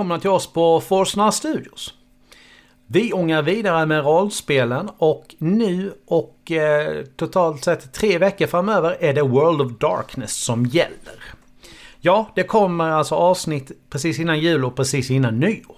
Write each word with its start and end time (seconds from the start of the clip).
Välkomna 0.00 0.20
till 0.20 0.30
oss 0.30 0.52
på 0.52 0.80
Forsnar 0.80 1.30
Studios. 1.30 1.94
Vi 2.86 3.12
ångar 3.12 3.42
vidare 3.42 3.86
med 3.86 4.04
rollspelen 4.04 4.90
och 4.98 5.34
nu 5.38 5.92
och 6.06 6.50
eh, 6.50 7.04
totalt 7.16 7.64
sett 7.64 7.92
tre 7.92 8.18
veckor 8.18 8.46
framöver 8.46 8.96
är 9.00 9.14
det 9.14 9.22
World 9.22 9.60
of 9.60 9.78
Darkness 9.78 10.44
som 10.44 10.66
gäller. 10.66 11.22
Ja, 12.00 12.32
det 12.34 12.42
kommer 12.42 12.90
alltså 12.90 13.14
avsnitt 13.14 13.90
precis 13.90 14.18
innan 14.18 14.40
jul 14.40 14.64
och 14.64 14.76
precis 14.76 15.10
innan 15.10 15.38
nyår. 15.38 15.76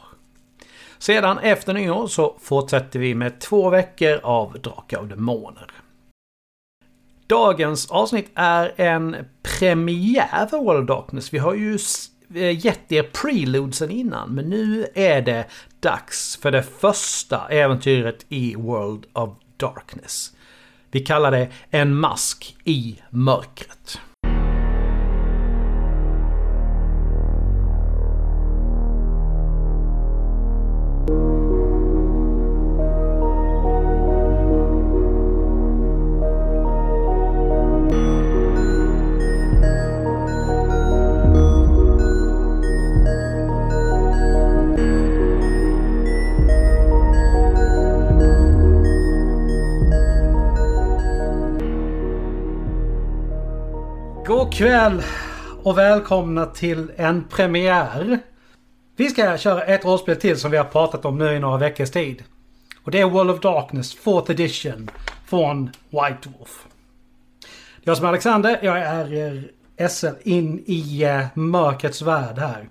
Sedan 0.98 1.38
efter 1.38 1.72
nyår 1.74 2.06
så 2.06 2.36
fortsätter 2.40 2.98
vi 2.98 3.14
med 3.14 3.40
två 3.40 3.70
veckor 3.70 4.20
av 4.22 4.52
Drakar 4.60 4.98
och 4.98 5.06
Demoner. 5.08 5.70
Dagens 7.26 7.90
avsnitt 7.90 8.30
är 8.34 8.72
en 8.76 9.16
premiär 9.42 10.46
för 10.46 10.58
World 10.58 10.90
of 10.90 10.96
Darkness. 10.96 11.34
Vi 11.34 11.38
har 11.38 11.54
ju 11.54 11.78
Eh, 12.34 12.64
gett 12.66 12.92
er 12.92 13.02
preludesen 13.02 13.90
innan, 13.90 14.34
men 14.34 14.50
nu 14.50 14.86
är 14.94 15.22
det 15.22 15.46
dags 15.80 16.36
för 16.36 16.50
det 16.50 16.62
första 16.62 17.48
äventyret 17.48 18.26
i 18.28 18.54
World 18.54 19.06
of 19.12 19.30
Darkness. 19.56 20.32
Vi 20.90 21.00
kallar 21.00 21.30
det 21.30 21.48
En 21.70 21.94
mask 21.94 22.56
i 22.64 23.00
mörkret. 23.10 24.00
Kväll 54.62 55.02
och 55.62 55.78
välkomna 55.78 56.46
till 56.46 56.90
en 56.96 57.24
premiär. 57.24 58.18
Vi 58.96 59.08
ska 59.08 59.38
köra 59.38 59.62
ett 59.62 59.84
rollspel 59.84 60.16
till 60.16 60.36
som 60.36 60.50
vi 60.50 60.56
har 60.56 60.64
pratat 60.64 61.04
om 61.04 61.18
nu 61.18 61.32
i 61.32 61.38
några 61.38 61.58
veckors 61.58 61.90
tid. 61.90 62.24
Och 62.82 62.90
det 62.90 63.00
är 63.00 63.04
World 63.04 63.30
of 63.30 63.40
Darkness 63.40 63.96
4th 63.98 64.30
edition 64.30 64.90
från 65.26 65.70
White 65.90 66.28
Wolf. 66.38 66.66
Jag 67.80 67.96
som 67.96 68.06
är 68.06 68.08
Alexander, 68.08 68.58
jag 68.62 68.78
är 68.78 69.12
er 69.12 69.50
SL 69.88 70.06
in 70.22 70.64
i 70.66 71.06
uh, 71.06 71.38
mörkrets 71.38 72.02
värld 72.02 72.38
här. 72.38 72.68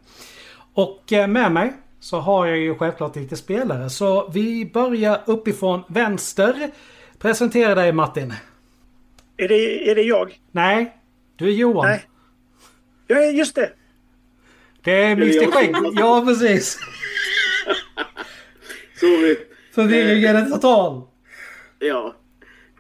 Och 0.74 1.03
uh, 1.12 1.28
med 1.28 1.51
mig 1.51 1.74
så 2.00 2.19
har 2.19 2.46
jag 2.46 2.57
ju 2.57 2.75
självklart 2.75 3.16
lite 3.16 3.35
spelare. 3.35 3.90
Så 3.90 4.30
vi 4.30 4.72
börjar 4.74 5.22
uppifrån 5.25 5.84
vänster. 5.88 6.72
Presentera 7.19 7.75
dig 7.75 7.91
Martin. 7.91 8.34
Är 9.38 9.47
det, 9.47 9.90
är 9.91 9.96
det 9.96 10.01
jag? 10.01 10.40
Nej, 10.51 11.00
du 11.41 11.47
är 11.47 11.52
Johan. 11.52 11.88
Nej. 11.88 12.07
Ja, 13.07 13.22
just 13.22 13.56
det. 13.56 13.69
Det 14.84 14.91
är 15.03 15.12
Mr 15.12 15.52
Skägg. 15.52 15.75
Ja, 15.94 16.24
precis. 16.28 16.79
Sorry. 19.00 19.38
Förvirringen 19.72 20.35
är 20.35 20.46
total. 20.46 21.01
Ja. 21.80 22.16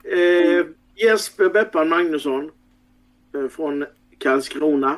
Eh, 0.03 0.65
Jesper 0.95 1.49
Beppan 1.49 1.89
Magnusson. 1.89 2.51
Eh, 3.35 3.47
från 3.49 3.85
Karlskrona. 4.17 4.95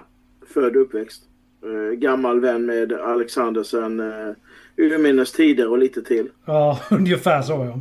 Född 0.54 0.76
och 0.76 0.82
uppväxt. 0.82 1.24
Eh, 1.64 1.94
gammal 1.96 2.40
vän 2.40 2.66
med 2.66 2.94
Alexander 2.94 3.64
sen 3.64 4.00
eh, 4.00 4.36
urminnes 4.78 5.32
tider 5.32 5.70
och 5.70 5.78
lite 5.78 6.02
till. 6.04 6.30
Ja, 6.46 6.80
ungefär 6.92 7.42
så 7.42 7.52
ja. 7.54 7.80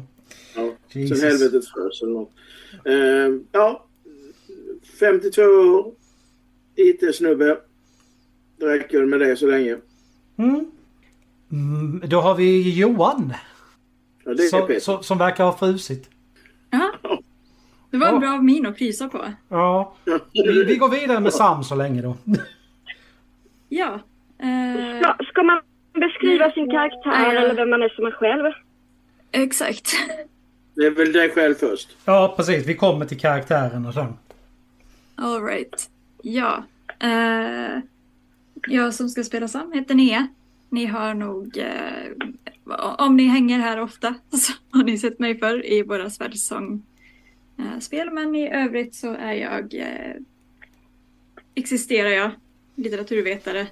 Ja. 0.56 0.72
Jesus. 0.88 1.20
Sen 1.20 1.28
helvetets 1.30 1.72
föds 1.72 2.02
eller 2.02 2.12
något. 2.12 2.30
Eh, 2.84 3.40
ja. 3.52 3.86
52 5.00 5.42
år. 5.42 5.92
IT-snubbe. 6.76 7.56
Det 8.58 8.66
räcker 8.66 9.06
med 9.06 9.20
det 9.20 9.36
så 9.36 9.46
länge. 9.46 9.76
Mm. 10.38 10.70
Mm, 11.52 12.02
då 12.08 12.20
har 12.20 12.34
vi 12.34 12.70
Johan. 12.80 13.34
Ja, 14.24 14.34
det 14.34 14.42
är 14.42 14.48
Som, 14.48 14.80
som, 14.80 15.02
som 15.02 15.18
verkar 15.18 15.44
ha 15.44 15.58
frusit. 15.58 16.10
Jaha. 16.70 17.18
Det 17.90 17.98
var 17.98 18.06
Ja. 18.06 18.14
en 18.14 18.20
bra 18.20 18.40
min 18.42 18.66
att 18.66 18.78
frysa 18.78 19.08
på. 19.08 19.24
Ja. 19.48 19.94
Vi, 20.32 20.64
vi 20.64 20.76
går 20.76 20.88
vidare 20.88 21.20
med 21.20 21.32
Sam 21.32 21.64
så 21.64 21.74
länge 21.74 22.02
då. 22.02 22.16
Ja. 23.68 24.00
Eh, 24.38 25.16
ska 25.30 25.42
man 25.42 25.60
beskriva 25.92 26.50
sin 26.50 26.70
karaktär 26.70 27.32
Ja. 27.34 27.40
eller 27.40 27.54
vem 27.54 27.70
man 27.70 27.82
är 27.82 27.88
som 27.88 28.06
är 28.06 28.10
själv? 28.10 28.52
exakt. 29.34 29.90
Det 30.74 30.86
är 30.86 30.90
väl 30.90 31.12
dig 31.12 31.30
själv 31.30 31.54
först. 31.54 31.96
Ja, 32.04 32.34
precis. 32.36 32.66
Vi 32.66 32.74
kommer 32.74 33.04
till 33.06 33.18
karaktären 33.20 33.86
och 33.86 33.94
sen. 33.94 34.12
All 35.22 35.42
right. 35.42 35.90
Ja. 36.22 36.64
Uh, 37.04 37.80
jag 38.68 38.94
som 38.94 39.08
ska 39.08 39.24
spela 39.24 39.48
Sam 39.48 39.72
heter 39.72 39.94
Nea. 39.94 40.28
Ni 40.68 40.86
har 40.86 41.14
nog, 41.14 41.56
uh, 41.56 42.94
om 42.98 43.16
ni 43.16 43.24
hänger 43.24 43.58
här 43.58 43.80
ofta, 43.80 44.14
så 44.30 44.52
har 44.70 44.84
ni 44.84 44.98
sett 44.98 45.18
mig 45.18 45.38
förr 45.38 45.66
i 45.66 45.82
våra 45.82 46.10
svärdsång 46.10 46.82
eh. 47.58 48.12
Men 48.12 48.34
i 48.34 48.50
övrigt 48.54 48.94
så 48.94 49.12
är 49.12 49.32
jag, 49.32 49.74
uh, 49.74 50.22
existerar 51.54 52.10
jag, 52.10 52.30
litteraturvetare, 52.74 53.66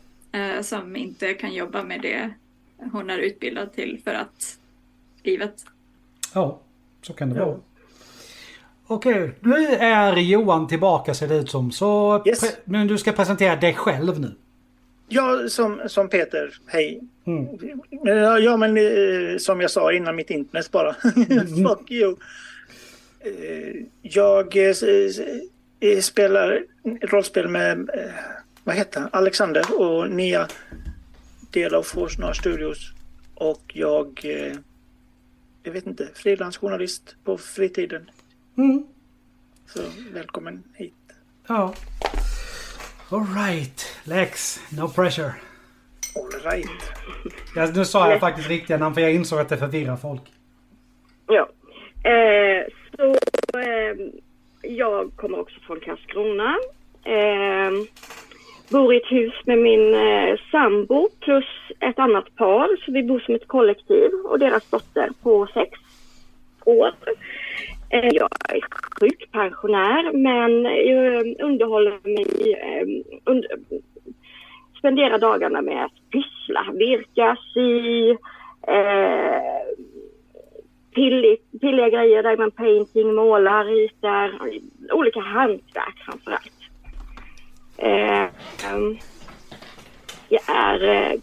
som 0.62 0.97
inte 0.97 1.34
kan 1.34 1.55
jobba 1.55 1.82
med 1.82 2.03
det 2.03 2.31
hon 2.93 3.11
är 3.11 3.19
utbildad 3.19 3.72
till 3.72 4.00
för 4.05 4.15
att 4.15 4.59
livet 5.22 5.65
Ja, 6.34 6.61
så 7.03 7.12
kan 7.12 7.31
det 7.31 7.37
Ja. 7.37 7.47
vara. 7.47 7.61
Okej, 8.92 9.30
nu 9.40 9.66
är 9.66 10.16
Johan 10.16 10.68
tillbaka 10.68 11.14
ser 11.14 11.28
det 11.28 11.36
ut 11.36 11.50
som. 11.50 11.72
Så 11.72 12.22
Yes. 12.26 12.56
men 12.64 12.86
du 12.86 12.98
ska 12.98 13.12
presentera 13.12 13.56
dig 13.56 13.74
själv 13.74 14.20
nu. 14.20 14.32
Ja, 15.08 15.48
som, 15.48 15.80
som 15.86 16.08
Peter. 16.08 16.54
Hej. 16.66 17.00
Mm. 17.24 17.46
Ja, 18.04 18.38
ja, 18.38 18.56
men 18.56 18.76
eh, 18.76 19.38
som 19.38 19.60
jag 19.60 19.70
sa 19.70 19.92
innan 19.92 20.16
mitt 20.16 20.30
internet 20.30 20.70
bara. 20.70 20.94
Fuck 21.68 21.90
you. 21.90 22.16
Eh, 23.20 23.82
jag 24.02 24.56
eh, 24.56 24.74
eh, 25.80 26.00
spelar 26.00 26.64
rollspel 27.02 27.48
med, 27.48 27.78
eh, 27.78 28.10
vad 28.64 28.74
heter 28.76 29.00
han? 29.00 29.08
Alexander 29.12 29.80
och 29.80 30.10
Nia. 30.10 30.48
Del 31.50 31.75
av 31.75 31.82
Forsnar 31.82 32.32
Studios. 32.32 32.93
Och 33.34 33.62
jag, 33.75 34.20
eh, 34.25 34.56
jag 35.62 35.72
vet 35.72 35.86
inte, 35.86 36.08
frilansjournalist 36.14 37.14
på 37.25 37.38
fritiden. 37.38 38.10
Mm. 38.58 38.85
Så 39.67 39.81
välkommen 40.12 40.62
hit. 40.75 40.94
Ja. 41.49 41.75
Alright, 43.11 43.87
Lex. 44.05 44.61
No 44.73 44.88
pressure. 44.88 45.32
All 46.17 46.52
right. 46.52 46.70
Ja, 47.56 47.70
nu 47.75 47.85
sa 47.85 48.11
jag 48.11 48.20
faktiskt 48.20 48.49
riktiga 48.49 48.79
namn 48.79 48.94
för 48.94 49.02
jag 49.02 49.14
insåg 49.14 49.38
att 49.41 49.49
det 49.49 49.56
förvirrar 49.56 49.97
folk. 49.97 50.23
Ja. 51.26 51.49
Eh, 52.11 52.67
så 52.97 53.05
eh, 53.58 53.97
jag 54.62 55.11
kommer 55.17 55.41
också 55.41 55.61
från 55.61 55.81
Karlskrona. 55.81 56.56
Eh, 57.05 57.70
bor 58.69 58.94
i 58.94 58.96
ett 58.96 59.12
hus 59.12 59.35
med 59.44 59.58
min 59.58 59.94
eh, 59.94 60.38
sambo 60.50 61.08
plus 61.20 61.44
ett 61.81 61.99
annat 61.99 62.37
par. 62.37 62.85
Så 62.85 62.93
vi 62.93 63.03
bor 63.03 63.20
som 63.20 63.35
ett 63.35 63.49
kollektiv 63.49 64.11
och 64.25 64.38
deras 64.38 64.70
dotter 64.70 65.08
på 65.23 65.46
sex 65.55 65.79
år. 66.64 66.93
Eh, 67.92 68.08
jag 68.12 68.28
är 68.48 68.60
sjukpensionär 69.00 70.12
men 70.12 70.64
jag 70.64 71.14
eh, 71.14 71.46
underhåller 71.46 71.98
mig, 72.04 72.52
eh, 72.52 72.87
under, 73.25 73.50
spenderar 74.78 75.19
dagarna 75.19 75.62
med 75.62 75.84
att 75.84 76.10
pyssla, 76.10 76.66
virka, 76.72 77.37
sy, 77.54 78.10
eh, 78.66 79.40
pillig, 80.94 81.38
pilliga 81.60 81.88
grejer, 81.88 82.22
diamond 82.22 82.56
painting, 82.56 83.14
målar, 83.14 83.64
ritar, 83.64 84.32
olika 84.93 85.20
hantverk 85.20 85.98
framför 86.04 86.31
allt. 86.31 86.60
Eh, 87.76 88.28
jag 90.28 90.43
är 90.48 90.84
eh, 90.84 91.20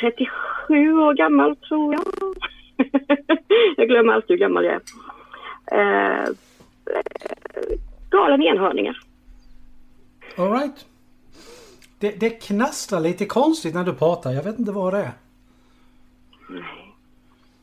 37 0.00 0.98
år 0.98 1.14
gammal 1.14 1.56
tror 1.56 1.94
jag. 1.94 2.04
jag 3.76 3.88
glömmer 3.88 4.12
alltid 4.12 4.30
hur 4.30 4.36
gammal 4.36 4.64
jag 4.64 4.74
är. 4.74 4.80
Eh, 5.72 6.22
eh, 6.22 6.28
galen 8.10 8.42
enhörningar. 8.42 9.00
Alright. 10.36 10.86
Det, 11.98 12.10
det 12.10 12.30
knastrar 12.30 13.00
lite 13.00 13.26
konstigt 13.26 13.74
när 13.74 13.84
du 13.84 13.94
pratar. 13.94 14.32
Jag 14.32 14.42
vet 14.42 14.58
inte 14.58 14.72
vad 14.72 14.94
det 14.94 14.98
är. 14.98 15.12
Nej, 16.48 16.62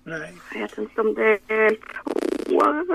Nej. 0.04 0.34
jag 0.54 0.62
vet 0.62 0.78
inte 0.78 1.02
om 1.02 1.14
det 1.14 1.40
är 1.48 1.72
år. 2.56 2.86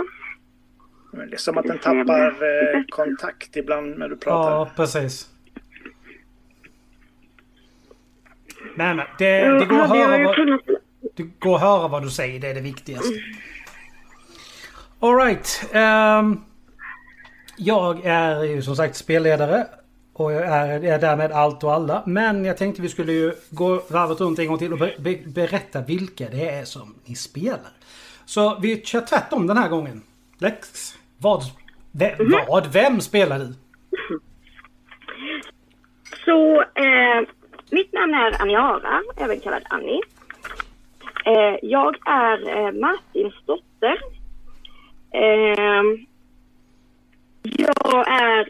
Men 1.13 1.31
det 1.31 1.37
är 1.37 1.39
som 1.39 1.59
att 1.59 1.65
den 1.65 1.79
tappar 1.79 2.27
eh, 2.27 2.83
kontakt 2.89 3.57
ibland 3.57 3.99
när 3.99 4.09
du 4.09 4.17
pratar. 4.17 4.51
Ja, 4.51 4.71
precis. 4.77 5.31
Men, 8.75 8.97
men 8.97 9.07
det, 9.19 9.59
det, 9.59 9.67
går 9.67 9.81
att 9.81 9.89
höra 9.89 10.25
vad, 10.25 10.61
det 11.15 11.23
går 11.39 11.55
att 11.55 11.61
höra 11.61 11.89
vad 11.89 12.03
du 12.03 12.11
säger. 12.11 12.41
Det 12.41 12.49
är 12.49 12.55
det 12.55 12.61
viktigaste. 12.61 13.15
Alright. 15.01 15.71
Um, 15.75 16.45
jag 17.57 18.01
är 18.05 18.45
ju 18.45 18.63
som 18.63 18.77
sagt 18.77 18.97
spelledare. 18.97 19.67
Och 20.13 20.33
jag 20.33 20.43
är, 20.47 20.85
är 20.85 20.99
därmed 20.99 21.33
allt 21.33 21.65
och 21.65 21.73
alla. 21.73 22.03
Men 22.07 22.45
jag 22.45 22.57
tänkte 22.57 22.83
vi 22.83 22.89
skulle 22.89 23.13
ju 23.13 23.33
gå 23.51 23.83
varvet 23.91 24.21
runt 24.21 24.39
en 24.39 24.47
gång 24.47 24.59
till 24.59 24.73
och 24.73 24.79
be, 24.79 24.95
be, 24.99 25.19
berätta 25.27 25.81
vilka 25.81 26.29
det 26.29 26.49
är 26.49 26.65
som 26.65 26.95
ni 27.05 27.15
spelar. 27.15 27.73
Så 28.25 28.59
vi 28.63 28.83
kör 28.85 29.01
tvärtom 29.01 29.47
den 29.47 29.57
här 29.57 29.69
gången. 29.69 30.03
Lex, 30.39 30.95
vad, 31.19 31.43
ve, 31.93 32.17
vad, 32.49 32.67
vem 32.73 33.01
spelar 33.01 33.39
du? 33.39 33.55
Så 36.25 36.61
eh, 36.61 37.29
mitt 37.71 37.93
namn 37.93 38.15
är 38.15 38.43
Aniara, 38.43 39.03
även 39.17 39.41
kallad 39.41 39.63
Annie. 39.71 40.01
Eh, 41.25 41.59
jag 41.63 41.97
är 42.07 42.49
eh, 42.57 42.73
Martins 42.73 43.35
dotter. 43.47 44.18
Eh, 45.13 45.85
jag 47.43 48.09
är 48.09 48.49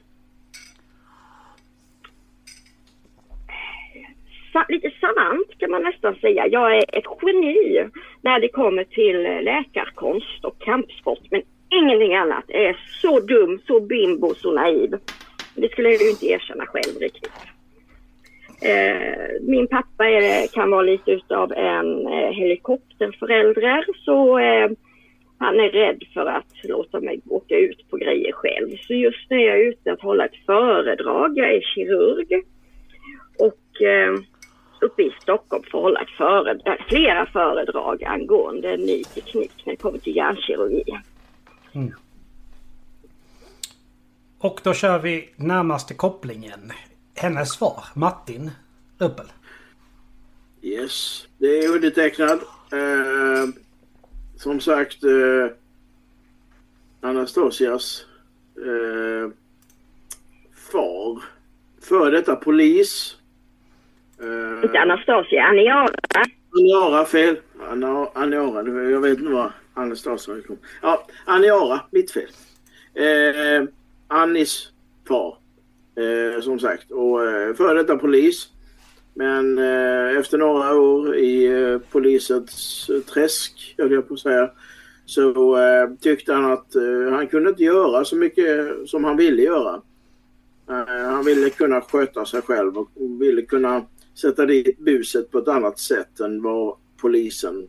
sa- 4.53 4.67
lite 4.69 4.91
savant 5.01 5.59
kan 5.59 5.71
man 5.71 5.83
nästan 5.83 6.15
säga. 6.15 6.47
Jag 6.47 6.77
är 6.77 6.85
ett 6.99 7.05
geni 7.23 7.89
när 8.23 8.41
det 8.41 8.49
kommer 8.49 8.85
till 8.85 9.27
eh, 9.27 9.43
läkarkonst 9.43 10.45
och 10.45 10.59
kampsport. 10.59 11.21
Men 11.31 11.43
ingenting 11.71 12.15
annat. 12.15 12.45
Jag 12.47 12.63
är 12.65 12.79
så 13.03 13.21
dum, 13.21 13.61
så 13.67 13.81
bimbo, 13.81 14.35
så 14.35 14.53
naiv. 14.53 14.95
Det 15.55 15.73
skulle 15.73 15.89
jag 15.91 16.03
ju 16.03 16.11
inte 16.11 16.27
erkänna 16.27 16.67
själv 16.67 16.99
riktigt. 17.01 17.33
Eh, 18.63 19.29
min 19.43 19.67
pappa 19.69 20.09
är, 20.09 20.47
kan 20.47 20.71
vara 20.71 20.83
lite 20.83 21.11
utav 21.11 21.53
en 21.53 22.07
eh, 22.07 22.31
helikopterförälder 22.33 23.85
så 24.05 24.39
eh, 24.39 24.71
han 25.39 25.61
är 25.61 25.71
rädd 25.71 26.03
för 26.15 26.27
att 26.27 26.65
låta 26.65 27.01
mig 27.01 27.21
åka 27.29 27.57
ut 27.57 27.91
på 27.91 27.97
grejer 27.97 28.33
själv. 28.33 28.77
Så 28.87 28.95
just 28.95 29.31
nu 29.31 29.37
är 29.37 29.49
jag 29.49 29.61
ute 29.61 29.93
att 29.93 30.03
hålla 30.03 30.25
ett 30.25 30.47
föredrag. 30.47 31.39
Jag 31.39 31.55
är 31.55 31.61
kirurg 31.61 32.43
och 33.39 33.83
eh, 33.83 34.15
uppe 34.81 35.03
i 35.03 35.13
Stockholm 35.23 35.63
för 35.71 35.79
att 35.79 35.83
hålla 35.83 36.01
ett 36.01 36.09
föred- 36.19 36.63
äh, 36.65 36.87
flera 36.89 37.27
föredrag 37.27 38.05
angående 38.05 38.77
ny 38.77 39.05
teknik 39.05 39.53
när 39.65 39.73
det 39.73 39.77
kommer 39.77 39.99
till 39.99 40.17
hjärnkirurgi. 40.17 40.85
Och 44.39 44.61
då 44.65 44.75
kör 44.75 44.99
vi 44.99 45.29
närmaste 45.37 45.95
kopplingen. 45.95 46.73
Hennes 47.17 47.53
svar, 47.53 47.85
Martin 47.95 48.51
Ruppel. 48.99 49.27
Yes, 50.63 51.29
det 51.39 51.47
är 51.47 51.75
undertecknad. 51.75 52.39
Eh, 52.73 53.49
som 54.39 54.61
sagt, 54.61 55.05
eh, 55.05 55.51
Anastasias 57.01 58.07
eh, 58.57 59.31
far. 60.73 61.23
Före 61.83 62.11
detta 62.11 62.37
polis. 62.37 63.17
Eh, 64.21 64.65
Inte 64.65 64.79
Anastasia, 64.81 65.43
Aniara. 65.45 65.89
Aniara, 66.59 67.05
fel. 67.05 67.37
Ana- 67.71 68.11
Aniara, 68.15 68.91
jag 68.91 69.01
vet 69.01 69.19
inte 69.19 69.33
vad 69.33 69.53
Anastasia 69.75 70.35
kom. 70.47 70.59
Ja, 70.83 71.07
Aniara, 71.25 71.81
mitt 71.91 72.11
fel. 72.11 72.29
Eh, 72.95 73.69
Annis 74.09 74.73
far. 75.09 75.37
Eh, 75.97 76.41
som 76.41 76.59
sagt. 76.59 76.91
Och 76.91 77.25
eh, 77.27 77.55
före 77.55 77.79
detta 77.83 77.97
polis. 77.97 78.49
Men 79.19 79.59
eh, 79.59 80.19
efter 80.19 80.39
några 80.39 80.75
år 80.75 81.17
i 81.17 81.47
eh, 81.47 81.79
polisens 81.79 82.87
eh, 82.91 83.01
träsk, 83.01 83.75
höll 83.79 83.93
jag 83.93 84.09
på 84.09 84.15
att 84.15 84.21
säga, 84.21 84.51
så 85.07 85.57
eh, 85.57 85.91
tyckte 86.01 86.33
han 86.33 86.53
att 86.53 86.75
eh, 86.75 87.11
han 87.11 87.27
kunde 87.27 87.51
inte 87.51 87.63
göra 87.63 88.05
så 88.05 88.17
mycket 88.17 88.69
som 88.87 89.05
han 89.05 89.17
ville 89.17 89.43
göra. 89.43 89.83
Eh, 90.69 91.11
han 91.11 91.25
ville 91.25 91.51
kunna 91.51 91.81
sköta 91.81 92.25
sig 92.25 92.43
själv 92.43 92.79
och 92.79 92.91
ville 93.21 93.43
kunna 93.43 93.87
sätta 94.15 94.47
dit 94.47 94.79
buset 94.79 95.31
på 95.31 95.39
ett 95.39 95.49
annat 95.49 95.79
sätt 95.79 96.21
än 96.21 96.43
vad 96.43 96.77
polisen 96.97 97.69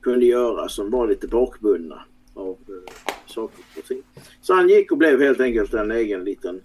kunde 0.00 0.26
göra 0.26 0.68
som 0.68 0.90
var 0.90 1.08
lite 1.08 1.26
bakbundna 1.28 2.04
av 2.34 2.56
eh, 2.68 2.94
saker 3.26 3.64
och 3.78 3.84
ting. 3.84 4.02
Så 4.40 4.54
han 4.54 4.68
gick 4.68 4.92
och 4.92 4.98
blev 4.98 5.20
helt 5.20 5.40
enkelt 5.40 5.74
en 5.74 5.90
egen 5.90 6.24
liten 6.24 6.60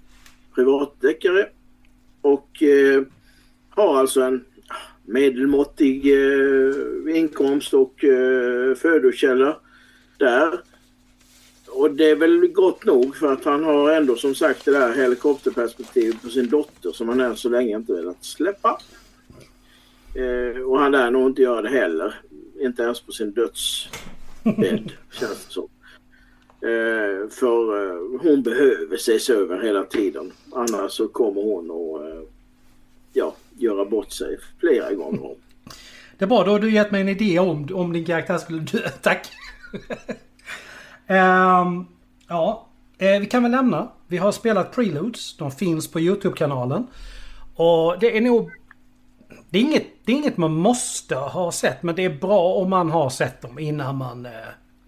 privatdeckare 0.56 1.50
och 2.22 2.64
eh, 2.64 3.04
har 3.76 3.98
alltså 3.98 4.22
en 4.22 4.46
medelmåttig 5.06 6.14
eh, 6.14 7.18
inkomst 7.18 7.74
och 7.74 8.04
eh, 8.04 8.76
födokälla 8.76 9.60
där. 10.18 10.60
Och 11.68 11.92
det 11.92 12.10
är 12.10 12.16
väl 12.16 12.48
gott 12.48 12.86
nog 12.86 13.16
för 13.16 13.34
att 13.34 13.46
han 13.46 13.64
har 13.64 13.92
ändå 13.92 14.16
som 14.16 14.36
sagt 14.36 14.66
det 14.66 14.72
där 14.72 14.94
helikopterperspektivet 14.94 16.22
på 16.22 16.30
sin 16.30 16.50
dotter 16.50 16.92
som 16.92 17.10
han 17.10 17.20
än 17.20 17.38
så 17.38 17.50
länge 17.50 17.76
inte 17.76 17.94
velat 17.94 18.26
släppa. 18.26 18.80
Eh, 20.16 20.62
och 20.62 20.80
han 20.80 20.92
lär 20.92 21.12
nog 21.12 21.30
inte 21.30 21.42
göra 21.42 21.62
det 21.62 21.70
heller. 21.70 22.22
Inte 22.60 22.84
ens 22.84 23.02
på 23.02 23.12
sin 23.12 23.32
dödsbädd 23.32 24.92
känns 25.12 25.46
det 25.46 25.54
som. 25.54 25.68
Eh, 26.62 27.30
för 27.30 27.86
eh, 27.86 28.20
hon 28.22 28.44
behöver 28.44 28.96
ses 28.96 29.30
över 29.30 29.62
hela 29.62 29.84
tiden. 29.84 30.32
Annars 30.52 30.92
så 30.92 31.08
kommer 31.08 31.42
hon 31.42 31.72
att 31.72 32.02
eh, 32.02 32.22
ja, 33.14 33.36
göra 33.58 33.86
bort 33.86 34.12
sig 34.12 34.38
flera 34.60 34.94
gånger 34.94 35.26
om. 35.26 35.36
Det 36.18 36.26
är 36.26 36.28
bra, 36.28 36.44
då 36.44 36.52
har 36.52 36.60
du 36.60 36.72
gett 36.72 36.92
mig 36.92 37.02
en 37.02 37.10
idé 37.10 37.40
om, 37.40 37.68
om 37.74 37.94
din 37.94 38.06
karaktär 38.06 38.38
skulle 38.38 38.60
dö. 38.60 38.90
Tack! 39.02 39.32
um, 41.08 41.88
ja, 42.28 42.68
eh, 42.98 43.20
vi 43.20 43.26
kan 43.26 43.44
väl 43.44 43.52
lämna. 43.52 43.92
Vi 44.08 44.18
har 44.18 44.32
spelat 44.32 44.76
Preludes. 44.76 45.38
De 45.38 45.52
finns 45.52 45.92
på 45.92 46.00
YouTube-kanalen. 46.00 46.88
Och 47.56 48.00
det 48.00 48.18
är 48.18 48.22
nog... 48.22 48.52
Det 49.50 49.60
är, 49.60 49.62
inget, 49.62 49.88
det 50.06 50.12
är 50.12 50.16
inget 50.16 50.38
man 50.38 50.54
måste 50.54 51.16
ha 51.16 51.52
sett, 51.52 51.84
men 51.84 51.96
det 51.96 52.06
är 52.06 52.10
bra 52.10 52.54
om 52.54 52.70
man 52.70 52.92
har 52.92 53.10
sett 53.10 53.42
dem 53.42 53.60
innan 53.60 53.98
man 53.98 54.26
eh, 54.26 54.32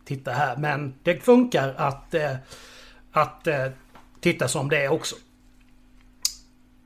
tittar 0.06 0.34
här. 0.34 0.58
Men 0.58 0.94
det 1.04 1.24
funkar 1.24 1.74
att, 1.78 2.14
eh, 2.14 2.36
att 3.12 3.48
eh, 3.48 3.66
titta 4.20 4.48
som 4.48 4.70
det 4.70 4.86
är 4.86 4.92
också. 4.92 5.16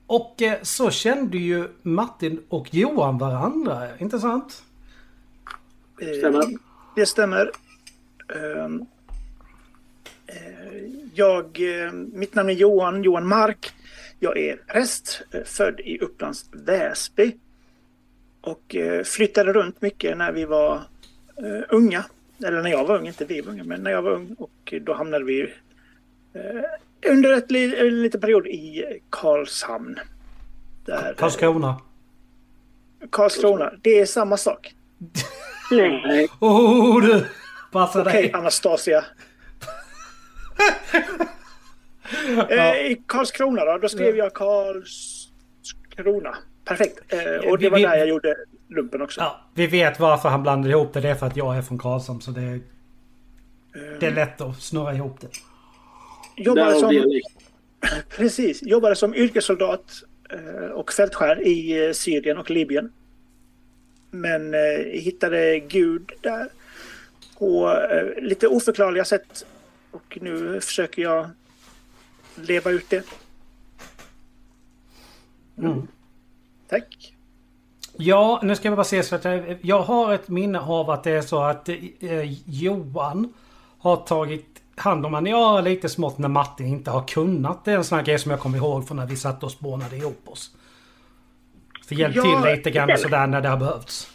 Och 0.09 0.41
eh, 0.41 0.57
så 0.61 0.91
kände 0.91 1.37
ju 1.37 1.67
Martin 1.81 2.41
och 2.49 2.73
Johan 2.73 3.17
varandra, 3.17 3.97
inte 3.97 4.19
sant? 4.19 4.63
Eh, 6.01 6.17
Stämmer. 6.17 6.43
Det 6.95 7.05
stämmer. 7.05 7.51
Ehm, 8.35 8.85
eh, 10.27 10.35
Jag, 11.13 11.45
eh, 11.85 11.91
mitt 11.91 12.35
namn 12.35 12.49
är 12.49 12.53
Johan, 12.53 13.03
Johan 13.03 13.27
Mark. 13.27 13.71
Jag 14.19 14.37
är 14.37 14.55
präst, 14.67 15.21
eh, 15.31 15.43
född 15.43 15.79
i 15.79 15.99
Upplands 15.99 16.49
Väsby. 16.51 17.35
Och 18.41 18.75
eh, 18.75 19.03
flyttade 19.03 19.53
runt 19.53 19.81
mycket 19.81 20.17
när 20.17 20.31
vi 20.31 20.45
var 20.45 20.75
eh, 21.37 21.61
unga. 21.69 22.05
Eller 22.45 22.61
när 22.61 22.69
jag 22.69 22.85
var 22.85 22.97
ung, 22.97 23.07
inte 23.07 23.25
vi 23.25 23.41
var 23.41 23.51
unga, 23.51 23.63
men 23.63 23.83
när 23.83 23.91
jag 23.91 24.01
var 24.01 24.11
ung. 24.11 24.35
Och 24.37 24.73
då 24.81 24.93
hamnade 24.93 25.25
vi 25.25 25.41
eh, 26.33 26.63
under 27.07 27.33
ett, 27.33 27.51
li- 27.51 27.79
en 27.79 28.01
liten 28.01 28.21
period 28.21 28.47
i 28.47 28.85
Karlshamn. 29.09 29.99
Där, 30.85 31.13
Karlskrona. 31.17 31.81
Karlskrona, 33.11 33.71
det 33.81 33.99
är 33.99 34.05
samma 34.05 34.37
sak. 34.37 34.75
Nej. 35.71 36.27
Oh 36.39 37.01
du! 37.01 37.25
Passa 37.71 38.01
Okej, 38.01 38.13
dig! 38.13 38.31
Anastasia. 38.33 38.99
eh, 42.49 42.75
I 42.91 43.01
Karlskrona 43.07 43.65
då, 43.65 43.77
då 43.77 43.89
skrev 43.89 44.15
jag 44.15 44.33
Karlskrona. 44.33 46.37
Perfekt. 46.65 47.13
Eh, 47.13 47.49
och 47.49 47.57
det 47.59 47.69
var 47.69 47.77
Vi- 47.77 47.83
vi- 47.83 47.89
där 47.89 47.97
jag 47.97 48.07
gjorde 48.07 48.35
lumpen 48.69 49.01
också. 49.01 49.21
Ja, 49.21 49.41
vi 49.53 49.67
vet 49.67 49.99
varför 49.99 50.29
han 50.29 50.41
blandade 50.43 50.69
ihop 50.73 50.93
det. 50.93 51.01
Det 51.01 51.09
är 51.09 51.15
för 51.15 51.27
att 51.27 51.37
jag 51.37 51.57
är 51.57 51.61
från 51.61 51.77
Karlshamn 51.77 52.21
så 52.21 52.31
det 52.31 52.41
är, 52.41 52.61
det 53.99 54.05
är 54.07 54.11
lätt 54.11 54.41
att 54.41 54.61
snurra 54.61 54.93
ihop 54.93 55.21
det. 55.21 55.27
Jobbade 56.39 56.79
som, 56.79 57.21
precis, 58.09 58.63
jobbade 58.63 58.95
som 58.95 59.15
yrkessoldat 59.15 60.03
eh, 60.29 60.71
och 60.71 60.91
fältskär 60.91 61.47
i 61.47 61.85
eh, 61.87 61.93
Syrien 61.93 62.37
och 62.37 62.49
Libyen. 62.49 62.91
Men 64.11 64.53
eh, 64.53 64.59
hittade 64.91 65.59
Gud 65.59 66.11
där 66.21 66.49
på 67.37 67.79
lite 68.21 68.47
oförklarliga 68.47 69.05
sätt. 69.05 69.45
Och 69.91 70.17
nu 70.21 70.61
försöker 70.61 71.01
jag 71.01 71.29
leva 72.35 72.71
ut 72.71 72.89
det. 72.89 73.03
Mm. 75.57 75.87
Tack. 76.67 77.13
Ja, 77.97 78.39
nu 78.43 78.55
ska 78.55 78.69
vi 78.69 78.75
bara 78.75 78.83
se 78.83 79.03
så 79.03 79.15
att 79.15 79.25
jag, 79.25 79.57
jag 79.61 79.81
har 79.81 80.13
ett 80.13 80.29
minne 80.29 80.59
av 80.59 80.89
att 80.89 81.03
det 81.03 81.11
är 81.11 81.21
så 81.21 81.39
att 81.39 81.69
eh, 81.69 81.75
Johan 82.45 83.33
har 83.79 83.95
tagit 83.95 84.48
hand 84.79 85.05
om 85.05 85.13
Aniara 85.13 85.61
lite 85.61 85.89
smått 85.89 86.17
när 86.17 86.29
Martin 86.29 86.67
inte 86.67 86.91
har 86.91 87.07
kunnat. 87.07 87.65
Det 87.65 87.71
är 87.71 87.75
en 87.75 87.83
sån 87.83 87.97
här 87.97 88.05
grej 88.05 88.19
som 88.19 88.31
jag 88.31 88.39
kommer 88.39 88.57
ihåg 88.57 88.87
från 88.87 88.97
när 88.97 89.05
vi 89.05 89.15
satt 89.15 89.43
och 89.43 89.51
spånade 89.51 89.95
ihop 89.95 90.21
oss. 90.25 90.51
För 91.87 91.95
hjälp 91.95 92.15
Ja, 92.15 92.23
till 92.43 92.55
lite 92.55 92.71
grann 92.71 92.97
sådär 92.97 93.27
när 93.27 93.41
det 93.41 93.49
har 93.49 93.57
behövts. 93.57 94.11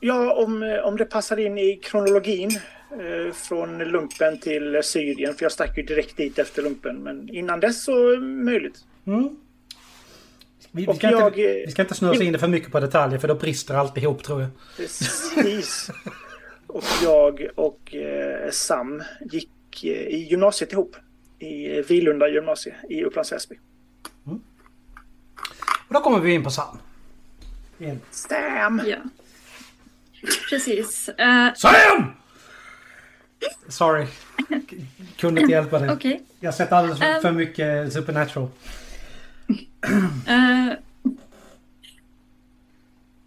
Ja, 0.00 0.34
om, 0.34 0.80
om 0.84 0.96
det 0.96 1.04
passar 1.04 1.36
in 1.36 1.58
i 1.58 1.76
kronologin 1.76 2.50
eh, 2.90 3.32
från 3.32 3.78
lumpen 3.78 4.40
till 4.40 4.80
Syrien. 4.82 5.34
För 5.34 5.44
jag 5.44 5.52
stack 5.52 5.76
ju 5.76 5.82
direkt 5.82 6.16
dit 6.16 6.38
efter 6.38 6.62
lumpen. 6.62 6.96
Men 6.96 7.28
innan 7.28 7.60
dess 7.60 7.84
så 7.84 8.20
möjligt. 8.20 8.78
Mm. 9.06 9.36
Vi, 10.72 10.86
vi, 10.86 10.94
ska 10.94 11.10
jag, 11.10 11.28
inte, 11.28 11.42
eh, 11.42 11.66
vi 11.66 11.70
ska 11.70 11.82
inte 11.82 11.94
snurra 11.94 12.24
in 12.24 12.32
det 12.32 12.38
för 12.38 12.48
mycket 12.48 12.72
på 12.72 12.80
detaljer 12.80 13.18
för 13.18 13.28
då 13.28 13.34
brister 13.34 13.74
alltihop 13.74 14.22
tror 14.22 14.40
jag. 14.40 14.50
Precis. 14.76 15.90
och 16.66 16.84
jag 17.02 17.48
och 17.54 17.94
eh, 17.94 18.50
Sam 18.50 19.02
gick 19.20 19.50
eh, 19.84 19.90
i 19.90 20.26
gymnasiet 20.30 20.72
ihop. 20.72 20.96
I 21.38 21.82
Vilunda 21.82 22.28
gymnasie 22.28 22.74
i 22.88 23.04
Upplands 23.04 23.32
Väsby. 23.32 23.58
Och 25.88 25.94
då 25.94 26.00
kommer 26.00 26.20
vi 26.20 26.32
in 26.32 26.44
på 26.44 26.50
Sam. 26.50 26.78
Sam! 28.10 28.82
Ja. 28.86 28.96
Precis. 30.50 31.08
Eh, 31.08 31.54
Sam! 31.54 32.04
Sorry. 33.68 34.06
Kunde 35.16 35.40
inte 35.40 35.52
hjälpa 35.52 35.78
dig. 35.78 35.90
Okej. 35.90 36.22
Jag 36.40 36.48
har 36.48 36.56
sett 36.56 36.72
alldeles 36.72 36.98
för, 36.98 37.06
Ehm. 37.06 37.22
för 37.22 37.32
mycket 37.32 37.92
Supernatural. 37.92 38.48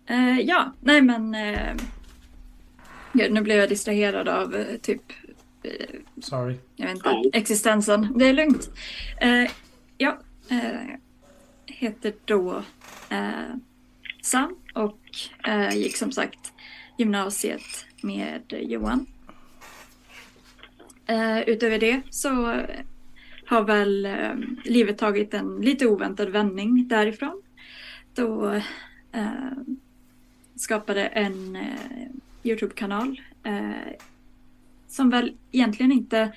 Eh, 0.06 0.40
ja, 0.40 0.74
nej 0.80 1.02
men... 1.02 1.36
Uh, 1.36 1.76
gud, 3.14 3.32
nu 3.32 3.42
blev 3.42 3.58
jag 3.58 3.70
distraherad 3.70 4.30
av 4.30 4.66
typ... 4.82 5.02
Sorry. 6.22 6.58
jag 6.76 6.88
vet 6.88 6.96
inte, 6.96 7.38
existensen. 7.38 8.08
Det 8.16 8.26
är 8.26 8.34
lugnt. 8.34 8.70
Eh, 9.22 9.52
ja, 9.98 10.20
eh, 10.50 10.98
heter 11.66 12.14
då 12.26 12.64
eh, 13.10 13.56
Sam 14.22 14.56
och 14.74 15.00
eh, 15.48 15.78
gick 15.78 15.98
som 15.98 16.12
sagt 16.12 16.54
gymnasiet 16.98 17.86
med 18.02 18.42
Johan. 18.62 19.06
Eh, 21.08 21.40
utöver 21.40 21.80
det 21.80 22.02
så 22.10 22.62
har 23.46 23.64
väl 23.64 24.06
eh, 24.06 24.34
livet 24.64 24.98
tagit 24.98 25.34
en 25.34 25.62
lite 25.62 25.88
oväntad 25.88 26.30
vändning 26.30 26.88
därifrån. 26.88 27.42
Då 28.14 28.62
skapade 30.56 31.06
en 31.06 31.58
Youtube-kanal 32.44 33.22
som 34.94 35.10
väl 35.10 35.38
egentligen 35.52 35.92
inte 35.92 36.32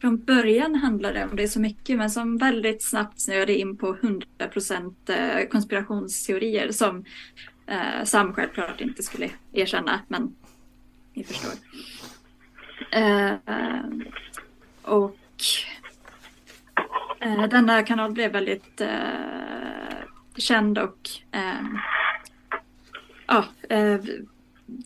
från 0.00 0.24
början 0.24 0.74
handlade 0.74 1.24
om 1.24 1.36
det 1.36 1.48
så 1.48 1.60
mycket 1.60 1.96
men 1.98 2.10
som 2.10 2.38
väldigt 2.38 2.82
snabbt 2.82 3.20
snöade 3.20 3.58
in 3.58 3.76
på 3.76 3.96
100% 4.38 4.94
eh, 5.06 5.48
konspirationsteorier 5.48 6.70
som 6.70 7.04
eh, 7.66 8.04
Sam 8.04 8.32
självklart 8.32 8.80
inte 8.80 9.02
skulle 9.02 9.30
erkänna 9.52 10.00
men 10.08 10.34
ni 11.14 11.24
förstår. 11.24 11.52
Eh, 12.92 13.30
eh, 13.30 13.84
och 14.82 15.18
eh, 17.20 17.48
denna 17.48 17.82
kanal 17.82 18.12
blev 18.12 18.32
väldigt 18.32 18.80
eh, 18.80 18.88
känd 20.36 20.78
och 20.78 21.10
eh, 21.30 21.64
ja, 23.26 23.44
eh, 23.68 24.00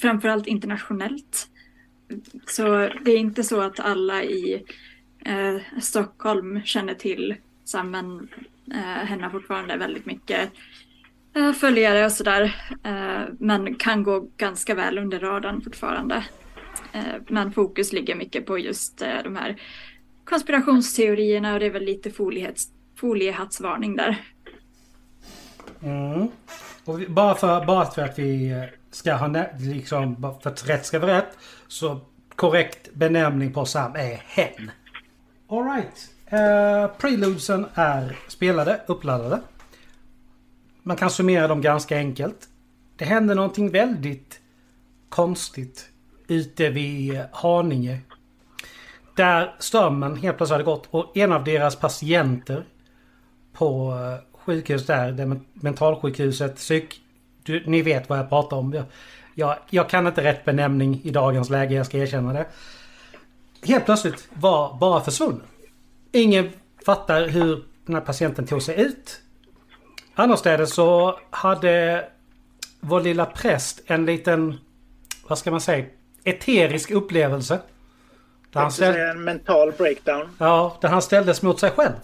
framförallt 0.00 0.46
internationellt. 0.46 1.49
Så 2.46 2.90
det 3.02 3.10
är 3.10 3.18
inte 3.18 3.42
så 3.42 3.60
att 3.60 3.80
alla 3.80 4.22
i 4.22 4.64
eh, 5.24 5.80
Stockholm 5.80 6.62
känner 6.64 6.94
till 6.94 7.34
Sam, 7.64 7.90
men 7.90 8.28
eh, 8.72 9.06
henne 9.06 9.22
har 9.22 9.30
fortfarande 9.30 9.76
väldigt 9.76 10.06
mycket 10.06 10.50
eh, 11.36 11.52
följare 11.52 12.04
och 12.04 12.12
sådär. 12.12 12.56
Eh, 12.84 13.22
men 13.38 13.74
kan 13.74 14.02
gå 14.02 14.28
ganska 14.36 14.74
väl 14.74 14.98
under 14.98 15.20
radarn 15.20 15.60
fortfarande. 15.60 16.24
Eh, 16.92 17.14
men 17.28 17.52
fokus 17.52 17.92
ligger 17.92 18.14
mycket 18.14 18.46
på 18.46 18.58
just 18.58 19.02
eh, 19.02 19.22
de 19.24 19.36
här 19.36 19.56
konspirationsteorierna 20.24 21.54
och 21.54 21.60
det 21.60 21.66
är 21.66 21.70
väl 21.70 21.84
lite 21.84 22.10
foliehattsvarning 22.96 23.96
där. 23.96 24.24
Mm. 25.82 26.28
Och 26.84 27.00
vi, 27.00 27.06
bara, 27.08 27.34
för, 27.34 27.66
bara 27.66 27.86
för 27.86 28.02
att 28.02 28.18
vi 28.18 28.50
eh, 28.50 28.79
ska 28.90 29.14
ha 29.14 29.46
liksom, 29.58 30.38
för 30.42 30.50
att 30.50 30.68
rätt 30.68 30.86
ska 30.86 30.98
vara 30.98 31.16
rätt. 31.16 31.38
Så 31.68 32.00
korrekt 32.36 32.94
benämning 32.94 33.52
på 33.52 33.64
Sam 33.64 33.94
är 33.94 34.22
hen. 34.26 34.70
Alright. 35.48 36.10
Uh, 36.32 36.38
eh, 36.40 36.90
preludesen 36.98 37.66
är 37.74 38.18
spelade, 38.28 38.80
uppladdade. 38.86 39.40
Man 40.82 40.96
kan 40.96 41.10
summera 41.10 41.48
dem 41.48 41.60
ganska 41.60 41.96
enkelt. 41.96 42.48
Det 42.96 43.04
hände 43.04 43.34
någonting 43.34 43.70
väldigt 43.70 44.40
konstigt 45.08 45.90
ute 46.26 46.70
vid 46.70 47.20
Haninge. 47.32 48.00
Där 49.16 49.54
strömmen 49.58 50.16
helt 50.16 50.36
plötsligt 50.36 50.52
hade 50.52 50.64
gått 50.64 50.88
och 50.90 51.16
en 51.16 51.32
av 51.32 51.44
deras 51.44 51.76
patienter 51.76 52.64
på 53.52 53.92
eh, 53.92 54.38
sjukhus 54.38 54.86
där, 54.86 55.12
det 55.12 55.40
mentalsjukhuset, 55.54 56.56
psyk... 56.56 57.00
Du, 57.50 57.62
ni 57.66 57.82
vet 57.82 58.08
vad 58.08 58.18
jag 58.18 58.28
pratar 58.28 58.56
om. 58.56 58.72
Jag, 58.72 58.84
jag, 59.34 59.56
jag 59.70 59.88
kan 59.90 60.06
inte 60.06 60.24
rätt 60.24 60.44
benämning 60.44 61.00
i 61.04 61.10
dagens 61.10 61.50
läge, 61.50 61.74
jag 61.74 61.86
ska 61.86 61.98
erkänna 61.98 62.32
det. 62.32 62.46
Helt 63.62 63.84
plötsligt 63.84 64.28
var 64.34 64.78
bara 64.80 65.00
försvunnen. 65.00 65.42
Ingen 66.12 66.50
fattar 66.86 67.28
hur 67.28 67.64
den 67.86 67.94
här 67.94 68.02
patienten 68.02 68.46
tog 68.46 68.62
sig 68.62 68.80
ut. 68.80 69.20
Annorstädes 70.14 70.74
så 70.74 71.18
hade 71.30 72.04
vår 72.80 73.00
lilla 73.00 73.26
präst 73.26 73.82
en 73.86 74.06
liten, 74.06 74.58
vad 75.28 75.38
ska 75.38 75.50
man 75.50 75.60
säga, 75.60 75.86
eterisk 76.24 76.90
upplevelse. 76.90 77.60
Där 78.52 78.60
han, 78.60 78.72
ställ, 78.72 78.96
en 78.96 79.24
mental 79.24 79.72
breakdown. 79.72 80.28
ja, 80.38 80.78
där 80.80 80.88
han 80.88 81.02
ställdes 81.02 81.42
mot 81.42 81.60
sig 81.60 81.70
själv. 81.70 81.94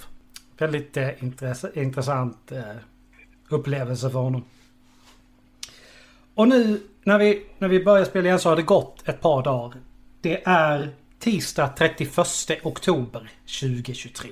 Väldigt 0.58 0.96
eh, 0.96 1.08
intress- 1.08 1.78
intressant 1.78 2.52
eh, 2.52 2.62
upplevelse 3.48 4.10
för 4.10 4.18
honom. 4.18 4.44
Och 6.36 6.48
nu 6.48 6.80
när 7.04 7.18
vi, 7.18 7.46
när 7.58 7.68
vi 7.68 7.84
börjar 7.84 8.04
spela 8.04 8.26
igen 8.26 8.38
så 8.38 8.48
har 8.48 8.56
det 8.56 8.62
gått 8.62 9.08
ett 9.08 9.20
par 9.20 9.42
dagar. 9.42 9.80
Det 10.20 10.42
är 10.44 10.88
tisdag 11.18 11.68
31 11.78 12.18
oktober 12.62 13.30
2023. 13.60 14.28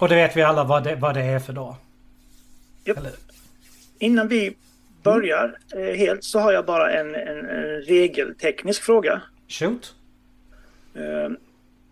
Och 0.00 0.08
det 0.08 0.14
vet 0.14 0.36
vi 0.36 0.42
alla 0.42 0.64
vad 0.64 0.84
det, 0.84 0.96
vad 0.96 1.14
det 1.14 1.22
är 1.22 1.38
för 1.38 1.52
dag. 1.52 1.74
Eller? 2.84 3.12
Innan 3.98 4.28
vi 4.28 4.56
börjar 5.02 5.58
eh, 5.74 5.96
helt 5.96 6.24
så 6.24 6.38
har 6.38 6.52
jag 6.52 6.66
bara 6.66 6.92
en, 6.92 7.14
en, 7.14 7.38
en 7.50 7.82
regelteknisk 7.82 8.82
fråga. 8.82 9.22
Shoot. 9.48 9.94
Eh, 10.94 11.30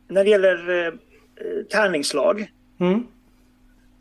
när 0.09 0.25
det 0.25 0.31
gäller 0.31 0.71
eh, 0.71 0.87
eh, 0.87 1.65
tärningslag 1.71 2.51
Mm. 2.79 3.07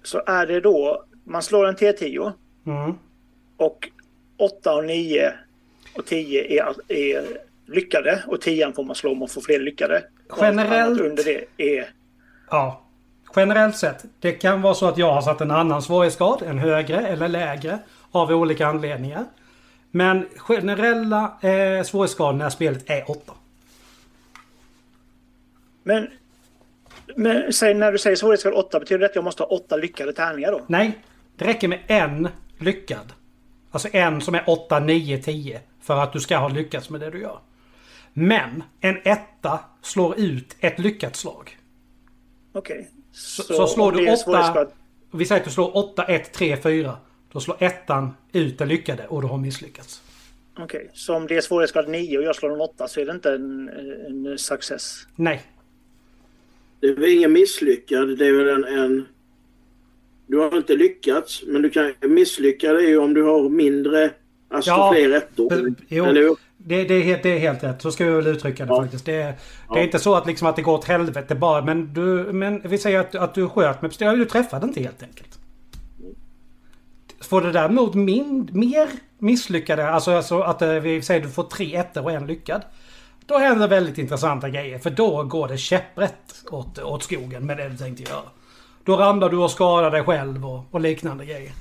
så 0.03 0.23
är 0.25 0.47
det 0.47 0.59
då 0.61 1.05
man 1.23 1.43
slår 1.43 1.67
en 1.67 1.75
T10 1.75 2.31
Mm. 2.65 2.93
och 3.57 3.89
8 4.43 4.75
och 4.75 4.85
9 4.85 5.33
och 5.95 6.05
10 6.05 6.61
är, 6.61 6.91
är 6.91 7.25
lyckade 7.67 8.23
och 8.27 8.41
10 8.41 8.71
får 8.73 8.83
man 8.83 8.95
slå 8.95 9.11
om 9.11 9.17
man 9.19 9.27
får 9.27 9.41
fler 9.41 9.59
lyckade. 9.59 10.03
Generellt- 10.41 11.01
under 11.01 11.23
det 11.23 11.45
är 11.57 11.89
Ja. 12.49 12.79
Generellt 13.35 13.77
sett. 13.77 14.05
Det 14.19 14.31
kan 14.31 14.61
vara 14.61 14.73
så 14.73 14.87
att 14.87 14.97
jag 14.97 15.13
har 15.13 15.21
satt 15.21 15.41
en 15.41 15.51
annan 15.51 15.81
svårighetsgrad. 15.81 16.41
En 16.41 16.59
högre 16.59 17.07
eller 17.07 17.27
lägre. 17.27 17.79
Av 18.11 18.31
olika 18.31 18.67
anledningar. 18.67 19.25
Men 19.91 20.25
generella 20.37 21.37
eh, 21.41 21.83
svårighetsgraden 21.83 22.37
när 22.37 22.49
spelet 22.49 22.89
är 22.89 23.11
8. 23.11 23.33
Men, 25.83 26.07
men 27.15 27.53
säg, 27.53 27.73
när 27.73 27.91
du 27.91 27.97
säger 27.97 28.15
svårighetsgrad 28.15 28.53
8 28.53 28.79
betyder 28.79 28.99
det 28.99 29.05
att 29.05 29.15
jag 29.15 29.23
måste 29.23 29.43
ha 29.43 29.47
8 29.47 29.75
lyckade 29.77 30.13
tärningar 30.13 30.51
då? 30.51 30.61
Nej. 30.67 30.97
Det 31.35 31.45
räcker 31.45 31.67
med 31.67 31.79
en 31.87 32.27
lyckad. 32.57 33.13
Alltså 33.73 33.87
en 33.91 34.21
som 34.21 34.35
är 34.35 34.43
8, 34.47 34.79
9, 34.79 35.17
10. 35.17 35.61
För 35.81 35.97
att 35.97 36.13
du 36.13 36.19
ska 36.19 36.37
ha 36.37 36.47
lyckats 36.49 36.89
med 36.89 37.01
det 37.01 37.09
du 37.09 37.21
gör. 37.21 37.39
Men 38.13 38.63
en 38.79 38.97
etta 39.03 39.59
slår 39.81 40.19
ut 40.19 40.55
ett 40.59 40.79
lyckat 40.79 41.15
slag. 41.15 41.57
Okej. 42.53 42.89
Så, 43.11 43.43
så, 43.43 43.67
slår 43.67 43.91
du 43.91 44.07
är 44.07 44.13
8... 44.13 44.15
svårighetsgrad- 44.15 44.71
Vi 45.11 45.25
säger 45.25 45.41
att 45.41 45.45
du 45.45 45.51
slår 45.51 45.77
8, 45.77 46.03
1, 46.03 46.33
3, 46.33 46.57
4. 46.57 46.97
Då 47.31 47.39
slår 47.39 47.63
ettan 47.63 48.13
ut 48.31 48.57
det 48.57 48.65
lyckade 48.65 49.07
och 49.07 49.21
du 49.21 49.27
har 49.27 49.37
misslyckats. 49.37 50.01
Okej, 50.59 50.89
så 50.93 51.15
om 51.15 51.27
det 51.27 51.37
är 51.37 51.41
svårighetsgrad 51.41 51.89
9 51.89 52.17
och 52.17 52.23
jag 52.23 52.35
slår 52.35 52.53
en 52.53 52.61
8 52.61 52.87
så 52.87 52.99
är 52.99 53.05
det 53.05 53.11
inte 53.11 53.33
en, 53.33 53.69
en 54.07 54.37
success? 54.37 55.07
Nej. 55.15 55.41
Det 56.79 56.87
är 56.87 56.95
väl 56.95 57.09
ingen 57.09 57.33
misslyckad. 57.33 58.17
Det 58.17 58.27
är 58.27 58.33
väl 58.33 58.47
en, 58.47 58.79
en... 58.79 59.07
Du 60.27 60.37
har 60.39 60.57
inte 60.57 60.75
lyckats, 60.75 61.43
men 61.47 61.61
du 61.61 61.69
kan 61.69 61.93
misslycka 62.01 62.73
dig 62.73 62.97
om 62.97 63.13
du 63.13 63.23
har 63.23 63.49
mindre, 63.49 64.11
alltså 64.49 64.71
Ja, 64.71 64.91
fler 64.93 65.11
ettor. 65.11 65.75
Jo, 65.87 66.05
Eller 66.05 66.35
det, 66.57 66.83
det, 66.83 66.93
är 66.93 67.01
helt, 67.01 67.23
det 67.23 67.29
är 67.29 67.39
helt 67.39 67.63
rätt. 67.63 67.81
Så 67.81 67.91
ska 67.91 68.05
vi 68.05 68.11
väl 68.11 68.27
uttrycka 68.27 68.65
det 68.65 68.69
Ja. 68.73 68.81
faktiskt. 68.81 69.05
Det, 69.05 69.11
det 69.11 69.35
Ja. 69.69 69.77
är 69.77 69.83
inte 69.83 69.99
så 69.99 70.15
att, 70.15 70.27
liksom 70.27 70.47
att 70.47 70.55
det 70.55 70.61
går 70.61 70.73
åt 70.73 70.85
helvete 70.85 71.35
bara. 71.35 71.65
Men, 71.65 71.93
du, 71.93 72.01
men 72.33 72.61
vi 72.65 72.77
säger 72.77 72.99
att, 72.99 73.15
att 73.15 73.33
du 73.35 73.49
sköt 73.49 73.81
med 73.81 73.91
pistolen. 73.91 74.19
Du 74.19 74.25
träffade 74.25 74.67
inte 74.67 74.81
helt 74.81 75.03
enkelt. 75.03 75.39
Får 77.21 77.41
du 77.41 77.51
däremot 77.51 77.93
min, 77.93 78.49
mer 78.53 78.89
misslyckade, 79.17 79.89
alltså, 79.89 80.11
alltså 80.11 80.39
att 80.39 80.61
eh, 80.61 80.69
vi 80.73 81.01
säger 81.01 81.21
du 81.21 81.29
får 81.29 81.43
tre 81.43 81.75
ettor 81.75 82.03
och 82.03 82.11
en 82.11 82.27
lyckad. 82.27 82.61
Då 83.25 83.37
händer 83.37 83.67
väldigt 83.67 83.97
intressanta 83.97 84.49
grejer 84.49 84.79
för 84.79 84.89
då 84.89 85.23
går 85.23 85.47
det 85.47 85.57
käpprätt 85.57 86.43
åt, 86.51 86.79
åt 86.79 87.03
skogen 87.03 87.45
med 87.45 87.57
det 87.57 87.69
du 87.69 87.77
tänkte 87.77 88.03
göra. 88.03 88.21
Då 88.85 88.95
ramlar 88.95 89.29
du 89.29 89.37
och 89.37 89.51
skadar 89.51 89.91
dig 89.91 90.03
själv 90.03 90.45
och, 90.45 90.65
och 90.71 90.81
liknande 90.81 91.25
grejer. 91.25 91.51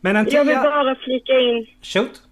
Men 0.00 0.16
en 0.16 0.26
Jag 0.30 0.44
vill 0.44 0.56
bara 0.56 0.94
flika 0.94 1.32
in 1.40 1.66
Shoot! 1.82 2.22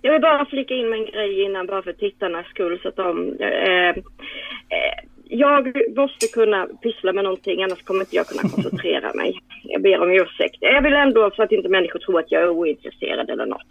Jag 0.00 0.12
vill 0.12 0.20
bara 0.22 0.46
flika 0.46 0.74
in 0.74 0.88
med 0.88 0.98
en 0.98 1.06
grej 1.06 1.42
innan 1.44 1.66
bara 1.66 1.82
för 1.82 1.92
tittarnas 1.92 2.46
skull 2.46 2.78
så 2.82 2.88
att 2.88 2.96
de... 2.96 3.36
Eh, 3.40 3.88
eh, 3.88 3.94
jag 5.24 5.66
måste 5.96 6.26
kunna 6.26 6.66
pyssla 6.82 7.12
med 7.12 7.24
någonting 7.24 7.62
annars 7.62 7.82
kommer 7.82 8.00
inte 8.00 8.16
jag 8.16 8.26
kunna 8.26 8.42
koncentrera 8.42 9.14
mig. 9.14 9.40
Jag 9.64 9.82
ber 9.82 10.00
om 10.02 10.10
ursäkt. 10.10 10.56
Jag 10.60 10.82
vill 10.82 10.92
ändå 10.92 11.30
så 11.36 11.42
att 11.42 11.52
inte 11.52 11.68
människor 11.68 11.98
tror 11.98 12.18
att 12.20 12.32
jag 12.32 12.42
är 12.42 12.48
ointresserad 12.48 13.30
eller 13.30 13.46
något. 13.46 13.66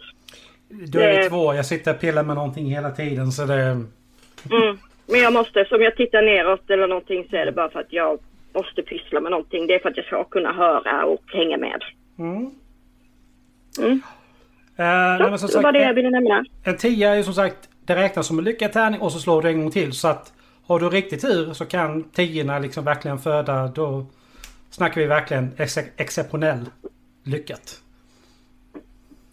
Du 0.68 1.00
är 1.02 1.22
Det- 1.22 1.28
två. 1.28 1.54
Jag 1.54 1.66
sitter 1.66 1.94
och 1.94 2.00
pillar 2.00 2.22
med 2.22 2.36
någonting 2.36 2.66
hela 2.66 2.90
tiden 2.90 3.32
så 3.32 3.44
det... 3.44 3.54
Mm. 4.50 4.78
Men 5.12 5.20
jag 5.20 5.32
måste, 5.32 5.64
som 5.64 5.82
jag 5.82 5.96
tittar 5.96 6.22
neråt 6.22 6.70
eller 6.70 6.86
någonting 6.86 7.26
så 7.30 7.36
är 7.36 7.46
det 7.46 7.52
bara 7.52 7.70
för 7.70 7.80
att 7.80 7.92
jag 7.92 8.18
måste 8.54 8.82
pyssla 8.82 9.20
med 9.20 9.30
någonting. 9.30 9.66
Det 9.66 9.74
är 9.74 9.78
för 9.78 9.88
att 9.88 9.96
jag 9.96 10.06
ska 10.06 10.24
kunna 10.24 10.52
höra 10.52 11.04
och 11.04 11.22
hänga 11.26 11.56
med. 11.56 11.82
Mm. 12.18 12.50
Mm. 13.78 14.02
Eh, 14.76 14.84
nej, 14.84 15.18
Så, 15.18 15.30
men 15.30 15.38
som 15.38 15.46
det 15.46 15.52
sagt, 15.52 15.64
var 15.64 15.72
det 15.72 15.82
jag 15.82 15.94
ville 15.94 16.10
nämna. 16.10 16.44
En 16.64 16.76
10 16.76 17.08
är 17.08 17.14
ju 17.14 17.22
som 17.22 17.34
sagt, 17.34 17.68
det 17.86 17.96
räknas 17.96 18.26
som 18.26 18.38
en 18.38 18.44
lyckad 18.44 18.72
tärning 18.72 19.00
och 19.00 19.12
så 19.12 19.18
slår 19.18 19.42
du 19.42 19.48
en 19.48 19.60
gång 19.60 19.70
till. 19.70 19.92
Så 19.92 20.08
att 20.08 20.32
har 20.66 20.80
du 20.80 20.88
riktigt 20.88 21.20
tur 21.20 21.52
så 21.52 21.64
kan 21.64 22.04
10 22.04 22.58
liksom 22.58 22.84
verkligen 22.84 23.18
föda. 23.18 23.66
Då 23.66 24.06
snackar 24.70 25.00
vi 25.00 25.06
verkligen 25.06 25.50
ex 25.58 25.78
exceptionell 25.96 26.64
lyckat. 27.24 27.82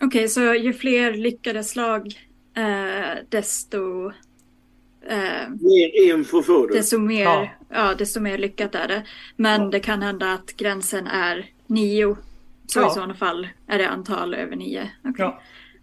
Okej, 0.01 0.27
så 0.27 0.41
ju 0.41 0.73
fler 0.73 1.13
lyckade 1.13 1.63
slag 1.63 2.13
eh, 2.57 3.23
desto, 3.29 4.11
eh, 5.07 5.49
Mer 5.61 6.09
info 6.13 6.43
får 6.43 6.67
du. 6.67 6.73
desto, 6.73 6.97
mer, 6.99 7.23
Ja. 7.23 7.49
ja. 7.69 7.93
desto 7.95 8.19
mer 8.19 8.37
lyckat 8.37 8.75
är 8.75 8.87
det. 8.87 9.03
Men 9.35 9.69
det 9.71 9.79
kan 9.79 10.01
hända 10.01 10.33
att 10.33 10.53
gränsen 10.57 11.07
är 11.07 11.45
nio. 11.67 12.17
Så 12.67 12.79
Ja. 12.79 12.91
i 12.91 12.93
sådana 12.93 13.13
fall 13.13 13.47
är 13.67 13.77
det 13.77 13.89
antal 13.89 14.33
över 14.33 14.55
nio. 14.55 14.89
Okej. 15.03 15.13
Ja. 15.17 15.41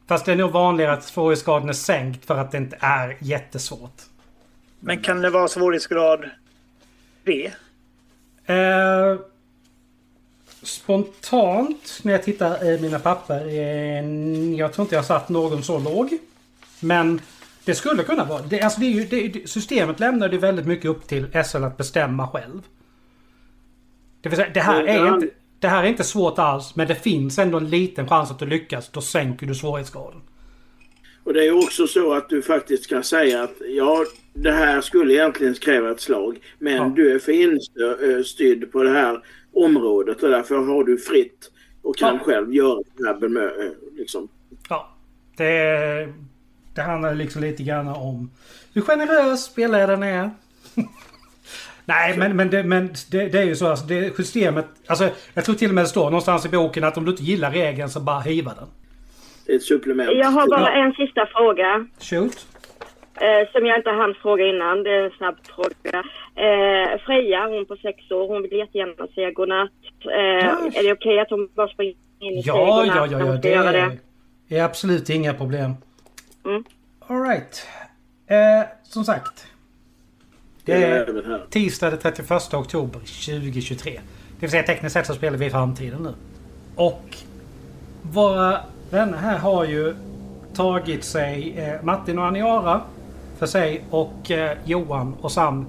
Fast 0.09 0.25
det 0.27 0.33
är 0.33 0.37
nog 0.37 0.51
vanligare 0.51 0.93
att 0.93 1.05
svårighetsgraden 1.05 1.69
är 1.69 1.73
sänkt 1.73 2.27
för 2.27 2.37
att 2.39 2.53
det 2.53 2.59
inte 2.59 2.77
är 2.81 3.17
jättesvårt. 3.21 4.03
Men 4.81 5.03
kan 5.03 5.21
det 5.21 5.31
vara 5.31 5.49
svårighetsgrad 5.49 6.25
3? 7.25 7.53
Eh, 8.47 9.17
spontant 10.63 11.99
när 12.03 12.13
jag 12.13 12.23
tittar 12.23 12.65
i 12.69 12.81
mina 12.81 12.99
papper. 12.99 13.47
Eh, 13.49 14.05
jag 14.55 14.73
tror 14.73 14.85
inte 14.85 14.95
jag 14.95 15.05
satt 15.05 15.29
någon 15.29 15.63
så 15.63 15.79
låg. 15.79 16.19
Men 16.81 17.21
det 17.67 17.75
skulle 17.75 18.03
kunna 18.03 18.25
vara. 18.25 18.43
Det, 18.43 18.61
alltså 18.61 18.81
det 18.81 18.87
är 18.87 18.91
ju, 18.91 19.05
det, 19.05 19.49
systemet 19.49 20.01
lämnar 20.01 20.29
det 20.29 20.39
väldigt 20.39 20.67
mycket 20.67 20.91
upp 20.91 21.09
till 21.09 21.27
SL 21.45 21.65
att 21.65 21.77
bestämma 21.77 22.29
själv. 22.29 22.63
Det 24.21 24.29
vill 24.29 24.37
säga, 24.37 24.51
det 24.55 24.61
här, 24.61 24.83
är 24.85 25.15
inte, 25.15 25.29
det 25.59 25.69
här 25.69 25.85
är 25.85 25.89
inte 25.89 26.05
svårt 26.05 26.39
alls. 26.39 26.77
Men 26.77 26.89
det 26.89 26.95
finns 26.95 27.39
ändå 27.39 27.59
en 27.59 27.71
liten 27.71 28.09
chans 28.09 28.31
att 28.31 28.39
du 28.39 28.47
lyckas. 28.47 28.89
Då 28.89 29.01
sänker 29.01 29.47
du 29.47 29.55
svårighetsgraden. 29.55 30.21
Och 31.25 31.35
det 31.35 31.47
är 31.47 31.57
också 31.65 31.87
så 31.87 32.13
att 32.13 32.29
du 32.29 32.43
faktiskt 32.43 32.89
kan 32.89 33.05
säga 33.05 33.43
att 33.43 33.55
ja, 33.77 34.05
det 34.35 34.53
här 34.53 34.81
skulle 34.81 35.15
egentligen 35.15 35.55
kräva 35.55 35.91
ett 35.91 36.01
slag. 36.01 36.39
Men 36.59 36.75
Ja. 36.77 36.93
du 36.97 37.15
är 37.15 37.19
för 37.19 37.33
instyrd 37.33 38.73
på 38.73 38.83
det 38.83 38.91
här 38.91 39.23
området 39.53 40.23
och 40.23 40.31
därför 40.31 40.57
har 40.57 40.85
du 40.85 40.99
fritt 40.99 41.51
och 41.83 41.97
kan 41.97 42.15
Ja. 42.15 42.21
själv 42.25 42.55
göra 42.55 42.83
det 42.97 43.07
här 43.07 43.15
bemö- 43.15 43.65
eh, 43.67 43.71
liksom. 43.97 44.29
Ja. 44.69 44.93
Det, 45.37 46.09
det 46.77 46.83
handlar 46.83 47.15
liksom 47.15 47.43
lite 47.43 47.63
grann 47.63 47.89
om 47.89 48.31
hur 48.75 48.83
generös 48.83 49.45
spelledaren 49.45 50.03
är. 50.03 50.31
Nej, 51.85 52.19
men, 52.19 52.37
men, 52.37 52.51
det, 52.51 52.63
men 52.65 52.87
det, 53.11 53.29
det 53.29 53.39
är 53.39 53.45
ju 53.45 53.57
så. 53.57 53.67
Alltså, 53.67 53.87
det 53.87 54.17
systemet... 54.17 54.67
Alltså, 54.87 55.09
jag 55.35 55.45
tror 55.45 55.55
till 55.55 55.69
och 55.69 55.75
med 55.75 55.85
det 55.85 55.89
står 55.89 56.05
någonstans 56.05 56.47
i 56.47 56.49
boken 56.49 56.85
att 56.85 56.97
om 56.97 57.05
du 57.05 57.11
inte 57.11 57.23
gillar 57.23 57.51
regeln 57.51 57.89
så 57.91 58.01
bara 58.01 58.21
hiva 58.21 58.55
den. 58.55 58.69
Det 59.47 59.53
är 59.53 59.57
ett 59.57 59.63
supplement. 59.63 60.11
Jag 60.15 60.31
har 60.31 60.49
bara 60.49 60.61
Ja. 60.61 60.85
en 60.85 60.93
sista 60.93 61.27
fråga. 61.27 61.87
Shoot. 62.01 62.47
Eh, 63.21 63.53
som 63.53 63.67
jag 63.67 63.79
inte 63.79 63.91
hann 63.91 64.15
fråga 64.23 64.47
innan. 64.47 64.83
Det 64.83 64.91
är 64.91 65.05
en 65.05 65.11
snabb 65.11 65.37
fråga. 65.55 65.99
Eh, 66.47 67.01
Freja, 67.07 67.47
hon 67.49 67.67
på 67.67 67.77
sex 67.77 68.11
år, 68.11 68.29
hon 68.29 68.43
vill 68.43 68.53
jättegärna 68.53 69.07
säga 69.15 69.31
godnatt. 69.31 69.71
Eh, 70.05 70.47
är 70.79 70.83
det 70.85 70.93
okej 70.93 71.21
att 71.21 71.31
hon 71.31 71.49
bara 71.55 71.69
springer 71.69 71.95
in 72.21 72.39
och 72.39 72.45
säger 72.45 72.59
Ja, 72.59 72.77
godnatt 72.77 72.97
ja, 72.97 73.07
ja, 73.07 73.19
när 73.19 73.25
hon 73.25 73.35
ja. 73.35 73.41
ska 73.41 73.49
Det 73.49 73.55
göra 73.55 73.73
det? 74.49 74.57
är 74.57 74.63
absolut 74.65 75.11
inga 75.11 75.35
problem. 75.35 75.73
Mm. 76.47 76.65
Alright. 77.01 77.67
Eh, 78.27 78.63
som 78.83 79.05
sagt. 79.05 79.47
Det 80.65 80.85
är 80.85 81.47
tisdag 81.51 81.91
den 81.91 81.99
31 81.99 82.55
oktober 82.55 82.99
2023. 82.99 83.91
Det 83.93 84.01
vill 84.41 84.51
säga 84.51 84.63
tekniskt 84.63 84.93
sett 84.93 85.07
så 85.07 85.15
spelar 85.15 85.39
vi 85.39 85.47
i 85.47 85.51
framtiden 85.51 86.03
nu. 86.03 86.15
Och 86.77 87.17
våra 88.03 88.61
vänner 88.91 89.19
här 89.19 89.39
har 89.39 89.65
ju 89.65 89.95
tagit 90.55 91.05
sig 91.05 91.59
eh, 91.59 91.83
Martin 91.83 92.19
och 92.19 92.27
Aniara 92.27 92.81
för 93.39 93.47
sig 93.47 93.85
och 93.91 94.31
eh, 94.31 94.59
Johan 94.65 95.15
och 95.21 95.33
Sam 95.33 95.67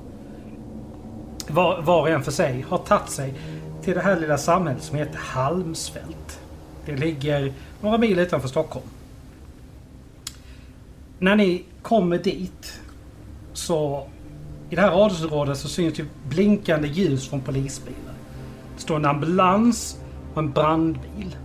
var, 1.48 1.82
var 1.82 2.02
och 2.02 2.10
en 2.10 2.24
för 2.24 2.32
sig 2.32 2.66
har 2.70 2.78
tagit 2.78 3.10
sig 3.10 3.34
till 3.84 3.94
det 3.94 4.02
här 4.02 4.20
lilla 4.20 4.38
samhället 4.38 4.84
som 4.84 4.98
heter 4.98 5.18
Halmsfält. 5.18 6.40
Det 6.86 6.96
ligger 6.96 7.54
några 7.82 7.98
mil 7.98 8.20
utanför 8.20 8.48
Stockholm. 8.48 8.88
När 11.20 11.36
ni 11.36 11.64
kommer 11.82 12.18
dit 12.18 12.82
så 13.54 14.08
i 14.70 14.76
det 14.76 14.82
här 14.82 14.92
radhusområdet 14.92 15.58
så 15.58 15.68
syns 15.68 16.00
ju 16.00 16.06
blinkande 16.30 16.88
ljus 16.88 17.30
från 17.30 17.42
polisbilar. 17.42 18.14
Det 18.76 18.82
står 18.82 18.96
en 18.96 19.06
ambulans 19.06 19.98
och 20.34 20.40
en 20.40 20.52
brandbil. 20.52 21.36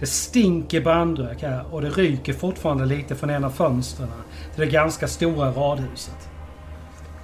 Det 0.00 0.06
stinker 0.06 0.80
brandrök 0.80 1.42
här 1.42 1.64
och 1.70 1.82
det 1.82 1.90
ryker 1.90 2.32
fortfarande 2.32 2.86
lite 2.86 3.14
från 3.14 3.30
en 3.30 3.44
av 3.44 3.50
fönstren 3.50 4.08
till 4.54 4.60
det 4.64 4.72
ganska 4.72 5.08
stora 5.08 5.50
radhuset. 5.50 6.28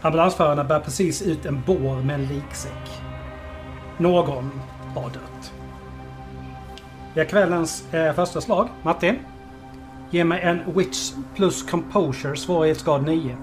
Ambulansförarna 0.02 0.64
bär 0.64 0.80
precis 0.80 1.22
ut 1.22 1.46
en 1.46 1.62
bår 1.66 2.02
med 2.02 2.14
en 2.14 2.26
liksäck. 2.26 3.02
Någon 3.98 4.50
har 4.94 5.10
dött. 5.10 5.52
Det 7.14 7.20
är 7.20 7.24
kvällens 7.24 7.94
eh, 7.94 8.14
första 8.14 8.40
slag. 8.40 8.68
Martin? 8.82 9.18
Ge 10.10 10.24
mig 10.24 10.40
en 10.42 10.74
Wits 10.74 11.16
plus 11.34 11.62
Composure 11.62 12.36
svårighetsgrad 12.36 13.04
9. 13.04 13.36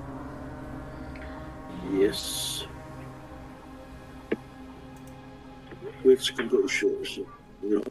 Yes. 1.93 2.63
Which 6.03 6.35
composure. 6.35 7.25
Ja. 7.61 7.81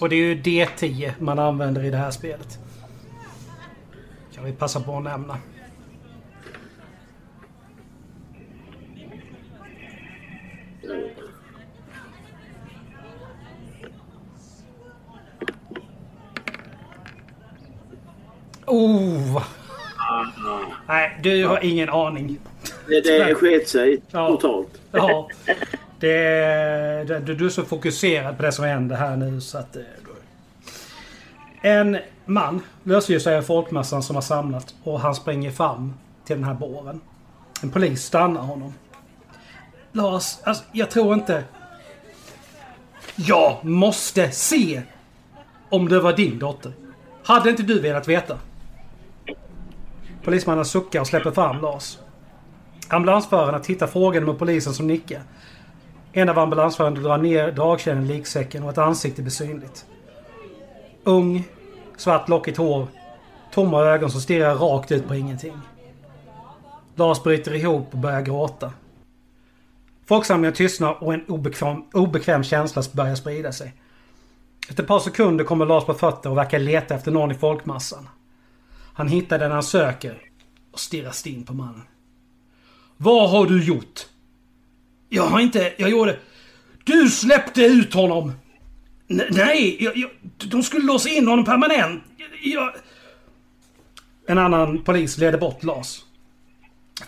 Och 0.00 0.08
det 0.08 0.16
är 0.16 0.34
ju 0.34 0.42
D10 0.42 1.12
man 1.18 1.38
använder 1.38 1.84
i 1.84 1.90
det 1.90 1.96
här 1.96 2.10
spelet. 2.10 2.58
Kan 4.34 4.44
vi 4.44 4.52
passa 4.52 4.80
på 4.80 4.96
att 4.96 5.04
nämna. 5.04 5.38
Oh! 18.66 19.42
Nej, 20.88 21.20
du 21.22 21.46
har 21.46 21.64
ingen 21.64 21.88
aning. 21.88 22.38
Det, 22.88 23.00
det 23.00 23.34
sket 23.34 23.68
sig 23.68 24.02
Ja. 24.10 24.28
totalt. 24.28 24.80
Ja. 24.92 25.28
Det, 26.00 26.08
det, 27.08 27.18
du, 27.34 27.46
är 27.46 27.48
så 27.48 27.64
fokuserad 27.64 28.36
på 28.36 28.42
det 28.42 28.52
som 28.52 28.64
händer 28.64 28.96
här 28.96 29.16
nu 29.16 29.40
så 29.40 29.58
att... 29.58 29.76
eh, 29.76 29.82
En 31.62 31.98
man 32.24 32.62
lösgör 32.84 33.18
sig 33.18 33.36
av 33.36 33.42
folkmassan 33.42 34.02
som 34.02 34.16
har 34.16 34.22
samlat 34.22 34.74
och 34.84 35.00
han 35.00 35.14
springer 35.14 35.50
fram 35.50 35.94
till 36.24 36.36
den 36.36 36.44
här 36.44 36.54
båren. 36.54 37.00
En 37.62 37.70
polis 37.70 38.04
stannar 38.04 38.40
honom. 38.40 38.74
Lars, 39.92 40.38
alltså, 40.44 40.64
jag 40.72 40.90
tror 40.90 41.14
inte... 41.14 41.44
Jag 43.16 43.64
måste 43.64 44.30
se 44.30 44.82
om 45.68 45.88
det 45.88 46.00
var 46.00 46.12
din 46.12 46.38
dotter. 46.38 46.72
Hade 47.24 47.50
inte 47.50 47.62
du 47.62 47.80
velat 47.80 48.08
veta? 48.08 48.38
Polismannen 50.24 50.64
suckar 50.64 51.00
och 51.00 51.06
släpper 51.06 51.30
fram 51.30 51.60
Lars. 51.60 51.98
Ambulansförarna 52.88 53.58
tittar 53.58 53.86
frågande 53.86 54.26
mot 54.26 54.38
polisen 54.38 54.74
som 54.74 54.86
nickar. 54.86 55.22
En 56.12 56.28
av 56.28 56.38
ambulansförarna 56.38 57.00
drar 57.00 57.18
ner 57.18 57.52
dragkedjan 57.52 58.04
i 58.04 58.06
liksäcken 58.06 58.62
och 58.62 58.70
ett 58.70 58.78
ansikte 58.78 59.22
blir 59.22 59.32
synligt. 59.32 59.86
Ung, 61.04 61.44
svart 61.96 62.28
lockigt 62.28 62.58
hår, 62.58 62.86
tomma 63.52 63.80
ögon 63.80 64.10
som 64.10 64.20
stirrar 64.20 64.54
rakt 64.54 64.92
ut 64.92 65.08
på 65.08 65.14
ingenting. 65.14 65.58
Lars 66.94 67.22
bryter 67.22 67.54
ihop 67.54 67.88
och 67.92 67.98
börjar 67.98 68.20
gråta. 68.20 68.72
Folksamlingen 70.10 70.54
tystnar 70.54 71.02
och 71.02 71.14
en 71.14 71.24
obekväm, 71.24 71.82
obekväm 71.92 72.44
känsla 72.44 72.82
börjar 72.92 73.14
sprida 73.14 73.52
sig. 73.52 73.74
Efter 74.68 74.82
ett 74.82 74.88
par 74.88 74.98
sekunder 74.98 75.44
kommer 75.44 75.66
Lars 75.66 75.84
på 75.84 75.94
fötter 75.94 76.30
och 76.30 76.36
verkar 76.36 76.58
leta 76.58 76.94
efter 76.94 77.10
någon 77.10 77.30
i 77.30 77.34
folkmassan. 77.34 78.08
Han 78.94 79.08
hittar 79.08 79.38
den 79.38 79.50
han 79.50 79.62
söker 79.62 80.18
och 80.72 80.80
stirrar 80.80 81.10
stint 81.10 81.46
på 81.46 81.54
mannen. 81.54 81.82
Vad 82.96 83.30
har 83.30 83.46
du 83.46 83.64
gjort? 83.64 84.06
Jag 85.08 85.26
har 85.26 85.40
inte... 85.40 85.72
Jag 85.76 85.90
gjorde... 85.90 86.18
Du 86.84 87.08
släppte 87.08 87.62
ut 87.62 87.94
honom! 87.94 88.32
N 89.08 89.22
nej, 89.30 89.84
jag, 89.84 89.96
jag, 89.96 90.10
de 90.50 90.62
skulle 90.62 90.86
låsa 90.86 91.08
in 91.08 91.28
honom 91.28 91.44
permanent. 91.44 92.02
Jag... 92.42 92.72
En 94.26 94.38
annan 94.38 94.84
polis 94.84 95.18
leder 95.18 95.38
bort 95.38 95.64
Lars. 95.64 96.00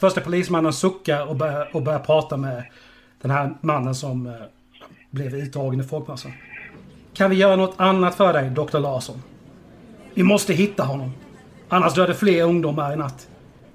Första 0.01 0.21
polismannen 0.21 0.73
suckar 0.73 1.27
och 1.27 1.37
börjar, 1.37 1.77
och 1.77 1.83
börjar 1.83 1.99
prata 1.99 2.37
med 2.37 2.65
den 3.23 3.31
här 3.31 3.55
mannen 3.61 3.95
som 3.95 4.27
eh, 4.27 4.33
blev 5.11 5.35
uttagen 5.35 5.81
i 5.81 5.83
folkmassan. 5.83 6.31
Alltså. 6.31 6.45
Kan 7.15 7.31
vi 7.31 7.37
göra 7.37 7.57
något 7.57 7.75
annat 7.77 8.15
för 8.15 8.33
dig, 8.33 8.51
Dr. 8.51 8.79
Larsson? 8.79 9.23
Vi 10.15 10.23
måste 10.23 10.53
hitta 10.53 10.85
honom. 10.85 11.13
Annars 11.69 11.95
dör 11.95 12.09
det 12.09 12.15
fler 12.15 12.43
ungdomar 12.43 12.93
i 12.93 12.97
natt. 12.97 13.29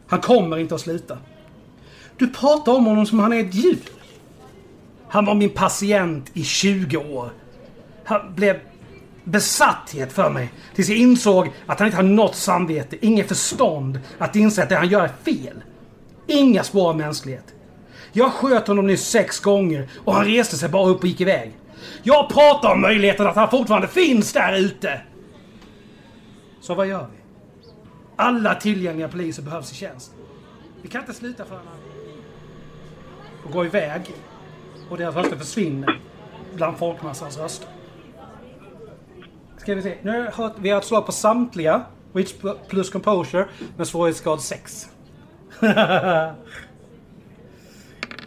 Han 0.07 0.21
kommer 0.21 0.57
inte 0.57 0.75
att 0.75 0.81
sluta. 0.81 1.17
Du 2.17 2.27
pratar 2.27 2.71
om 2.71 2.85
honom 2.85 3.05
som 3.05 3.19
han 3.19 3.33
är 3.33 3.39
ett 3.39 3.53
djur. 3.53 3.79
Han 5.07 5.25
var 5.25 5.35
min 5.35 5.49
patient 5.49 6.31
i 6.33 6.43
20 6.43 6.97
år. 6.97 7.29
Han 8.03 8.35
blev 8.35 8.59
besatthet 9.23 10.13
för 10.13 10.29
mig. 10.29 10.51
Tills 10.75 10.89
jag 10.89 10.97
insåg 10.97 11.51
att 11.65 11.79
han 11.79 11.85
inte 11.87 11.97
har 11.97 12.03
något 12.03 12.35
samvete, 12.35 13.05
inget 13.05 13.27
förstånd 13.27 13.99
att 14.17 14.35
inse 14.35 14.63
att 14.63 14.69
det 14.69 14.75
han 14.75 14.89
gör 14.89 15.03
är 15.03 15.33
fel. 15.33 15.63
Inga 16.27 16.63
spår 16.63 16.89
av 16.89 16.97
mänsklighet. 16.97 17.53
Jag 18.11 18.33
sköt 18.33 18.67
honom 18.67 18.87
nyss 18.87 19.07
sex 19.07 19.39
gånger 19.39 19.89
och 20.05 20.13
han 20.13 20.25
reste 20.25 20.57
sig 20.57 20.69
bara 20.69 20.89
upp 20.89 21.01
och 21.01 21.07
gick 21.07 21.21
iväg. 21.21 21.57
Jag 22.03 22.29
pratar 22.29 22.71
om 22.73 22.81
möjligheten 22.81 23.27
att 23.27 23.35
han 23.35 23.49
fortfarande 23.49 23.87
finns 23.87 24.33
där 24.33 24.57
ute! 24.57 25.01
Så 26.61 26.75
vad 26.75 26.87
gör 26.87 27.07
vi? 27.11 27.17
Alla 28.15 28.55
tillgängliga 28.55 29.07
poliser 29.07 29.43
behövs 29.43 29.71
i 29.71 29.75
tjänst. 29.75 30.11
Vi 30.81 30.89
kan 30.89 31.01
inte 31.01 31.13
sluta 31.13 31.45
förrän 31.45 31.61
han... 31.67 31.77
Och 33.45 33.51
gå 33.51 33.65
iväg. 33.65 34.01
Och 34.89 34.97
deras 34.97 35.15
röster 35.15 35.37
försvinner 35.37 35.99
bland 36.55 36.77
folkmassans 36.77 37.37
röster. 37.37 37.69
Ska 39.57 39.75
vi 39.75 39.81
se. 39.81 39.97
Nu 40.01 40.29
har 40.33 40.53
vi 40.59 40.69
har 40.69 40.77
ett 40.77 40.85
slag 40.85 41.05
på 41.05 41.11
samtliga. 41.11 41.85
Witch 42.13 42.33
plus 42.67 42.89
composure 42.89 43.47
med 43.77 43.87
svårighetsgrad 43.87 44.41
6. 44.41 44.89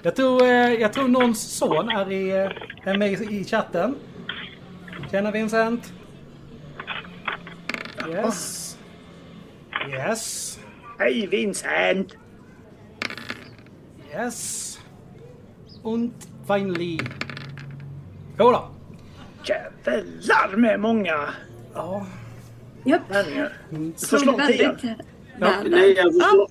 jag, 0.02 0.16
tror, 0.16 0.42
eh, 0.42 0.72
jag 0.74 0.92
tror 0.92 1.08
någons 1.08 1.40
son 1.58 1.88
är, 1.88 2.12
i, 2.12 2.30
eh, 2.30 2.50
är 2.92 2.98
med 2.98 3.12
i 3.12 3.44
chatten. 3.44 3.94
Tjena 5.10 5.30
Vincent. 5.30 5.92
Yes. 8.08 8.78
Yes. 9.90 10.58
Hej 10.98 11.26
Vincent! 11.26 12.16
Yes. 14.14 14.78
Und 15.82 16.12
finally. 16.46 16.98
Jodå. 18.38 18.68
Jävlar 19.44 20.56
med 20.56 20.80
många 20.80 21.28
Ja. 21.74 22.06
Japp. 22.84 23.02
får 23.10 24.16
slå 24.18 24.32
tian. 24.46 24.76
väl. 25.38 25.70
Nej, 25.70 25.92
jag 25.96 26.04
får 26.12 26.20
slå- 26.20 26.48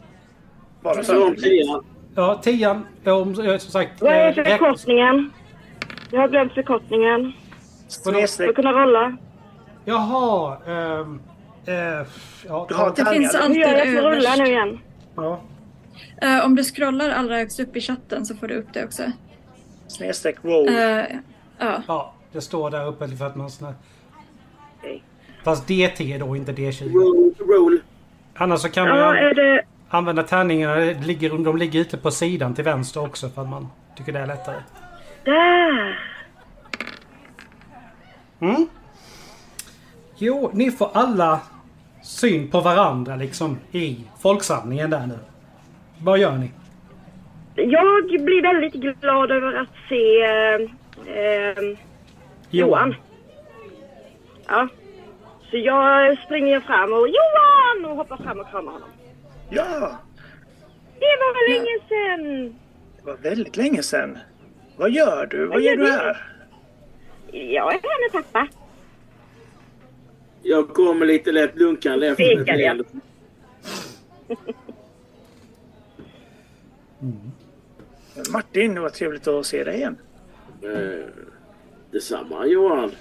Bara 0.81 1.03
slå 1.03 1.27
om 1.27 1.35
så. 1.37 1.83
Tian. 2.19 2.27
Ja, 2.27 2.85
tian. 3.03 3.21
Om, 3.21 3.29
eh, 3.29 3.57
som 3.57 3.71
sagt... 3.71 4.01
Vad 4.01 4.13
är 4.13 4.39
eh, 4.39 4.45
förkortningen? 4.45 5.31
Jag 6.11 6.19
har 6.21 6.27
glömt 6.27 6.53
förkortningen. 6.53 7.33
För 8.03 8.11
Snedstreck. 8.11 8.49
att 8.49 8.55
kunna 8.55 8.71
rolla. 8.71 9.17
Jaha. 9.85 10.57
ehm, 10.67 11.19
eh, 11.65 11.75
ja, 12.47 12.65
Du 12.69 12.75
har 12.75 12.93
Det 12.95 13.05
finns 13.05 13.33
gör 13.33 13.77
jag 13.77 13.87
för 13.87 13.97
att 13.97 14.03
rulla 14.03 14.29
överst. 14.29 14.37
nu 14.37 14.45
igen? 14.47 14.79
ja. 15.15 15.39
Eh, 16.21 16.45
om 16.45 16.55
du 16.55 16.63
scrollar 16.63 17.09
allra 17.09 17.35
högst 17.35 17.59
upp 17.59 17.75
i 17.75 17.81
chatten 17.81 18.25
så 18.25 18.35
får 18.35 18.47
du 18.47 18.55
upp 18.55 18.73
det 18.73 18.85
också. 18.85 19.03
Snedstreck 19.87 20.35
roll. 20.43 20.67
Eh, 20.67 20.75
ja. 21.59 21.81
ja, 21.87 22.13
det 22.31 22.41
står 22.41 22.69
där 22.71 22.87
uppe 22.87 23.07
för 23.07 23.25
att 23.25 23.35
man... 23.35 23.49
Såna... 23.49 23.73
Okej. 24.79 25.03
Fast 25.43 25.67
DT 25.67 26.13
är 26.13 26.19
då 26.19 26.35
inte 26.35 26.51
D20. 26.51 26.93
Roll, 26.93 27.33
roll. 27.47 27.79
Annars 28.35 28.59
så 28.59 28.69
kan 28.69 28.87
man 28.87 28.97
Ja, 28.97 29.15
är 29.15 29.33
det... 29.33 29.63
använda 29.89 30.23
tärningarna. 30.23 30.75
Det 30.75 30.93
Ligger, 30.93 31.29
de 31.29 31.57
ligger 31.57 31.79
ute 31.79 31.97
på 31.97 32.11
sidan 32.11 32.55
till 32.55 32.63
vänster 32.63 33.03
också 33.03 33.29
för 33.29 33.41
att 33.41 33.49
man 33.49 33.67
tycker 33.97 34.11
det 34.13 34.19
är 34.19 34.27
lättare. 34.27 34.61
Där! 35.23 35.99
Mm. 38.39 38.67
Jo, 40.17 40.51
ni 40.53 40.71
får 40.71 40.89
alla 40.93 41.39
syn 42.03 42.51
på 42.51 42.61
varandra 42.61 43.15
liksom 43.15 43.57
i 43.71 43.97
folksamlingen 44.19 44.89
där 44.89 45.07
nu. 45.07 45.19
Vad 46.01 46.19
gör 46.19 46.37
ni? 46.37 46.51
Jag 47.55 48.05
blir 48.05 48.41
väldigt 48.41 49.01
glad 49.01 49.31
över 49.31 49.53
att 49.53 49.69
se 49.89 50.21
eh, 50.21 51.15
eh, 51.15 51.77
Johan. 52.49 52.95
Ja. 54.47 54.67
Så 55.51 55.57
jag 55.57 56.17
springer 56.17 56.59
fram 56.59 56.93
och 56.93 57.07
Johan! 57.07 57.91
Och 57.91 57.97
hoppar 57.97 58.17
fram 58.17 58.39
och 58.39 58.49
kramar 58.49 58.71
honom. 58.71 58.89
Ja, 59.49 59.97
Det 60.99 61.05
var 61.19 61.49
länge 61.49 61.79
sedan! 61.89 62.55
det 62.97 63.05
var 63.05 63.17
väldigt 63.17 63.57
länge 63.57 63.83
sedan. 63.83 64.17
Vad 64.77 64.91
gör 64.91 65.25
du? 65.25 65.39
Vad 65.39 65.49
Vad 65.49 65.61
gör 65.61 65.71
gör 65.71 65.77
du 65.85 65.91
här? 65.91 66.31
Jag 67.31 67.73
är 67.73 67.79
hennes 67.81 68.11
pappa. 68.31 68.47
Jag 70.43 70.69
kommer 70.69 71.05
lite 71.05 71.31
lätt 71.31 71.55
lunkande 71.55 72.07
efter 72.07 72.35
med 72.37 72.49
ett 72.49 72.57
leende. 72.57 72.83
Martin, 78.31 78.75
det 78.75 78.81
var 78.81 78.89
trevligt 78.89 79.27
att 79.27 79.45
se 79.45 79.63
dig 79.63 79.75
igen. 79.75 79.97
Eh, 80.61 81.05
detsamma 81.91 82.45
Johan. 82.45 82.91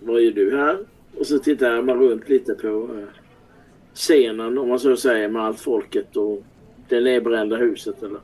Vad 0.00 0.20
gör 0.20 0.32
du 0.32 0.56
här? 0.56 0.78
Och 1.18 1.26
så 1.26 1.38
tittar 1.38 1.82
man 1.82 1.98
runt 2.00 2.28
lite 2.28 2.54
på 2.54 2.68
eh, 2.68 3.08
scenen 3.96 4.58
om 4.58 4.68
man 4.68 4.80
så 4.80 4.96
säger 4.96 5.28
med 5.28 5.42
allt 5.42 5.60
folket 5.60 6.16
och 6.16 6.42
det 6.88 7.00
nedbrända 7.00 7.56
huset 7.56 8.02
eller? 8.02 8.20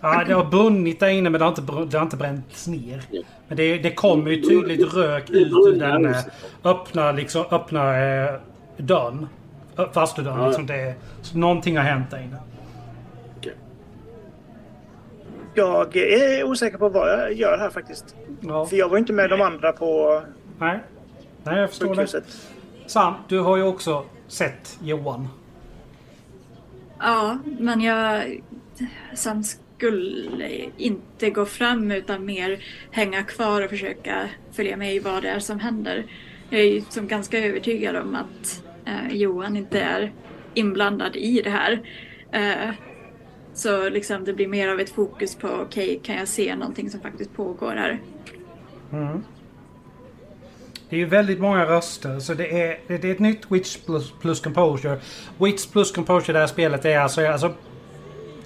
Ja, 0.00 0.24
det 0.26 0.32
har 0.32 0.44
brunnit 0.44 1.00
där 1.00 1.08
inne 1.08 1.30
men 1.30 1.38
det 1.38 1.44
har 1.44 1.50
inte, 1.50 1.62
det 1.90 1.98
har 1.98 2.04
inte 2.04 2.16
bränts 2.16 2.66
ner. 2.66 3.02
Men 3.48 3.56
det, 3.56 3.78
det 3.78 3.90
kommer 3.90 4.30
ju 4.30 4.42
tydligt 4.42 4.94
rök 4.94 5.30
ut 5.30 5.52
ur 5.52 5.78
den 5.78 6.06
eh, 6.06 6.16
öppna, 6.64 7.12
liksom, 7.12 7.44
öppna 7.50 7.98
eh, 7.98 8.34
dörren. 8.76 9.28
Fastudörren. 9.92 10.40
Ja. 10.40 10.46
Liksom 10.46 10.66
det, 10.66 10.94
så 11.22 11.38
någonting 11.38 11.76
har 11.76 11.84
hänt 11.84 12.10
där 12.10 12.18
inne. 12.18 12.36
Jag 15.54 15.96
är 15.96 16.44
osäker 16.44 16.78
på 16.78 16.88
vad 16.88 17.08
jag 17.08 17.32
gör 17.32 17.58
här 17.58 17.70
faktiskt. 17.70 18.16
Ja. 18.40 18.66
För 18.66 18.76
jag 18.76 18.88
var 18.88 18.98
inte 18.98 19.12
med 19.12 19.30
de 19.30 19.40
andra 19.40 19.72
på 19.72 20.22
Nej. 20.58 20.78
Nej, 21.42 21.60
jag 21.60 21.70
förstår 21.70 21.94
det. 21.94 22.22
Sam, 22.86 23.14
du 23.28 23.40
har 23.40 23.56
ju 23.56 23.62
också 23.62 24.04
sett 24.34 24.78
Johan. 24.82 25.28
ja, 26.98 27.38
men 27.58 27.80
jag... 27.80 28.40
Sam 29.14 29.42
skulle 29.44 30.70
inte 30.76 31.30
gå 31.30 31.46
fram 31.46 31.90
utan 31.90 32.24
mer 32.24 32.64
hänga 32.90 33.22
kvar 33.22 33.62
och 33.62 33.70
försöka 33.70 34.28
följa 34.52 34.76
med 34.76 34.94
i 34.94 34.98
vad 34.98 35.22
det 35.22 35.28
är 35.28 35.38
som 35.38 35.60
händer. 35.60 36.06
Jag 36.50 36.60
är 36.60 36.64
ju 36.64 36.80
som 36.88 37.08
ganska 37.08 37.38
övertygad 37.38 37.96
om 37.96 38.14
att 38.14 38.64
eh, 38.84 39.16
Johan 39.16 39.56
inte 39.56 39.80
är 39.80 40.12
inblandad 40.54 41.16
i 41.16 41.42
det 41.42 41.50
här. 41.50 41.80
Eh, 42.32 42.74
så 43.54 43.88
liksom 43.88 44.24
det 44.24 44.32
blir 44.32 44.48
mer 44.48 44.68
av 44.68 44.80
ett 44.80 44.90
fokus 44.90 45.34
på 45.34 45.48
okej, 45.48 46.00
kan 46.02 46.16
jag 46.16 46.28
se 46.28 46.56
någonting 46.56 46.90
som 46.90 47.00
faktiskt 47.00 47.34
pågår 47.34 47.72
här? 47.72 48.00
Det 50.94 50.98
är 50.98 51.00
ju 51.00 51.06
väldigt 51.06 51.40
många 51.40 51.66
röster 51.66 52.20
så 52.20 52.34
det 52.34 52.62
är, 52.62 52.78
det 52.86 53.04
är 53.04 53.12
ett 53.12 53.18
nytt 53.18 53.50
Witch 53.50 53.76
plus, 53.86 54.12
plus 54.20 54.40
Composure. 54.40 55.00
Witch 55.38 55.66
plus 55.66 55.92
Composure 55.92 56.30
i 56.30 56.32
det 56.32 56.38
här 56.38 56.46
spelet 56.46 56.84
är 56.84 56.98
alltså, 56.98 57.26
alltså 57.26 57.52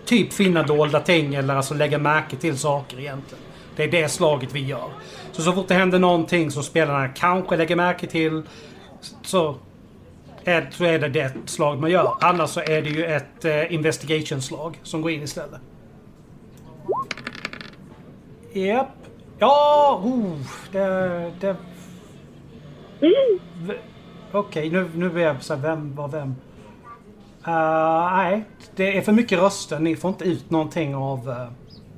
typ 0.04 0.32
finna 0.32 0.62
dolda 0.62 1.00
ting 1.00 1.34
eller 1.34 1.54
alltså 1.54 1.74
lägga 1.74 1.98
märke 1.98 2.36
till 2.36 2.58
saker 2.58 3.00
egentligen. 3.00 3.44
Det 3.76 3.84
är 3.84 3.88
det 3.88 4.08
slaget 4.08 4.52
vi 4.52 4.60
gör. 4.60 4.90
Så 5.32 5.42
så 5.42 5.52
fort 5.52 5.68
det 5.68 5.74
händer 5.74 5.98
någonting 5.98 6.50
som 6.50 6.62
spelarna 6.62 7.08
kanske 7.08 7.56
lägger 7.56 7.76
märke 7.76 8.06
till 8.06 8.42
så 9.22 9.56
är, 10.44 10.68
så 10.70 10.84
är 10.84 10.98
det 10.98 11.08
det 11.08 11.32
slag 11.46 11.80
man 11.80 11.90
gör. 11.90 12.14
Annars 12.20 12.50
så 12.50 12.60
är 12.60 12.82
det 12.82 12.90
ju 12.90 13.04
ett 13.04 13.44
eh, 13.44 13.74
investigation-slag 13.74 14.80
som 14.82 15.02
går 15.02 15.10
in 15.10 15.22
istället. 15.22 15.60
Japp. 18.52 18.88
Ja, 19.38 20.00
oh, 20.04 20.36
det, 20.72 21.32
det 21.40 21.56
Okej, 24.32 24.70
nu, 24.70 24.90
nu 24.94 25.20
är 25.20 25.26
jag 25.26 25.42
så 25.42 25.54
här, 25.54 25.62
vem 25.62 25.94
var 25.94 26.08
vem? 26.08 26.34
Uh, 27.48 28.16
nej, 28.16 28.44
det 28.76 28.98
är 28.98 29.02
för 29.02 29.12
mycket 29.12 29.38
röster. 29.38 29.78
Ni 29.78 29.96
får 29.96 30.08
inte 30.08 30.24
ut 30.24 30.50
någonting 30.50 30.94
av, 30.94 31.28
uh, 31.28 31.46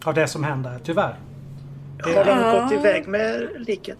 av 0.05 0.15
det 0.15 0.29
som 0.29 0.45
händer, 0.45 0.79
tyvärr. 0.85 1.17
Har 2.03 2.25
de 2.25 2.61
gått 2.61 2.73
iväg 2.73 3.09
med 3.09 3.49
liket? 3.59 3.99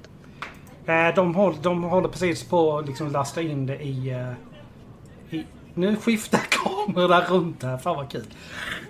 Eh, 0.87 1.15
de, 1.15 1.35
håller, 1.35 1.59
de 1.63 1.83
håller 1.83 2.09
precis 2.09 2.45
på 2.45 2.79
att 2.79 2.87
liksom 2.87 3.13
lasta 3.13 3.43
in 3.43 3.67
det 3.67 3.83
i, 3.83 4.17
i... 5.31 5.45
Nu 5.75 5.97
skiftar 5.97 6.41
kamerorna 6.51 7.21
runt 7.21 7.63
här. 7.63 7.79
Fan 7.79 7.97
vad 7.97 8.11
kul. 8.11 8.27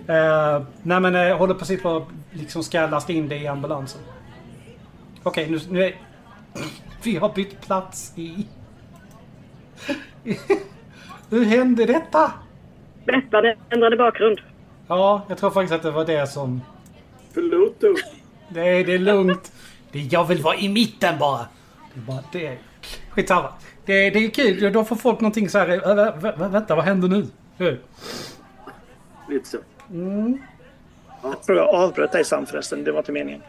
Eh, 0.07 0.61
nej 0.83 0.99
men 0.99 1.15
eh, 1.15 1.37
håller 1.37 1.53
precis 1.53 1.81
på 1.81 1.97
att 1.97 2.03
liksom 2.31 2.63
ska 2.63 2.87
lasta 2.87 3.13
in 3.13 3.27
det 3.27 3.37
i 3.37 3.47
ambulansen. 3.47 4.01
Okej, 5.23 5.49
nu, 5.49 5.59
nu 5.69 5.83
är... 5.83 5.95
Vi 7.03 7.15
har 7.17 7.29
bytt 7.29 7.61
plats 7.61 8.13
i... 8.15 8.47
Hur 11.29 11.45
hände 11.45 11.85
detta? 11.85 12.31
Berätta, 13.05 13.37
ändrade 13.69 13.97
bakgrund. 13.97 14.39
Ja, 14.87 15.21
jag 15.29 15.37
tror 15.37 15.49
faktiskt 15.51 15.73
att 15.73 15.81
det 15.81 15.91
var 15.91 16.05
det 16.05 16.27
som... 16.27 16.61
Förlåt 17.33 17.79
då. 17.79 17.95
Det 18.49 18.61
är, 18.61 18.85
det 18.85 18.93
är 18.93 18.99
lugnt. 18.99 19.51
Det, 19.91 19.99
jag 19.99 20.25
vill 20.27 20.41
vara 20.41 20.55
i 20.55 20.69
mitten 20.69 21.19
bara. 21.19 21.45
Det 21.93 21.99
är 21.99 22.03
bara 22.03 22.23
det. 22.31 22.47
är- 22.47 22.57
Skitsamma. 23.09 23.53
Det, 23.85 24.09
det 24.09 24.19
är 24.25 24.29
kul. 24.29 24.73
Då 24.73 24.83
får 24.83 24.95
folk 24.95 25.19
någonting 25.21 25.49
så 25.49 25.57
här. 25.57 25.67
"Äh, 25.69 25.79
vä- 25.81 26.19
vä- 26.19 26.35
vä- 26.37 26.49
vänta, 26.49 26.75
vad 26.75 26.85
händer 26.85 27.07
nu? 27.07 27.27
Hur? 27.57 27.81
Lite 29.29 29.49
så. 29.49 29.57
Jag 31.23 31.43
tror 31.43 31.57
jag 31.57 31.69
avbröt 31.69 32.11
dig 32.11 32.25
Sam 32.25 32.45
förresten. 32.45 32.83
Det 32.83 32.91
var 32.91 32.99
inte 32.99 33.11
meningen. 33.11 33.41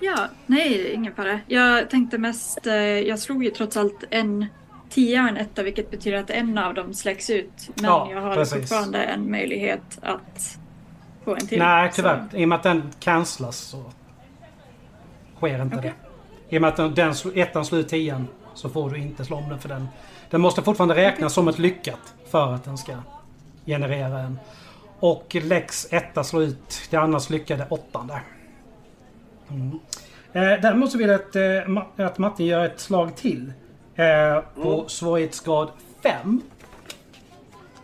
Ja, 0.00 0.16
nej, 0.46 0.92
ingen 0.92 1.14
fara. 1.14 1.40
Jag 1.46 1.90
tänkte 1.90 2.18
mest, 2.18 2.66
eh, 2.66 2.74
jag 2.76 3.18
slog 3.18 3.44
ju 3.44 3.50
trots 3.50 3.76
allt 3.76 4.04
en 4.10 4.46
tia 4.90 5.22
och 5.22 5.28
en 5.28 5.36
etta 5.36 5.62
vilket 5.62 5.90
betyder 5.90 6.18
att 6.18 6.30
en 6.30 6.58
av 6.58 6.74
dem 6.74 6.94
släcks 6.94 7.30
ut. 7.30 7.68
Men 7.74 7.84
Ja, 7.84 8.08
jag 8.12 8.20
har 8.20 8.34
precis. 8.34 8.58
fortfarande 8.58 8.98
en 9.02 9.30
möjlighet 9.30 9.98
att 10.02 10.58
få 11.24 11.34
en 11.34 11.46
till. 11.46 11.58
Nej, 11.58 11.90
Så- 11.90 11.96
tyvärr. 11.96 12.24
I 12.32 12.44
och 12.44 12.48
med 12.48 12.56
att 12.56 12.62
den 12.62 12.90
cancelas 13.00 13.56
så 13.56 13.82
sker 15.36 15.62
inte 15.62 15.76
Okej. 15.76 15.92
det. 16.48 16.54
I 16.54 16.58
och 16.58 16.62
med 16.62 16.80
att 16.80 16.96
den, 16.96 17.14
ettan 17.34 17.64
slår 17.64 17.80
ut 17.80 17.88
tian 17.88 18.28
så 18.54 18.68
får 18.68 18.90
du 18.90 18.98
inte 18.98 19.24
slå 19.24 19.36
om 19.36 19.48
den 19.48 19.58
för 19.58 19.68
den. 19.68 19.88
Den 20.30 20.40
måste 20.40 20.62
fortfarande 20.62 20.94
räknas 20.94 21.32
som 21.34 21.48
ett 21.48 21.58
lyckat 21.58 22.14
för 22.30 22.52
att 22.54 22.64
den 22.64 22.78
ska 22.78 22.92
generera 23.66 24.18
en. 24.20 24.38
Och 25.00 25.36
Lex 25.42 25.86
etta 25.90 26.24
slår 26.24 26.42
ut 26.42 26.80
det 26.90 26.96
annars 26.96 27.30
lyckade 27.30 27.66
åttan 27.70 28.06
där. 28.06 28.20
Mm. 29.50 29.70
Eh, 30.32 30.60
däremot 30.62 30.92
så 30.92 30.98
vill 30.98 31.08
jag 31.08 31.20
att, 31.20 31.36
eh, 31.36 31.40
Ma- 31.40 32.04
att 32.06 32.18
Martin 32.18 32.46
gör 32.46 32.64
ett 32.64 32.80
slag 32.80 33.16
till. 33.16 33.52
Eh, 33.94 34.40
på 34.62 34.88
svårighetsgrad 34.88 35.70
5. 36.02 36.40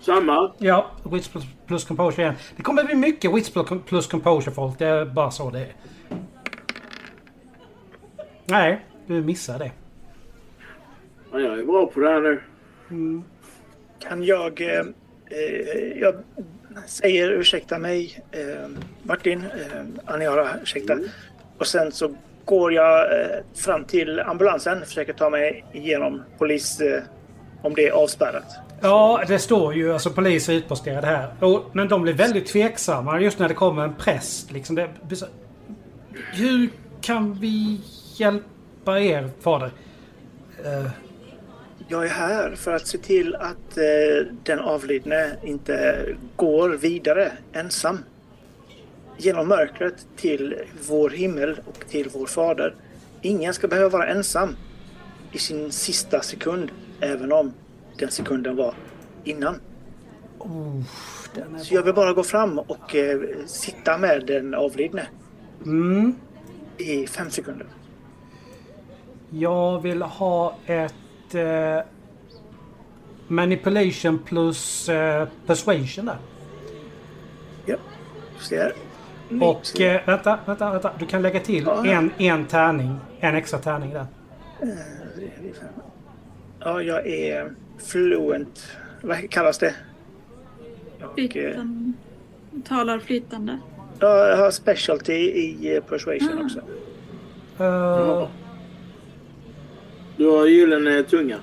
Samma. 0.01 0.53
Ja, 0.59 0.91
Wits 1.13 1.29
plus, 1.29 1.45
plus 1.67 1.85
Composure 1.85 2.23
igen. 2.23 2.35
Det 2.57 2.63
kommer 2.63 2.85
bli 2.85 2.95
mycket 2.95 3.35
Wits 3.35 3.51
plus, 3.51 3.67
plus 3.87 4.07
Composure 4.07 4.55
folk. 4.55 4.79
Det 4.79 4.87
är 4.87 5.05
bara 5.05 5.31
så 5.31 5.51
det 5.51 5.61
är. 5.61 5.73
Nej, 8.45 8.87
du 9.07 9.21
missar 9.23 9.59
det. 9.59 9.71
Ja, 11.33 11.41
jag 11.41 11.59
är 11.59 11.65
bra 11.65 11.87
på 11.87 12.01
det 12.01 12.09
här 12.09 12.21
nu. 12.21 12.43
Kan 13.99 14.25
jag... 14.25 14.61
Eh, 14.61 14.69
eh, 15.31 15.99
jag 16.01 16.15
säger 16.87 17.31
ursäkta 17.31 17.79
mig, 17.79 18.21
eh, 18.31 18.69
Martin, 19.03 19.41
eh, 19.45 20.15
Aniara, 20.15 20.49
ursäkta. 20.63 20.99
Och 21.63 21.67
sen 21.67 21.93
så 21.93 22.15
går 22.45 22.73
jag 22.73 23.21
eh, 23.21 23.39
fram 23.55 23.85
till 23.85 24.21
ambulansen, 24.21 24.87
försöker 24.87 25.13
ta 25.13 25.31
mig 25.31 25.65
igenom 25.73 26.23
polis... 26.39 26.81
Eh, 26.81 27.03
om 27.63 27.75
det 27.75 27.89
är 27.89 27.93
avspärrat. 27.93 28.45
Ja, 28.81 29.25
det 29.29 29.39
står 29.39 29.75
ju 29.75 29.93
alltså 29.93 30.11
poliser 30.11 30.53
utposterade 30.53 31.07
här. 31.07 31.35
Och, 31.41 31.65
men 31.73 31.89
de 31.89 32.03
blir 32.03 32.13
väldigt 32.13 32.47
tveksamma 32.47 33.21
just 33.21 33.39
när 33.39 33.49
det 33.49 33.55
kommer 33.55 33.83
en 33.85 33.95
präst. 33.95 34.53
Liksom 34.53 34.77
det, 34.77 34.89
hur 36.33 36.69
kan 37.01 37.35
vi 37.35 37.81
hjälpa 38.17 39.01
er, 39.01 39.29
fader? 39.41 39.71
Eh, 40.65 40.91
Jag 41.89 42.05
är 42.05 42.11
här 42.11 42.55
för 42.57 42.73
att 42.73 42.87
se 42.87 42.99
till 42.99 43.35
att 43.35 43.77
eh, 43.77 44.27
den 44.43 44.59
avlidne 44.59 45.37
inte 45.43 46.07
går 46.37 46.69
vidare 46.69 47.33
ensam 47.53 47.99
genom 49.19 49.49
mörkret 49.49 50.07
till 50.17 50.55
vår 50.89 51.11
himmel 51.11 51.61
och 51.67 51.89
till 51.89 52.09
vår 52.13 52.27
fader. 52.27 52.75
Ingen 53.21 53.55
ska 53.55 53.69
behöva 53.69 53.89
vara 53.89 54.07
ensam 54.07 54.57
i 55.33 55.39
sin 55.39 55.73
sista 55.73 56.21
sekund, 56.21 56.71
även 57.01 57.33
om 57.33 57.53
den 57.99 58.11
sekunden 58.11 58.57
var 58.57 58.75
innan. 59.25 59.61
är 61.37 61.59
Så 61.59 61.75
jag 61.75 61.83
vill 61.83 61.95
bara 61.95 62.13
gå 62.13 62.23
fram 62.23 62.59
och 62.59 62.95
eh, 62.95 63.21
sitta 63.47 63.99
med 63.99 64.27
den 64.27 64.55
avlidne 64.55 65.07
mm. 65.65 66.15
i 66.79 67.07
fem 67.07 67.31
sekunder. 67.31 67.67
Jag 69.31 69.81
vill 69.81 70.03
ha 70.03 70.57
ett 70.67 71.35
eh, 71.35 71.81
Manipulation 73.29 74.19
plus 74.19 74.89
eh, 74.89 75.29
Persuasion 75.47 76.07
där. 76.07 76.19
Ja, 77.67 77.77
ser. 78.39 78.73
Och 79.41 79.81
eh, 79.81 80.01
vänta, 80.07 80.39
vänta, 80.47 80.73
vänta. 80.73 80.91
Du 80.99 81.07
kan 81.07 81.23
lägga 81.23 81.41
till 81.41 81.65
Ja. 81.67 81.87
en, 81.87 82.11
en 82.19 82.47
tärning. 82.47 82.97
En 83.21 83.35
extra 83.35 83.59
tärning 83.59 83.91
där. 83.91 84.07
Ja, 86.61 86.83
jag 86.83 87.07
är 87.07 87.53
fluent. 87.79 88.67
Vad 89.03 89.31
kallas 89.31 89.59
det? 89.59 89.75
Och, 91.03 91.19
eh, 91.19 91.29
Flytande, 91.31 91.93
talar 92.65 92.99
flytande. 92.99 93.59
Ja, 93.99 94.27
jag 94.29 94.37
har 94.37 94.51
specialty 94.51 95.13
i 95.13 95.77
eh, 95.77 95.83
persuasion 95.83 96.45
också. 96.45 96.59
Uh, 97.65 98.29
Du 100.17 100.31
har 100.31 100.47
gyllene 100.47 101.03
tunga. 101.03 101.37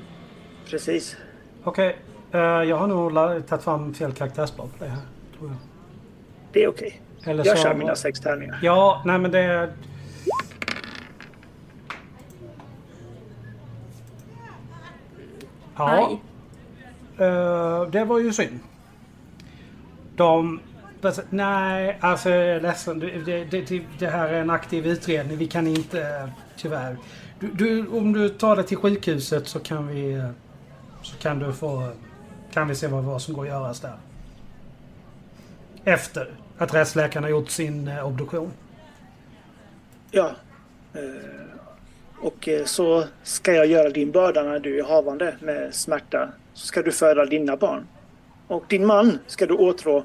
Precis. 0.70 1.18
Okej. 1.64 1.98
eh, 2.32 2.40
jag 2.40 2.76
har 2.76 2.88
nog 2.88 3.14
tagit 3.48 3.64
fram 3.64 3.94
fel 3.94 4.12
karaktärsblad 4.12 4.70
på 4.78 4.84
det 4.84 4.90
här. 4.90 5.02
Tror 5.38 5.50
jag. 5.50 5.58
Det 6.52 6.64
är 6.64 6.68
okej. 6.68 7.02
Eller 7.24 7.46
Jag 7.46 7.58
så- 7.58 7.64
kör 7.64 7.74
mina 7.74 7.96
sex 7.96 8.20
tärningar. 8.20 8.60
Ja, 8.62 9.02
nej 9.06 9.20
men 9.20 9.32
det... 9.32 9.70
Ja. 15.78 15.90
Aj. 15.90 16.22
eh, 17.28 17.86
det 17.92 18.06
var 18.06 18.20
ju 18.20 18.34
synd. 18.34 18.60
De... 20.16 20.60
alltså, 21.02 21.22
Nej, 21.30 21.98
alltså 22.02 22.30
jag 22.30 22.46
är 22.48 22.62
ledsen. 22.62 23.00
Det, 23.00 23.12
det, 23.26 23.62
det, 23.62 23.82
det 24.00 24.08
här 24.08 24.30
är 24.30 24.42
en 24.42 24.50
aktiv 24.50 24.88
utredning. 24.88 25.38
Vi 25.38 25.48
kan 25.48 25.68
inte... 25.68 26.30
Tyvärr. 26.58 26.98
Du, 27.40 27.48
du, 27.54 27.88
om 27.88 28.14
du 28.14 28.30
tar 28.30 28.56
det 28.56 28.64
till 28.64 28.78
sjukhuset 28.78 29.48
så 29.48 29.60
kan 29.60 29.88
vi... 29.88 30.24
Så 31.02 31.18
kan 31.18 31.40
du 31.40 31.54
få... 31.54 31.90
Kan 32.54 32.68
vi 32.68 32.76
se 32.76 32.88
vad, 32.88 33.04
vad 33.04 33.22
som 33.22 33.34
går 33.34 33.44
att 33.44 33.50
göras 33.50 33.80
där. 33.80 33.98
Efter 35.84 36.32
att 36.60 36.74
rättsläkaren 36.74 37.24
har 37.24 37.32
gjort 37.32 37.50
sin 37.50 37.88
eh, 37.88 38.08
obduktion. 38.08 38.52
Ja. 40.12 40.32
Eh, 40.94 41.02
Och 42.22 42.48
eh, 42.48 42.66
så 42.66 43.04
ska 43.24 43.54
jag 43.54 43.66
göra 43.66 43.90
din 43.90 44.12
börda 44.12 44.44
när 44.44 44.60
du 44.60 44.80
är 44.80 44.84
havande 44.84 45.36
med 45.40 45.74
smärta. 45.76 46.30
Så 46.54 46.68
ska 46.68 46.82
du 46.82 46.92
föda 46.92 47.26
dina 47.26 47.58
barn. 47.58 47.88
Och 48.48 48.64
din 48.68 48.86
man 48.86 49.20
ska 49.28 49.46
du 49.46 49.54
åtrå. 49.54 50.04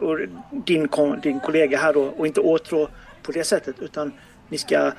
Och 0.00 0.18
din, 0.50 0.88
din 1.22 1.40
kollega 1.40 1.78
här 1.78 1.92
då. 1.92 2.02
Och 2.02 2.26
inte 2.26 2.40
åtrå 2.40 2.88
på 3.22 3.32
det 3.32 3.44
sättet. 3.44 3.78
Utan 3.78 4.12
ni 4.48 4.58
ska 4.58 4.92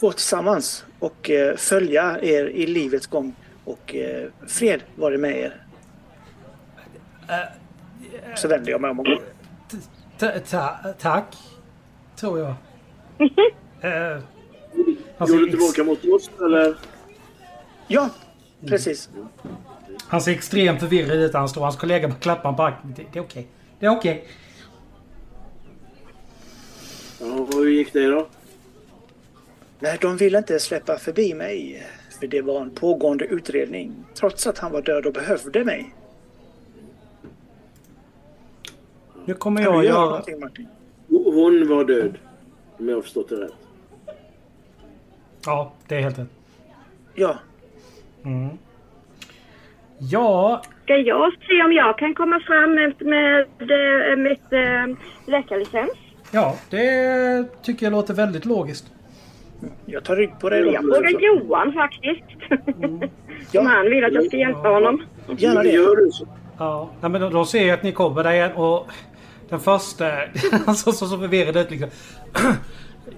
gå 0.00 0.12
tillsammans 0.12 0.84
och 0.98 1.30
följa 1.56 2.18
er 2.22 2.44
i 2.46 2.66
livets 2.66 3.06
gång. 3.06 3.34
Och 3.64 3.94
fred 4.48 4.82
vare 4.96 5.18
med 5.18 5.36
er. 5.36 5.56
Så 8.36 8.48
vänder 8.48 8.70
jag 8.70 8.80
mig 8.80 8.90
om 8.90 8.98
och 8.98 9.06
går. 9.06 9.22
Ta, 10.22 10.38
ta, 10.38 10.76
tack. 10.98 11.36
Tror 12.16 12.38
jag. 12.38 12.54
Eh, 13.84 14.18
han, 15.18 15.28
Går 15.28 15.36
du 15.38 15.50
tillbaka 15.50 15.84
mot 15.84 16.04
oss 16.04 16.30
eller? 16.40 16.76
Ja, 17.86 18.10
precis. 18.66 19.10
han 20.08 20.20
ser 20.20 20.32
extremt 20.32 20.80
förvirrad 20.80 21.18
ut. 21.18 21.34
Han 21.34 21.48
står 21.48 21.62
hans 21.62 21.76
kollega 21.76 22.08
på 22.08 22.14
klappan 22.14 22.56
på 22.56 22.62
axeln. 22.62 22.94
Det, 22.96 23.02
det 23.12 23.18
är 23.18 23.22
okej. 23.22 23.46
Det 23.78 23.86
är 23.86 23.90
okej. 23.90 24.28
Ja, 27.20 27.26
och 27.26 27.54
hur 27.54 27.70
gick 27.70 27.92
det 27.92 28.06
då? 28.06 28.26
Nej, 29.78 29.98
de 30.00 30.16
ville 30.16 30.38
inte 30.38 30.60
släppa 30.60 30.98
förbi 30.98 31.34
mig. 31.34 31.86
För 32.20 32.26
det 32.26 32.42
var 32.42 32.60
en 32.60 32.70
pågående 32.70 33.24
utredning. 33.24 34.04
Trots 34.14 34.46
att 34.46 34.58
han 34.58 34.72
var 34.72 34.82
död 34.82 35.06
och 35.06 35.12
behövde 35.12 35.64
mig. 35.64 35.94
Nu 39.24 39.34
kommer 39.34 39.62
Kan 39.62 39.72
jag 39.72 39.82
du 39.82 39.86
göra 39.86 40.04
någonting 40.04 40.40
Martin? 40.40 40.68
Hon 41.08 41.68
var 41.68 41.84
död. 41.84 42.18
Om 42.78 42.88
jag 42.88 42.96
har 42.96 43.02
förstått 43.02 43.28
det 43.28 43.36
rätt. 43.36 43.52
Ja, 45.46 45.72
det 45.88 45.96
är 45.96 46.00
helt 46.00 46.18
rätt. 46.18 46.28
Ja, 47.14 47.36
Mm. 48.24 48.58
Ja, 49.98 50.62
Ska 50.84 50.96
jag 50.96 51.32
se 51.32 51.62
om 51.64 51.72
jag 51.72 51.98
kan 51.98 52.14
komma 52.14 52.40
fram 52.40 52.74
med, 52.74 52.94
med, 52.98 53.40
eh, 53.60 54.16
mitt 54.16 54.52
äh, 54.52 54.96
läkarlicens? 55.26 55.90
ja, 56.30 56.54
det 56.70 57.62
tycker 57.62 57.86
jag 57.86 57.90
låter 57.90 58.14
väldigt 58.14 58.44
logiskt. 58.44 58.92
Jag 59.86 60.04
tar 60.04 60.16
rygg 60.16 60.38
på 60.40 60.50
dig 60.50 60.60
Jag 60.72 60.82
frågar 60.82 61.20
Johan 61.20 61.72
faktiskt. 61.72 62.24
Om 63.58 63.66
han 63.66 63.90
vill 63.90 64.04
att 64.04 64.12
jag 64.12 64.26
ska 64.26 64.36
hjälpa 64.36 64.68
honom. 64.68 65.02
Gärna 65.38 65.62
det. 65.62 65.68
Gör 65.68 65.96
du 65.96 66.10
så? 66.10 66.26
Ja, 66.58 66.90
men 67.00 67.12
de, 67.12 67.32
de 67.32 67.46
ser 67.46 67.74
att 67.74 67.82
ni 67.82 67.92
kommer 67.92 68.24
där 68.24 68.32
igen 68.32 68.52
och 68.52 68.86
den 69.52 69.60
första, 69.60 70.04
han 70.66 70.74
såg 70.82 70.94
så, 70.94 71.06
så 71.06 71.18
förvirrad 71.18 71.56
ut 71.56 71.70
liksom. 71.70 71.88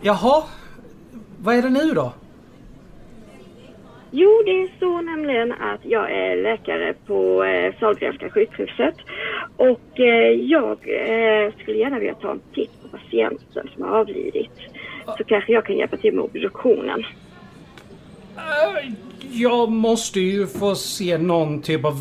Jaha, 0.01 0.43
vad 1.39 1.55
är 1.55 1.63
det 1.63 1.71
nu 1.71 1.91
då? 1.95 2.13
Jo, 4.11 4.43
det 4.45 4.51
är 4.51 4.71
så 4.81 5.01
nämligen 5.01 5.53
att 5.53 5.81
jag 5.83 6.11
är 6.11 6.43
läkare 6.43 6.95
på 7.07 7.45
eh, 7.45 7.75
Sahlgrenska 7.81 8.31
sjukhuset. 8.31 8.95
Och 9.57 10.01
eh, 10.01 10.33
jag 10.41 10.71
eh, 10.71 11.53
skulle 11.63 11.79
gärna 11.79 11.99
vilja 11.99 12.15
ta 12.15 12.31
en 12.31 12.41
titt 12.55 12.71
på 12.83 12.89
patienten 12.89 13.69
som 13.75 13.83
har 13.83 13.91
avlidit. 13.99 14.51
Så 15.19 15.25
kanske 15.25 15.53
jag 15.53 15.65
kan 15.67 15.77
hjälpa 15.77 15.97
till 15.97 16.15
med 16.15 16.25
obduktionen. 16.25 17.05
Äh, 18.37 18.93
Jag 19.31 19.71
måste 19.71 20.21
ju 20.21 20.47
få 20.47 20.75
se 20.75 21.19
någon 21.19 21.63
typ 21.63 21.85
av 21.85 21.95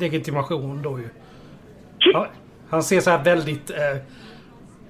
legitimation 0.00 0.82
då 0.82 0.98
ju. 0.98 1.08
Ja, 2.12 2.26
han 2.76 2.82
ser 2.82 3.00
så 3.00 3.10
här 3.10 3.24
väldigt... 3.24 3.70
Eh, 3.70 3.96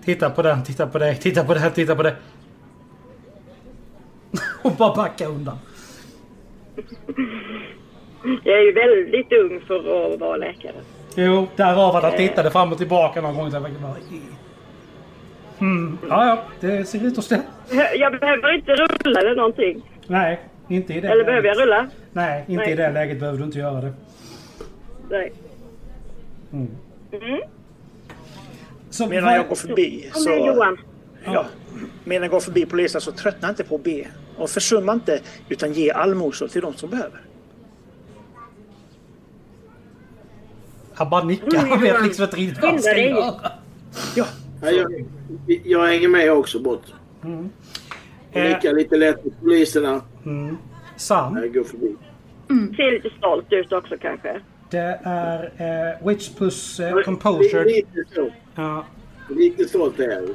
titta 0.05 0.31
på 0.31 0.43
den, 0.43 0.65
titta 0.65 0.87
på 0.87 0.99
det, 0.99 1.15
titta 1.15 1.45
på 1.45 1.55
det, 1.55 1.71
titta 1.71 1.97
på 1.97 2.03
det. 2.03 2.17
Och 4.63 4.73
bara 4.73 4.95
backa 4.95 5.27
undan. 5.27 5.59
Jag 8.45 8.59
är 8.59 8.63
ju 8.63 8.73
väldigt 8.73 9.33
ung 9.33 9.61
för 9.67 9.77
att 10.15 10.21
vara 10.21 10.37
läkare. 10.37 10.75
Jo, 11.15 11.47
därav 11.57 11.97
att 11.97 12.03
han 12.03 12.17
tittade 12.17 12.51
fram 12.51 12.73
och 12.73 12.79
tillbaka 12.79 13.21
någon 13.21 13.35
gång. 13.35 13.51
Så 13.51 13.57
jag 13.57 13.63
bara, 13.63 13.97
mm, 15.61 15.99
ja, 16.09 16.27
ja, 16.27 16.43
det 16.61 16.85
ser 16.85 17.07
ut 17.07 17.19
att 17.19 17.25
stämma. 17.25 17.43
Jag 17.95 18.21
behöver 18.21 18.55
inte 18.55 18.73
rulla 18.73 19.21
eller 19.21 19.37
någonting. 19.37 19.83
Nej, 20.07 20.41
inte 20.69 20.95
i 20.95 21.01
det 21.01 21.09
Eller 21.09 21.25
behöver 21.25 21.49
jag 21.49 21.59
rulla? 21.59 21.87
Nej, 22.13 22.45
inte 22.49 22.65
Nej. 22.65 22.73
i 22.73 22.77
det 22.77 22.91
läget 22.91 23.21
behöver 23.21 23.39
du 23.39 23.45
inte 23.45 23.59
göra 23.59 23.81
det. 23.81 23.93
Nej. 25.11 25.33
Mm. 26.53 26.69
Mm. 27.13 27.41
Så, 28.97 29.07
Medan 29.07 29.25
vad- 29.25 29.39
jag 29.39 29.49
går 29.49 29.57
förbi 29.57 30.11
så... 30.15 30.31
Johan. 30.31 30.79
Ja, 31.25 31.47
medan 32.05 32.23
jag 32.23 32.31
går 32.31 32.41
förbi 32.41 32.67
polisen 32.67 33.01
så 33.01 33.13
tröttna 33.13 33.49
inte 33.49 33.65
på 33.65 33.75
att 33.75 33.83
be. 33.85 34.07
Och 34.37 34.51
försumma 34.51 34.93
inte, 34.93 35.21
utan 35.49 35.73
ge 35.73 35.91
allmosor 35.91 36.49
till 36.49 36.61
de 36.61 36.75
som 36.75 36.91
behöver. 36.91 37.21
Han 40.95 41.11
bara 41.11 41.25
nickar. 41.25 41.59
Han 41.59 41.81
vet 41.81 42.03
liksom 42.05 42.25
inte 42.25 42.37
riktigt 42.37 42.63
vad 42.63 42.71
han 42.71 42.83
ska 42.83 42.99
göra. 42.99 43.35
Ja, 44.15 44.27
Ja, 44.63 44.71
jag, 44.71 45.05
jag 45.65 45.87
hänger 45.87 46.09
med 46.09 46.33
också 46.33 46.59
bort. 46.59 46.85
Eh, 48.33 48.43
nickar 48.43 48.73
lite 48.73 48.97
lätt 48.97 49.23
på 49.23 49.31
poliserna 49.31 50.03
mm. 50.25 50.57
Sam, 50.97 51.35
när 51.35 51.41
jag 51.41 51.55
går 51.55 51.65
förbi. 51.65 51.97
Ser 52.77 52.93
lite 52.93 53.17
stolt 53.19 53.47
ut 53.53 53.73
också 53.73 53.95
kanske. 54.01 54.41
Det 54.71 55.01
är 55.03 55.53
eh, 55.57 56.09
Witch 56.09 56.35
plus 56.35 56.81
eh, 56.81 57.03
Composure. 57.03 57.65
Lite 57.65 58.05
så. 58.15 58.31
Ja. 58.55 58.85
Lite 59.29 59.69
stolt 59.69 60.01
är 60.01 60.11
jag. 60.11 60.29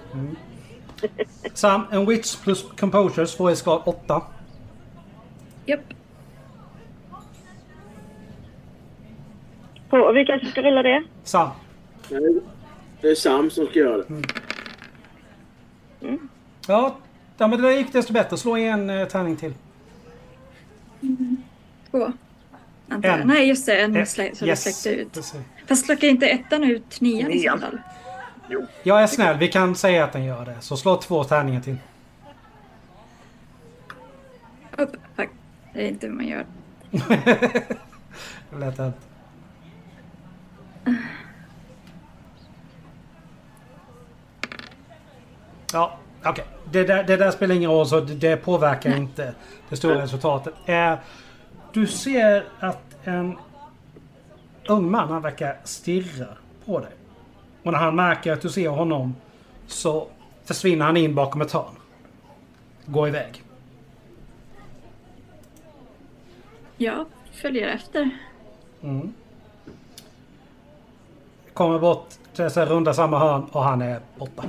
Sam, 1.53 1.81
en 1.91 2.05
Witch 2.05 2.35
plus 2.43 2.65
Composure 2.79 3.27
svårighetsgrad 3.27 3.81
8. 3.85 4.21
Japp. 5.65 5.79
På, 9.89 10.11
vilka 10.11 10.39
ska 10.39 10.61
rulla 10.61 10.83
det? 10.83 11.03
Sam. 11.23 11.49
Det 13.01 13.07
är 13.07 13.15
Sam 13.15 13.49
som 13.49 13.65
ska 13.65 13.79
göra 13.79 13.97
det. 13.97 14.21
Ja, 16.67 16.97
ja 17.37 17.47
men 17.47 17.61
det 17.61 17.67
där 17.67 17.77
gick 17.77 17.93
desto 17.93 18.13
bättre. 18.13 18.37
Slå 18.37 18.57
en 18.57 18.89
eh, 18.89 19.07
tärning 19.07 19.35
till. 19.35 19.53
Två. 21.91 22.11
Jag. 23.03 23.19
En. 23.19 23.27
Nej, 23.27 23.47
just 23.47 23.65
det. 23.65 23.81
En 23.81 23.95
Eh, 23.95 24.05
slä, 24.05 24.29
så 24.35 24.45
yes, 24.45 24.63
det 24.63 24.71
släckte 24.71 25.01
ut. 25.01 25.13
precis. 25.13 25.39
Fast 25.67 25.85
släcker 25.85 26.07
inte 26.07 26.27
ettan 26.27 26.63
ut 26.63 27.01
nian 27.01 27.31
i 27.31 27.39
så 27.39 27.43
Nian. 27.43 27.59
fall? 27.59 27.77
Jag 28.83 29.03
är 29.03 29.07
snäll, 29.07 29.37
vi 29.37 29.47
kan 29.47 29.75
säga 29.75 30.03
att 30.03 30.11
den 30.13 30.23
gör 30.23 30.45
det. 30.45 30.55
Så 30.59 30.77
slå 30.77 30.97
två 30.97 31.23
tärningar 31.23 31.61
till. 31.61 31.77
Upp. 34.77 34.91
Tack. 35.15 35.29
Det 35.73 35.81
är 35.85 35.87
inte 35.87 36.07
hur 36.07 36.13
man 36.13 36.27
gör. 36.27 36.45
Det 38.51 38.57
lät 38.59 38.79
inte. 38.79 38.93
Ja, 45.73 45.97
okej. 46.25 46.45
Det, 46.71 46.83
där, 46.83 47.03
det 47.03 47.17
där 47.17 47.31
spelar 47.31 47.55
ingen 47.55 47.71
roll, 47.71 47.85
så 47.87 47.99
det, 47.99 48.13
det 48.15 48.37
påverkar 48.37 48.95
inte 48.97 49.33
det 49.69 49.75
stora 49.75 50.01
resultatet. 50.01 50.53
Eh, 50.65 50.93
du 51.73 51.87
ser 51.87 52.45
att 52.59 52.90
en 53.03 53.37
ung 54.67 54.91
man, 54.91 55.09
han 55.09 55.21
verkar 55.21 55.57
stirra 55.63 56.27
på 56.65 56.79
dig. 56.79 56.91
Och 57.63 57.71
när 57.71 57.79
han 57.79 57.95
märker 57.95 58.33
att 58.33 58.41
du 58.41 58.49
ser 58.49 58.69
honom 58.69 59.15
så 59.67 60.07
försvinner 60.45 60.85
han 60.85 60.97
in 60.97 61.15
bakom 61.15 61.41
ett 61.41 61.51
hörn. 61.51 61.75
Går 62.85 63.07
iväg. 63.07 63.43
Jag 66.77 67.05
följer 67.31 67.67
efter. 67.67 68.09
Mm. 68.81 69.13
Kommer 71.53 71.79
bort 71.79 72.09
till 72.33 72.43
dessa 72.43 72.65
runda 72.65 72.93
samma 72.93 73.19
hörn 73.19 73.43
och 73.51 73.63
han 73.63 73.81
är 73.81 73.99
borta. 74.17 74.43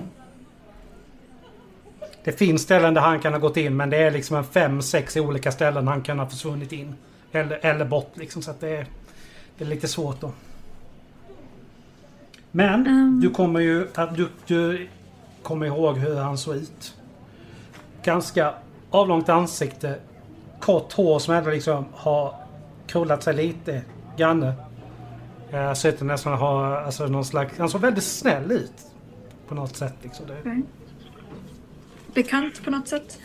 Det 2.25 2.33
finns 2.33 2.63
ställen 2.63 2.95
där 2.95 3.01
han 3.01 3.21
kan 3.21 3.33
ha 3.33 3.41
gått 3.41 3.57
in 3.57 3.77
men 3.77 3.91
det 3.91 3.97
är 3.97 4.11
liksom 4.11 4.37
en 4.37 4.45
fem, 4.45 4.83
sex 4.83 5.17
olika 5.17 5.53
ställen 5.53 5.89
han 5.89 6.03
kan 6.03 6.19
ha 6.19 6.27
försvunnit 6.27 6.73
in. 6.73 6.95
Eller, 7.33 7.59
eller 7.67 7.85
bort 7.85 8.11
liksom 8.15 8.43
så 8.43 8.51
att 8.51 8.61
det 8.61 8.77
är, 8.77 8.87
det 9.59 9.65
är 9.65 9.69
lite 9.69 9.89
svårt 9.89 10.21
då. 10.21 10.33
Men 12.51 12.87
Mm. 12.87 13.21
du 13.21 13.31
kommer 13.31 13.61
ju 13.61 13.89
att 13.95 14.17
du, 14.17 14.29
du 14.47 14.89
kommer 15.43 15.67
ihåg 15.67 15.99
hur 15.99 16.17
han 16.17 16.39
såg 16.39 16.57
ut. 16.57 16.95
Ganska 18.03 18.55
avlångt 18.91 19.29
ansikte. 19.29 19.99
Kort 20.61 20.93
hår 20.93 21.19
som 21.19 21.35
ändå 21.35 21.51
liksom 21.51 21.85
har 21.93 22.35
krullat 22.87 23.23
sig 23.23 23.35
lite 23.35 23.83
grann. 24.17 24.53
Jag 25.51 25.77
ser 25.77 25.89
ut 25.89 26.01
nästan 26.01 26.33
ha 26.39 26.81
alltså 26.81 27.07
någon 27.07 27.25
slags... 27.25 27.59
Han 27.59 27.69
såg 27.69 27.81
väldigt 27.81 28.05
snäll 28.05 28.53
ut. 28.53 28.73
På 29.49 29.55
något 29.55 29.77
sätt 29.77 29.95
liksom. 30.03 30.27
Det, 30.27 30.37
Okej. 30.41 30.63
Bekant 32.15 32.65
på 32.65 32.71
något 32.71 32.89
sätt? 32.89 33.19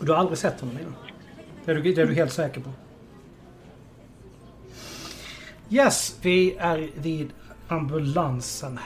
du 0.00 0.12
har 0.12 0.18
aldrig 0.18 0.38
sett 0.38 0.60
honom 0.60 0.78
innan. 0.78 0.94
Det 1.64 1.70
är, 1.70 1.74
du, 1.74 1.82
det 1.94 2.02
är 2.02 2.06
du 2.06 2.14
helt 2.14 2.32
säker 2.32 2.60
på. 2.60 2.70
Yes, 5.70 6.18
vi 6.22 6.56
är 6.58 6.88
vid 6.94 7.30
ambulansen. 7.68 8.78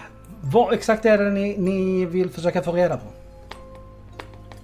Vad 0.53 0.73
exakt 0.73 1.05
är 1.05 1.19
det 1.19 1.31
ni, 1.31 1.57
ni 1.59 2.05
vill 2.07 2.31
försöka 2.31 2.63
få 2.63 2.73
reda 2.73 2.97
på? 2.97 3.07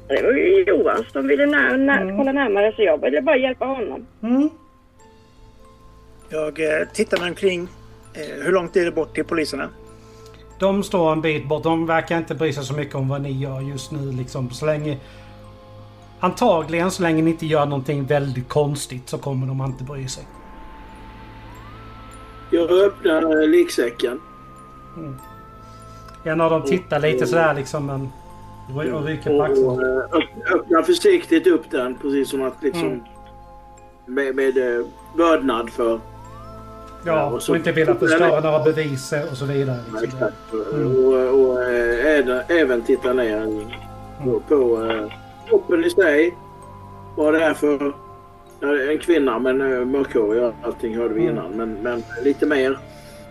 Det 0.09 0.23
var 0.23 0.33
ju 0.33 0.65
Johan 0.67 1.05
som 1.13 1.27
ville 1.27 1.47
när, 1.47 1.77
när, 1.79 2.17
kolla 2.17 2.33
närmare 2.33 2.73
så 2.77 2.83
jag 2.83 3.03
ville 3.03 3.23
bara 3.23 3.37
hjälpa 3.37 3.65
honom. 3.65 4.07
Mm. 4.23 4.51
jag 6.29 6.61
eh, 6.61 6.89
tittar 6.93 7.19
mig 7.19 7.29
omkring. 7.29 7.69
Eh, 8.15 8.45
hur 8.45 8.53
långt 8.53 8.77
är 8.77 8.85
det 8.85 8.93
bort 8.93 9.15
till 9.15 9.25
poliserna? 9.25 9.69
De 10.59 10.83
står 10.83 11.13
en 11.13 11.21
bit 11.21 11.49
bort. 11.49 11.63
De 11.63 11.87
verkar 11.87 12.19
inte 12.19 12.35
bry 12.35 12.53
sig 12.53 12.65
så 12.65 12.75
mycket 12.75 12.95
om 12.95 13.09
vad 13.09 13.21
ni 13.21 13.33
gör 13.33 13.61
just 13.61 13.91
nu. 13.91 14.13
Liksom. 14.13 14.51
Så 14.51 14.67
länge... 14.67 14.99
Antagligen 16.21 16.91
så 16.91 17.03
länge 17.03 17.23
ni 17.23 17.31
inte 17.31 17.47
gör 17.47 17.67
någonting 17.67 18.05
väldigt 18.05 18.49
konstigt 18.49 19.09
så 19.09 19.19
kommer 19.19 19.47
de 19.47 19.65
inte 19.65 19.85
bry 19.85 20.09
sig. 20.09 20.25
Jag 22.51 22.71
öppnar 22.71 23.43
eh, 23.43 23.49
liksäcken. 23.49 24.21
En 26.25 26.41
av 26.41 26.51
dem 26.51 26.63
tittar 26.63 27.01
lite 27.01 27.27
sådär 27.27 27.55
liksom 27.55 27.87
men... 27.87 28.09
Och 28.95 29.05
rycker 29.05 29.31
på 29.31 29.37
Och, 29.37 29.75
och, 29.77 29.83
eh, 29.83 29.89
öpp- 29.89 30.55
öppnar 30.55 30.83
försiktigt 30.83 31.47
upp 31.47 31.71
den 31.71 31.95
precis 31.95 32.31
som 32.31 32.43
att 32.43 32.63
liksom 32.63 32.83
Mm. 32.89 33.01
med, 34.07 34.35
med 34.37 34.59
eh, 34.79 34.87
vördnad 35.17 35.71
för 35.71 36.01
Ja, 37.05 37.27
och 37.27 37.35
och, 37.35 37.43
så- 37.43 37.57
inte 37.57 37.73
vilja 37.73 37.95
förstöra 37.95 38.41
några 38.41 38.65
bevis 38.65 39.13
och 39.31 39.37
så 39.37 39.45
vidare. 39.45 39.79
Liksom. 40.01 40.05
exakt. 40.05 40.53
Och, 40.53 41.41
och 41.41 41.63
eh, 41.63 42.07
även, 42.19 42.43
även 42.49 42.83
titta 42.83 43.13
ner 43.13 43.67
på, 44.25 44.41
på 44.49 44.85
eh, 44.85 45.13
kroppen 45.49 45.85
i 45.85 45.91
sig. 45.91 46.37
Vad 47.17 47.35
det 47.35 47.45
är 47.45 47.55
för 47.55 47.93
en 48.63 48.99
kvinna 48.99 49.39
men 49.39 49.61
uh, 49.61 49.85
mörkhårig 49.85 50.43
och 50.43 50.55
allting 50.65 50.97
hörde 50.97 51.15
vi 51.15 51.21
Mm. 51.21 51.33
innan. 51.37 51.51
Men, 51.53 51.73
men 51.83 52.03
lite 52.25 52.47
mer. 52.47 52.79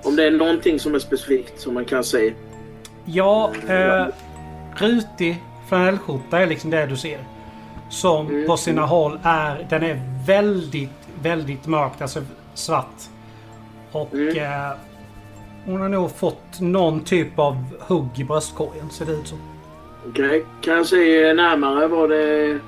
Om 0.03 0.15
det 0.15 0.23
är 0.23 0.31
någonting 0.31 0.79
som 0.79 0.95
är 0.95 0.99
specifikt 0.99 1.59
som 1.61 1.73
man 1.73 1.85
kan 1.85 2.03
se. 2.03 2.33
Ja, 3.05 3.51
eh, 3.67 4.05
rutig 4.75 5.43
flanellskjorta 5.69 6.39
är 6.39 6.47
liksom 6.47 6.69
det 6.69 6.85
du 6.85 6.95
ser. 6.97 7.19
Som 7.89 8.27
Mm. 8.27 8.47
på 8.47 8.57
sina 8.57 8.81
håll 8.85 9.19
är... 9.23 9.67
Den 9.69 9.83
är 9.83 10.01
väldigt, 10.27 10.89
väldigt 11.23 11.67
mörk. 11.67 12.01
Alltså 12.01 12.19
svart. 12.53 13.01
Och 13.91 14.13
Mm. 14.13 14.37
eh, 14.37 14.71
hon 15.65 15.81
har 15.81 15.89
nog 15.89 16.11
fått 16.15 16.59
någon 16.59 17.03
typ 17.03 17.39
av 17.39 17.55
hugg 17.79 18.09
i 18.15 18.23
bröstkorgen 18.23 18.89
ser 18.89 19.05
det 19.05 19.11
ut 19.11 19.27
som. 19.27 19.37
Okej. 20.09 20.45
Kan 20.61 20.73
jag 20.77 20.85
se 20.85 21.33
närmare 21.33 21.87
vad 21.87 22.09
det... 22.09 22.59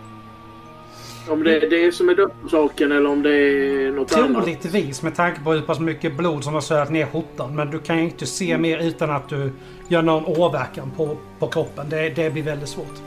Om 1.29 1.43
det 1.43 1.55
är 1.55 1.69
det 1.69 1.91
som 1.91 2.09
är 2.09 2.15
dödsorsaken 2.15 2.91
eller 2.91 3.09
om 3.09 3.23
det 3.23 3.35
är 3.35 3.91
något 3.91 4.13
annat? 4.13 4.43
Troligtvis 4.43 5.03
med 5.03 5.15
tanke 5.15 5.41
på 5.41 5.51
hur 5.53 5.61
pass 5.61 5.79
mycket 5.79 6.17
blod 6.17 6.43
som 6.43 6.53
har 6.53 6.61
sölat 6.61 6.89
ner 6.91 7.05
skjortan. 7.05 7.55
Men 7.55 7.71
du 7.71 7.79
kan 7.79 7.97
ju 7.97 8.03
inte 8.03 8.25
se 8.25 8.57
mer 8.57 8.77
utan 8.79 9.09
att 9.11 9.29
du 9.29 9.51
gör 9.87 10.01
någon 10.01 10.25
åverkan 10.25 10.91
på, 10.97 11.17
på 11.39 11.47
kroppen. 11.47 11.89
Det, 11.89 12.09
det 12.09 12.33
blir 12.33 12.43
väldigt 12.43 12.69
svårt. 12.69 13.01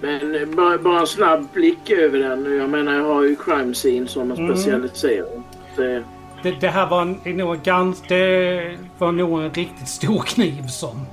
Men 0.00 0.54
bara, 0.56 0.78
bara 0.78 1.00
en 1.00 1.06
snabb 1.06 1.46
blick 1.54 1.90
över 1.90 2.18
den. 2.18 2.56
Jag 2.56 2.70
menar, 2.70 2.94
jag 2.94 3.04
har 3.04 3.22
ju 3.22 3.36
crime 3.36 3.74
scene 3.74 4.06
som 4.08 4.30
en 4.30 4.38
Mm. 4.38 4.56
specialisering. 4.56 5.42
Det, 5.76 6.04
Det, 6.42 6.54
det 6.60 6.68
här 6.68 6.86
var 6.90 7.02
en, 7.02 7.36
nog 7.36 7.54
en 7.54 7.60
gans, 7.64 8.02
det 8.08 8.76
var 8.98 9.12
nog 9.12 9.40
en 9.42 9.50
riktigt 9.50 9.88
stor 9.88 10.22
kniv 10.26 10.66
som 10.66 11.06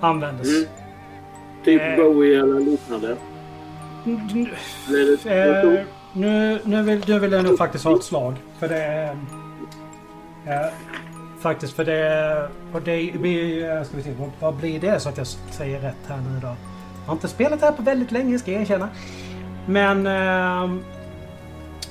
användes. 0.00 0.48
Mm. 0.48 0.68
typ 1.64 1.82
Eh. 1.82 1.96
Bowie 1.96 2.40
eller 2.40 2.60
liknande. 2.60 3.16
Eh, 5.26 5.84
nu, 6.12 6.58
nu, 6.64 6.82
vill, 6.82 7.04
nu 7.06 7.18
vill 7.18 7.32
jag 7.32 7.44
nog 7.44 7.58
faktiskt 7.58 7.84
ha 7.84 7.96
ett 7.96 8.04
slag. 8.04 8.34
För 8.58 8.68
det 8.68 8.82
är... 8.82 9.10
Eh, 10.46 10.72
faktiskt 11.40 11.72
för 11.76 11.84
det. 11.84 12.48
Och 12.72 12.82
det 12.82 13.12
blir... 13.20 13.70
eh, 13.76 13.82
Ska 13.82 13.96
vi 13.96 14.02
se, 14.02 14.10
vad, 14.18 14.30
vad 14.40 14.54
blir 14.54 14.80
det 14.80 15.00
så 15.00 15.08
att 15.08 15.16
jag 15.18 15.26
säger 15.26 15.80
rätt 15.80 15.96
här 16.08 16.16
nu 16.16 16.40
då? 16.42 16.46
Jag 16.46 17.06
har 17.06 17.12
inte 17.12 17.28
spelat 17.28 17.60
det 17.60 17.66
här 17.66 17.72
på 17.72 17.82
väldigt 17.82 18.12
länge 18.12 18.38
ska 18.38 18.52
jag 18.52 18.60
erkänna. 18.62 18.88
Men... 19.66 20.06
ehm, 20.06 20.80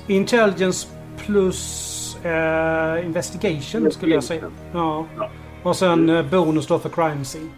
intelligence 0.06 0.88
plus 1.18 2.16
eh, 2.24 3.04
investigation 3.06 3.92
skulle 3.92 4.14
jag 4.14 4.24
säga. 4.24 4.50
Ja. 4.72 5.06
Ja. 5.16 5.30
Och 5.62 5.76
sen 5.76 6.08
eh, 6.08 6.22
bonus 6.30 6.66
då 6.66 6.78
för 6.78 6.88
crime 6.88 7.24
scene. 7.24 7.48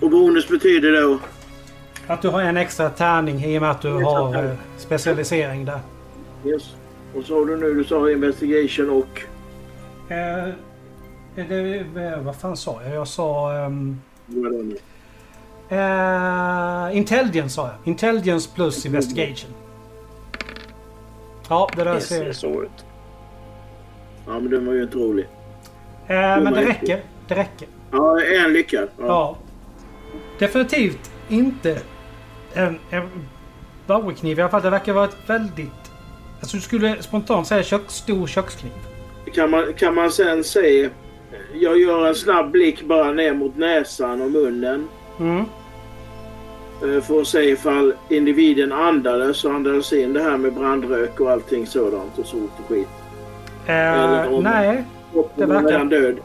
Och 0.00 0.10
bonus 0.10 0.48
betyder 0.48 1.02
då? 1.02 1.18
Att 2.08 2.22
du 2.22 2.28
har 2.28 2.42
en 2.42 2.56
extra 2.56 2.90
tärning 2.90 3.44
i 3.44 3.58
och 3.58 3.62
med 3.62 3.70
att 3.70 3.82
du 3.82 3.92
har 3.92 4.44
eh, 4.44 4.50
specialisering 4.76 5.64
där. 5.64 5.80
Yes. 6.44 6.74
Och 7.14 7.24
så 7.24 7.38
har 7.38 7.46
du 7.46 7.56
nu, 7.56 7.74
du 7.74 7.84
sa 7.84 8.10
investigation 8.10 8.90
och... 8.90 9.22
Eh, 10.12 10.48
det, 11.34 11.76
eh, 11.96 12.20
vad 12.20 12.36
fan 12.36 12.56
sa 12.56 12.82
jag? 12.82 12.94
Jag 12.94 13.08
sa... 13.08 13.42
vad 14.26 14.46
är 14.46 14.58
det 14.58 14.64
nu? 14.64 14.76
eh, 15.68 16.96
intelligence 16.96 17.54
sa 17.54 17.66
jag. 17.66 17.74
Intelligence 17.84 18.50
plus 18.54 18.86
investigation. 18.86 19.50
Ja, 21.48 21.68
det 21.76 21.84
där 21.84 22.00
ser... 22.00 22.24
ser 22.24 22.32
så 22.32 22.62
ut. 22.62 22.84
Ja, 24.26 24.32
men 24.32 24.50
den 24.50 24.66
var 24.66 24.74
ju 24.74 24.82
inte 24.82 24.98
rolig. 24.98 25.28
Eh, 26.06 26.16
men 26.16 26.52
det 26.52 26.64
räcker. 26.64 27.02
Det 27.28 27.34
räcker. 27.34 27.68
Ja, 27.90 28.20
en 28.22 28.52
lyckad. 28.52 28.88
Ja. 28.98 29.06
Ja. 29.06 29.36
Definitivt 30.38 31.10
inte 31.28 31.78
en, 32.54 32.78
en 32.90 33.02
Bowie-kniv. 33.86 34.38
I 34.38 34.42
alla 34.42 34.50
fall, 34.50 34.62
det 34.62 34.70
verkar 34.70 34.92
vara 34.92 35.04
ett 35.04 35.16
väldigt... 35.26 35.70
Alltså 36.40 36.56
du 36.56 36.60
skulle 36.60 37.02
spontant 37.02 37.46
säga 37.46 37.62
kök, 37.62 37.82
stor 37.86 38.26
kökskniv. 38.26 38.72
Kan, 39.34 39.50
man, 39.50 39.72
kan 39.74 39.94
man 39.94 40.10
sen 40.10 40.44
se... 40.44 40.90
Jag 41.54 41.78
gör 41.78 42.06
en 42.06 42.14
snabb 42.14 42.50
blick 42.50 42.82
bara 42.82 43.12
ner 43.12 43.34
mot 43.34 43.56
näsan 43.56 44.22
och 44.22 44.30
munnen. 44.30 44.88
Mm. 45.20 45.44
eh, 46.82 47.02
För 47.02 47.20
att 47.20 47.26
se 47.26 47.38
ifall 47.50 47.94
individen 48.08 48.72
andades 48.72 49.44
och 49.44 49.52
andades 49.52 49.92
in 49.92 50.12
det 50.12 50.22
här 50.22 50.36
med 50.36 50.52
brandrök 50.54 51.20
och 51.20 51.30
allting 51.30 51.66
sådant 51.66 52.18
och 52.18 52.26
sot 52.26 52.50
och 52.58 52.68
skit. 52.68 52.88
Eller 53.66 54.34
om- 54.34 54.42
nej, 54.44 54.84
Det 55.36 55.46
verkar- 55.46 55.84
död 55.84 56.16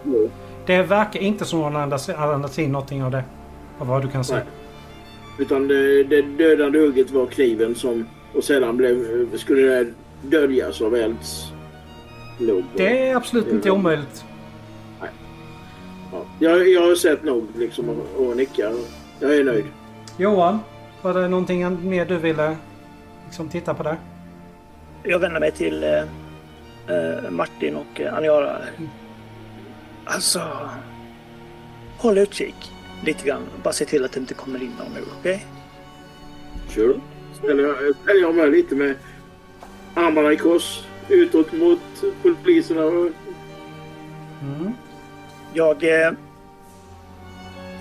det 0.66 0.84
verkar 0.84 1.20
inte 1.20 1.46
som 1.46 1.60
hon 1.60 1.76
andas, 1.76 2.10
andas 2.10 2.60
in 2.60 2.72
någonting 2.72 3.04
av 3.04 3.12
det. 3.12 3.24
Av 3.80 3.88
vad 3.88 4.02
du 4.02 4.08
kan 4.10 4.24
se. 4.24 4.34
Nej. 4.34 4.44
Utan 5.40 5.68
det, 5.68 6.04
det 6.04 6.22
dödande 6.22 6.80
hugget 6.80 7.12
var 7.12 7.26
kniven 7.26 7.76
som... 7.76 8.06
Och 8.34 8.44
sedan 8.44 8.78
blev, 8.78 9.38
skulle 9.38 9.62
det 9.62 9.94
döljas 10.22 10.82
av 10.82 10.96
eldslugg. 10.96 12.64
Det 12.76 13.10
är 13.10 13.16
absolut 13.16 13.48
inte 13.48 13.72
omöjligt. 13.72 14.26
Ja. 16.12 16.26
Jag, 16.40 16.70
jag 16.70 16.82
har 16.82 16.96
sett 16.96 17.24
nog 17.24 17.48
liksom 17.58 17.90
och, 17.90 18.28
och 18.28 18.38
nickar. 18.38 18.74
Jag 19.20 19.36
är 19.38 19.44
nöjd. 19.44 19.66
Johan, 20.18 20.60
var 21.02 21.14
det 21.14 21.28
någonting 21.28 21.90
mer 21.90 22.06
du 22.06 22.18
ville 22.18 22.58
liksom 23.26 23.50
titta 23.50 23.74
på 23.74 23.84
där? 23.84 23.98
Jag 25.04 25.20
vänder 25.20 25.40
mig 25.40 25.52
till 25.52 25.84
eh, 25.84 26.04
eh, 26.88 27.30
Martin 27.30 27.76
och 27.76 28.02
eh, 28.02 28.18
Aniara. 28.18 28.58
Alltså, 30.06 30.42
håll 31.98 32.18
utkik 32.18 32.73
lite 33.06 33.28
grann. 33.28 33.42
Bara 33.64 33.74
se 33.74 33.86
till 33.86 34.06
att 34.06 34.12
det 34.12 34.20
inte 34.20 34.34
kommer 34.34 34.64
in 34.64 34.72
någon 34.80 34.94
nu, 34.94 35.02
okej? 35.20 35.46
Sure. 36.70 37.00
Ställer 37.38 37.64
jag, 37.64 37.96
ställer 38.04 38.22
jag 38.22 38.36
mig 38.36 38.52
lite 38.52 38.76
med 38.76 38.96
armarna 39.94 40.32
i 40.32 40.38
kors 40.38 40.84
utåt 41.10 41.52
mot 41.54 41.80
poliserna. 42.44 42.82
Mm. 44.42 44.74
Jag... 45.54 45.84
Eh, 45.84 46.12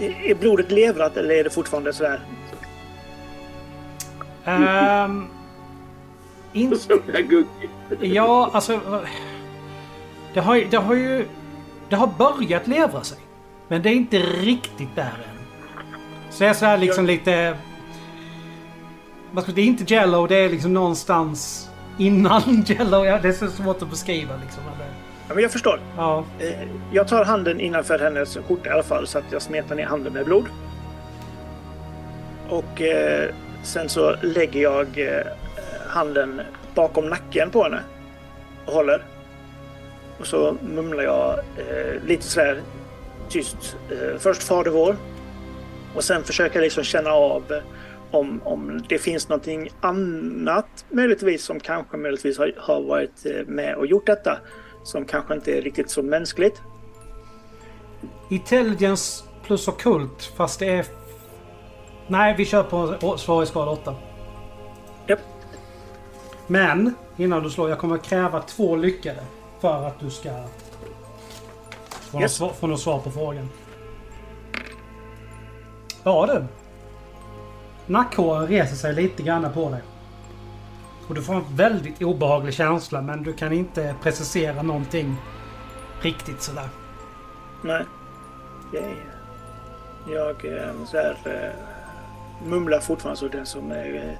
är 0.01 0.35
blodet 0.35 0.71
levrat 0.71 1.17
eller 1.17 1.35
är 1.35 1.45
det 1.45 1.51
fortfarande 1.51 1.93
sådär? 1.93 2.21
In, 6.53 6.77
så 6.79 6.93
är 6.93 7.01
jag 7.13 7.29
guggig. 7.29 7.71
ja, 8.01 8.51
alltså... 8.53 8.81
Det 10.35 10.41
har, 10.41 10.55
ju- 10.57 10.69
det 10.71 10.77
har 10.77 10.95
ju... 10.95 11.27
Det 11.89 11.97
har 11.97 12.07
börjat 12.07 12.67
levra 12.67 13.03
sig. 13.05 13.19
Men 13.73 13.83
det 13.83 13.89
är 13.89 13.95
inte 13.95 14.19
riktigt 14.19 14.97
där 14.97 15.03
än. 15.05 15.39
Så 16.31 16.45
det 16.45 16.51
är 16.51 16.55
så 16.55 16.65
här 16.67 16.79
liksom 16.79 17.07
lite... 17.07 17.57
Vad 19.31 19.45
ska, 19.45 19.53
det 19.53 19.61
är 19.61 19.65
inte 19.67 19.95
Jello, 19.95 20.27
det 20.27 20.35
är 20.37 20.49
liksom 20.49 20.75
någonstans 20.75 21.71
innan 21.99 22.63
Jello. 22.67 23.05
Ja, 23.05 23.19
det 23.23 23.29
är 23.29 23.33
så 23.33 23.49
svårt 23.49 23.83
att 23.83 23.91
beskriva 23.91 24.37
liksom. 24.43 24.63
eller- 24.75 24.91
Ja, 25.29 25.35
men 25.35 25.43
jag 25.43 25.53
förstår. 25.53 25.81
Ja. 25.97 26.25
Eh, 26.39 26.69
Jag 26.93 27.09
tar 27.09 27.25
handen 27.25 27.61
innanför 27.61 27.99
hennes 27.99 28.39
skjorta 28.49 28.69
i 28.69 28.73
alla 28.73 28.83
fall 28.83 29.07
så 29.07 29.19
att 29.19 29.25
jag 29.31 29.43
smetar 29.43 29.75
ner 29.75 29.87
handen 29.87 30.13
med 30.13 30.25
blod. 30.25 30.47
Och 32.49 32.83
eh, 32.83 33.31
sen 33.63 33.89
så 33.89 34.17
lägger 34.23 34.61
jag 34.63 34.87
eh, 34.99 35.27
handen 35.89 36.41
bakom 36.75 37.09
nacken 37.09 37.51
på 37.51 37.63
henne 37.63 37.81
och 38.67 38.73
håller. 38.73 39.03
Och 40.19 40.27
så 40.27 40.57
mumlar 40.63 41.03
jag 41.03 41.39
eh, 41.39 42.03
lite 42.07 42.23
sådär 42.25 42.61
tyst. 43.33 43.77
Eh, 43.91 44.19
först 44.19 44.43
Fader 44.43 44.71
vår. 44.71 44.97
Och 45.95 46.05
sen 46.05 46.25
försöker 46.25 46.57
jag 46.57 46.63
liksom 46.63 46.85
känna 46.85 47.11
av 47.11 47.53
eh, 47.53 47.63
om, 48.11 48.43
om 48.45 48.83
det 48.89 48.99
finns 48.99 49.29
någonting 49.29 49.69
annat 49.81 50.85
möjligtvis 50.89 51.45
som 51.45 51.61
kanske 51.61 51.97
möjligtvis 51.97 52.39
har, 52.39 52.55
har 52.59 52.83
varit 52.83 53.27
eh, 53.27 53.47
med 53.47 53.75
och 53.75 53.87
gjort 53.87 54.07
detta. 54.07 54.39
Som 54.85 55.05
kanske 55.05 55.35
inte 55.35 55.59
är 55.59 55.63
riktigt 55.63 55.91
så 55.91 56.03
mänskligt. 56.03 56.63
Intelligence 58.31 59.25
plus 59.47 59.69
okult 59.69 60.33
fast 60.37 60.59
det 60.59 60.69
är... 60.69 60.87
Nej, 62.07 62.35
vi 62.39 62.45
kör 62.45 62.63
på 62.63 63.19
svårighetsgrad 63.19 63.69
8. 63.69 63.95
Japp. 65.07 65.19
Men 66.47 66.95
innan 67.17 67.43
du 67.43 67.51
slår, 67.51 67.69
jag 67.69 67.79
kommer 67.79 67.99
kräva 67.99 68.43
två 68.43 68.77
lyckade 68.77 69.23
för 69.61 69.87
att 69.87 70.01
du 70.01 70.11
ska 70.11 70.31
få, 72.13 72.21
Yes. 72.21 72.41
något, 72.41 72.51
svar, 72.51 72.53
få 72.61 72.67
något 72.67 72.81
svar 72.81 72.99
på 72.99 73.11
frågan. 73.11 73.49
Ja 76.05 76.27
du. 76.27 76.45
Nackhåren 77.87 78.47
reser 78.47 78.77
sig 78.77 78.95
lite 78.95 79.23
grann 79.23 79.53
på 79.53 79.71
dig. 79.71 79.81
Och 81.09 81.15
du 81.15 81.23
får 81.23 81.35
en 81.35 81.57
väldigt 81.57 82.03
obehaglig 82.03 82.55
känsla 82.55 83.03
men 83.03 83.23
du 83.23 83.33
kan 83.33 83.53
inte 83.53 83.95
precisera 84.03 84.63
någonting 84.63 85.17
riktigt 86.01 86.43
sådär. 86.43 86.69
Nej. 87.63 87.85
Okej. 88.69 88.97
Jag 90.11 90.45
eh, 90.45 90.85
så 90.87 90.97
här, 90.97 91.17
eh, 91.25 92.47
mumlar 92.49 92.81
fortfarande 92.81 93.19
så 93.21 93.29
den 93.29 93.47
som 93.47 93.73
eh, 93.73 94.13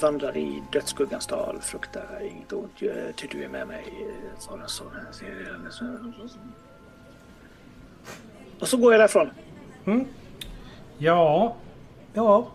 vandrar 0.00 0.36
i 0.36 0.62
dödsskuggans 0.72 1.26
dal 1.26 1.58
fruktar 1.60 2.20
inget 2.22 2.52
ont, 2.52 2.76
ty 3.16 3.28
du 3.30 3.44
är 3.44 3.48
med 3.48 3.66
mig. 3.68 3.84
eh, 4.08 4.38
Sådana, 4.38 4.68
sådana, 4.68 4.96
sådana, 5.12 5.70
sådana. 5.70 5.98
Och 8.60 8.68
så 8.68 8.76
går 8.76 8.92
jag 8.92 9.00
därifrån. 9.00 9.30
Ja. 10.98 11.56
Ja. 12.14 12.46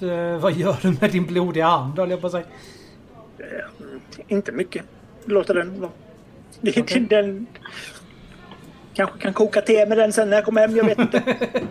Eh, 0.00 0.38
vad 0.38 0.52
gör 0.52 0.76
du 0.82 0.96
med 1.00 1.10
din 1.12 1.26
blodiga 1.26 1.66
hand 1.66 1.98
höll 1.98 2.10
jag 2.10 2.20
på 2.20 2.26
att 2.26 2.32
säga. 2.32 2.44
Mm, 3.80 4.00
inte 4.28 4.52
mycket. 4.52 4.84
Låter 5.24 5.54
den 5.54 5.80
vara. 5.80 5.90
Det- 6.60 6.80
Okej. 6.80 7.00
Den 7.00 7.46
kanske 8.94 9.18
kan 9.18 9.32
koka 9.32 9.60
te 9.60 9.86
med 9.86 9.98
den 9.98 10.12
sen 10.12 10.30
när 10.30 10.36
jag 10.36 10.44
kommer 10.44 10.60
hem. 10.60 10.76
Jag 10.76 10.84
vet 10.84 10.98
inte. 10.98 11.22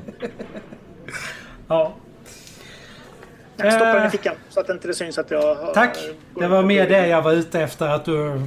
Ja. 1.67 1.93
Jag 3.57 3.73
stoppar 3.73 3.93
den 3.93 4.03
i 4.03 4.05
Eh. 4.05 4.11
fickan 4.11 4.35
så 4.49 4.59
att 4.59 4.69
inte 4.69 4.87
det 4.87 4.93
syns 4.93 5.17
att 5.17 5.31
jag 5.31 5.55
har... 5.55 5.73
Tack. 5.73 5.97
Det 6.35 6.47
var 6.47 6.63
mer 6.63 6.89
det 6.89 7.07
jag 7.07 7.21
var 7.21 7.31
ute 7.33 7.61
efter 7.61 7.87
att 7.89 8.05
du... 8.05 8.41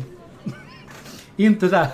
Inte 1.37 1.67
där. 1.67 1.87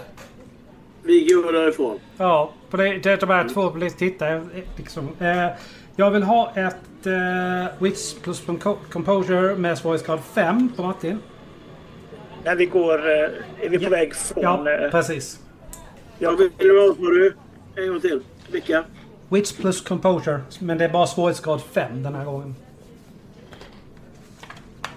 Vi 1.04 1.24
går 1.24 1.52
därifrån. 1.52 1.98
Ja, 2.16 2.52
på 2.70 2.76
det, 2.76 2.98
det 2.98 3.16
de 3.20 3.28
här 3.30 3.48
två 3.48 3.70
blir 3.70 3.90
tittar 3.90 4.42
liksom. 4.76 5.08
Eh, 5.20 5.46
jag 5.96 6.10
vill 6.10 6.22
ha 6.22 6.52
ett 6.56 7.06
eh, 7.06 7.82
Wits 7.82 8.14
plus 8.22 8.46
compo- 8.46 8.76
Composure 8.92 9.56
med 9.56 9.78
svårighetsgrad 9.78 10.20
5 10.34 10.68
på 10.76 10.82
Martin. 10.82 11.18
När 12.44 12.56
vi 12.56 12.66
går... 12.66 12.98
eh, 13.10 13.14
Är 13.60 13.68
vi 13.68 13.78
på 13.78 13.84
Ja. 13.84 13.88
väg 13.88 14.14
från... 14.14 14.42
Ja, 14.42 14.70
eh, 14.70 14.90
precis. 14.90 15.40
Vad 16.18 16.38
vill 16.38 16.50
du 16.58 16.80
ha 16.80 16.94
du? 17.10 17.34
En 17.76 17.88
gång 17.88 18.00
till. 18.00 18.20
Vilka? 18.50 18.84
Wits 19.28 19.52
plus 19.52 19.80
Composure. 19.80 20.40
Men 20.58 20.78
det 20.78 20.84
är 20.84 20.88
bara 20.88 21.06
svårighetsgrad 21.06 21.60
5 21.62 22.02
den 22.02 22.14
här 22.14 22.24
gången. 22.24 22.54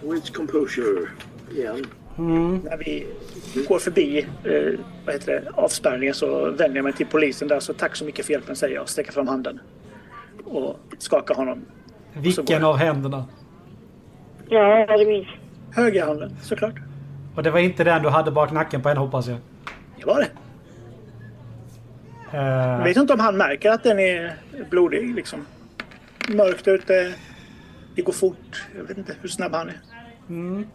Witch 0.01 0.29
Composure. 0.31 1.07
Igen. 1.55 1.85
När 2.15 2.77
vi 2.77 3.07
går 3.67 3.79
förbi 3.79 4.19
eh, 4.43 4.79
vad 5.05 5.15
heter 5.15 5.31
det, 5.33 5.51
avspärrningen 5.53 6.13
så 6.13 6.45
vänder 6.51 6.75
jag 6.75 6.83
mig 6.83 6.93
till 6.93 7.07
polisen 7.07 7.47
där. 7.47 7.59
Så 7.59 7.73
tack 7.73 7.95
så 7.95 8.05
mycket 8.05 8.25
för 8.25 8.33
hjälpen 8.33 8.55
säger 8.55 8.75
jag 8.75 8.81
och 8.83 8.89
sträcker 8.89 9.11
fram 9.11 9.27
handen. 9.27 9.59
Och 10.45 10.79
skakar 10.97 11.35
honom. 11.35 11.65
Vilken 12.13 12.63
av 12.63 12.77
händerna? 12.77 13.25
Ja, 14.49 14.97
det 14.97 15.05
minns 15.05 15.27
Högra 15.73 16.05
handen 16.05 16.35
såklart. 16.41 16.75
Och 17.35 17.43
det 17.43 17.51
var 17.51 17.59
inte 17.59 17.83
den 17.83 18.03
du 18.03 18.09
hade 18.09 18.31
bak 18.31 18.51
nacken 18.51 18.81
på 18.81 18.89
en 18.89 18.97
hoppas 18.97 19.27
jag. 19.27 19.37
Det 19.99 20.05
var 20.05 20.19
det. 20.19 20.29
Eh, 22.37 22.45
Jag 22.45 22.83
vet 22.83 22.97
inte 22.97 23.13
om 23.13 23.19
han 23.19 23.37
märker 23.37 23.71
att 23.71 23.83
den 23.83 23.99
är 23.99 24.35
blodig 24.69 25.15
liksom. 25.15 25.45
Mörkt 26.29 26.67
ute. 26.67 27.13
Det 27.95 28.01
går 28.01 28.13
fort. 28.13 28.65
Jag 28.77 28.83
vet 28.83 28.97
inte 28.97 29.15
hur 29.21 29.29
snabb 29.29 29.53
han 29.53 29.69
är. 29.69 29.73
Eh, 30.29 30.65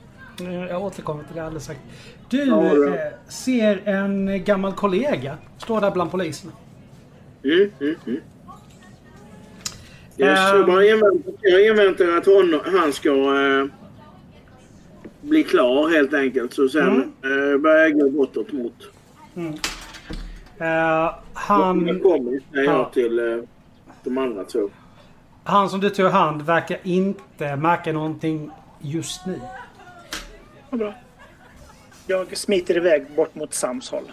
Jag 0.47 0.83
återkommer 0.83 1.25
till 1.25 1.35
det 1.37 1.45
alldeles 1.45 1.65
strax. 1.65 1.81
Du 2.29 2.45
Ja, 2.45 2.95
eh, 2.95 3.01
ser 3.29 3.89
en 3.89 4.45
gammal 4.45 4.73
kollega 4.73 5.37
stå 5.59 5.81
där 5.81 5.91
bland 5.91 6.11
poliserna. 6.11 6.53
Mm, 7.45 7.71
mm, 7.81 7.97
mm. 8.07 8.21
Yes, 10.19 10.39
Ehm. 10.53 10.71
jag, 11.41 11.67
inväntar, 11.67 12.17
att 12.19 12.27
hon, 12.27 12.61
han 12.81 12.93
ska 12.93 13.11
eh, 13.11 13.67
bli 15.21 15.45
klar 15.45 15.89
helt 15.89 16.15
enkelt. 16.15 16.55
Så 16.55 16.69
sen 16.69 17.13
eh, 17.23 17.59
börjar 17.61 17.79
jag 17.89 18.01
gå 18.01 18.11
bortåt 18.11 18.53
mot... 18.53 18.75
Eh, 20.59 21.15
han, 21.35 21.87
Jag 21.87 22.03
kommer 22.03 22.41
jag 22.53 22.93
till 22.93 23.19
eh, 23.19 23.45
de 24.05 24.19
andra 24.19 24.45
två. 24.45 24.71
han 25.45 25.71
som 25.71 25.81
du 25.81 25.91
tog 25.91 26.07
hand 26.11 26.43
verkar 26.43 26.79
inte 26.83 27.57
märka 27.57 27.93
någonting 27.93 28.51
just 28.81 29.27
nu. 29.27 29.41
Vad 30.71 30.81
bra. 30.81 30.95
Jag 32.07 32.37
smiter 32.37 32.77
iväg 32.77 33.07
bort 33.17 33.35
mot 33.35 33.55
Sams 33.55 33.91
håll. 33.91 34.13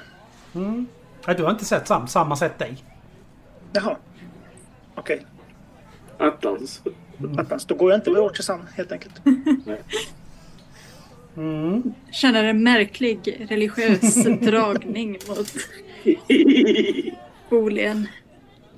Nej, 1.28 1.36
du 1.36 1.44
har 1.44 1.52
inte 1.52 1.66
sett 1.66 1.88
Sam. 1.88 2.08
Sam 2.08 2.28
har 2.30 2.36
sett 2.36 2.60
dig. 2.60 2.84
Jaha. 3.74 3.98
Okej. 4.96 5.26
Attans. 6.18 6.82
Attans, 7.38 7.66
då 7.66 7.76
går 7.76 7.92
jag 7.92 7.98
inte 7.98 8.12
bort 8.12 8.36
till 8.36 8.44
Sam 8.44 8.62
helt 8.76 8.92
enkelt. 8.92 9.14
Känner 12.12 12.44
en 12.44 12.64
märklig 12.64 13.46
religiös 13.50 14.16
dragning 14.42 15.18
mot 15.28 15.48
Bolien. 17.50 18.08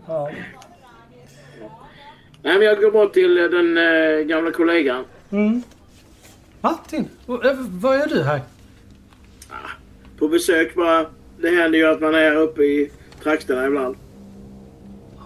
Ja. 0.08 0.30
Nej, 2.42 2.58
men 2.58 2.62
jag 2.62 2.82
går 2.82 2.92
bort 2.92 3.14
till 3.14 3.38
eh, 3.38 3.44
den 3.44 3.78
eh, 3.78 4.20
gamla 4.26 4.52
kollegan. 4.52 5.06
Martin, 6.62 7.10
vad 7.26 7.97
gör 7.97 8.07
du 8.07 8.24
här? 8.24 8.41
På 10.18 10.28
besök 10.28 10.76
bara. 10.76 11.05
Det 11.41 11.49
händer 11.49 11.80
ju 11.80 11.88
att 11.88 12.01
man 12.01 12.16
är 12.16 12.36
uppe 12.36 12.64
i 12.64 12.91
trakterna 13.24 13.68
ibland. 13.68 13.95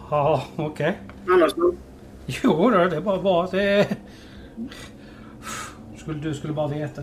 Ja, 0.09 0.43
okej. 0.55 0.99
Annars 1.29 1.53
då? 1.53 1.73
Jo, 2.25 2.69
då, 2.69 2.85
det 2.85 2.95
är 2.95 3.01
bara 3.01 3.21
bra. 3.21 3.47
Det. 3.51 3.97
Skulle, 5.97 6.19
du 6.19 6.33
skulle 6.33 6.53
bara 6.53 6.67
veta. 6.67 7.01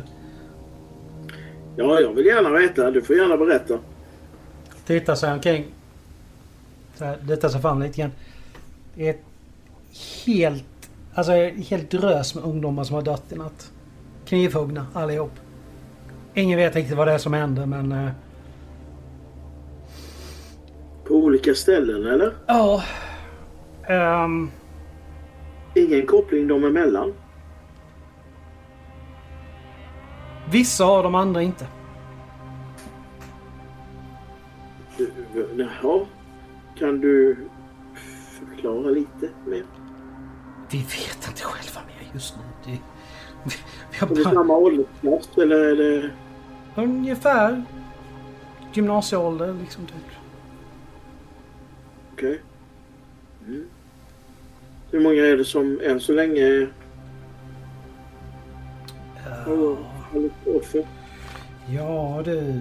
Ja, 1.77 2.01
jag 2.01 2.13
vill 2.15 2.27
gärna 2.27 2.51
veta. 2.51 2.91
Du 2.91 3.03
får 3.03 3.17
gärna 3.17 3.37
berätta. 3.37 3.79
Tittar 4.87 5.15
sig 5.15 5.33
omkring. 5.33 5.67
Lutar 7.23 7.49
sig 7.49 7.61
fram 7.61 7.83
lite 7.83 8.01
grann. 8.01 8.13
Det 8.95 9.07
är 9.07 9.11
ett 9.11 9.25
helt... 10.27 10.65
Alltså 11.15 11.33
helt 11.69 11.91
drös 11.91 12.35
med 12.35 12.45
ungdomar 12.45 12.85
som 12.85 12.95
har 12.95 13.03
dött 13.03 13.33
i 13.33 13.37
natt. 13.37 13.73
Knivhuggna 14.31 14.87
allihop. 14.95 15.33
Ingen 16.35 16.59
vet 16.59 16.77
riktigt 16.77 16.97
vad 16.97 17.07
det 17.07 17.13
är 17.13 17.19
som 17.19 17.33
händer 17.33 17.67
men... 17.67 17.93
eh, 17.93 18.11
På 21.05 21.15
olika 21.15 21.55
ställen, 21.55 22.07
eller? 22.07 22.35
Ja. 22.47 22.83
ehm, 23.89 24.51
Ingen 25.75 26.07
koppling 26.07 26.49
dem 26.49 26.65
emellan? 26.65 27.13
vissa 30.51 30.85
av 30.85 31.03
de 31.03 31.15
andra 31.15 31.43
inte. 31.43 31.67
Jaha. 35.57 36.07
Kan 36.79 37.01
du 37.01 37.37
förklara 38.39 38.91
lite 38.91 39.29
mer? 39.47 39.65
Vi 40.71 40.79
vet 40.79 41.29
inte 41.29 41.43
själva 41.43 41.81
mer 41.87 42.11
just 42.15 42.37
nu. 42.37 42.43
Det, 42.65 42.79
Är 44.01 44.07
det 44.07 44.25
bara, 44.25 44.35
samma 44.35 44.57
åldersklass 44.57 45.29
eller 45.39 45.57
är 45.57 45.77
det... 45.77 46.11
ungefär 46.75 47.63
gymnasieålder 48.73 49.55
liksom. 49.61 49.87
Typ. 49.87 49.97
Okej. 52.13 52.41
Mm. 53.47 53.67
Hur 54.91 55.01
många 55.01 55.27
är 55.27 55.37
det 55.37 55.45
som 55.45 55.81
än 55.85 56.01
så 56.01 56.13
länge 56.13 56.69
har 59.47 59.77
fallit 60.13 60.33
offer? 60.47 60.87
Ja 61.69 62.23
du. 62.25 62.61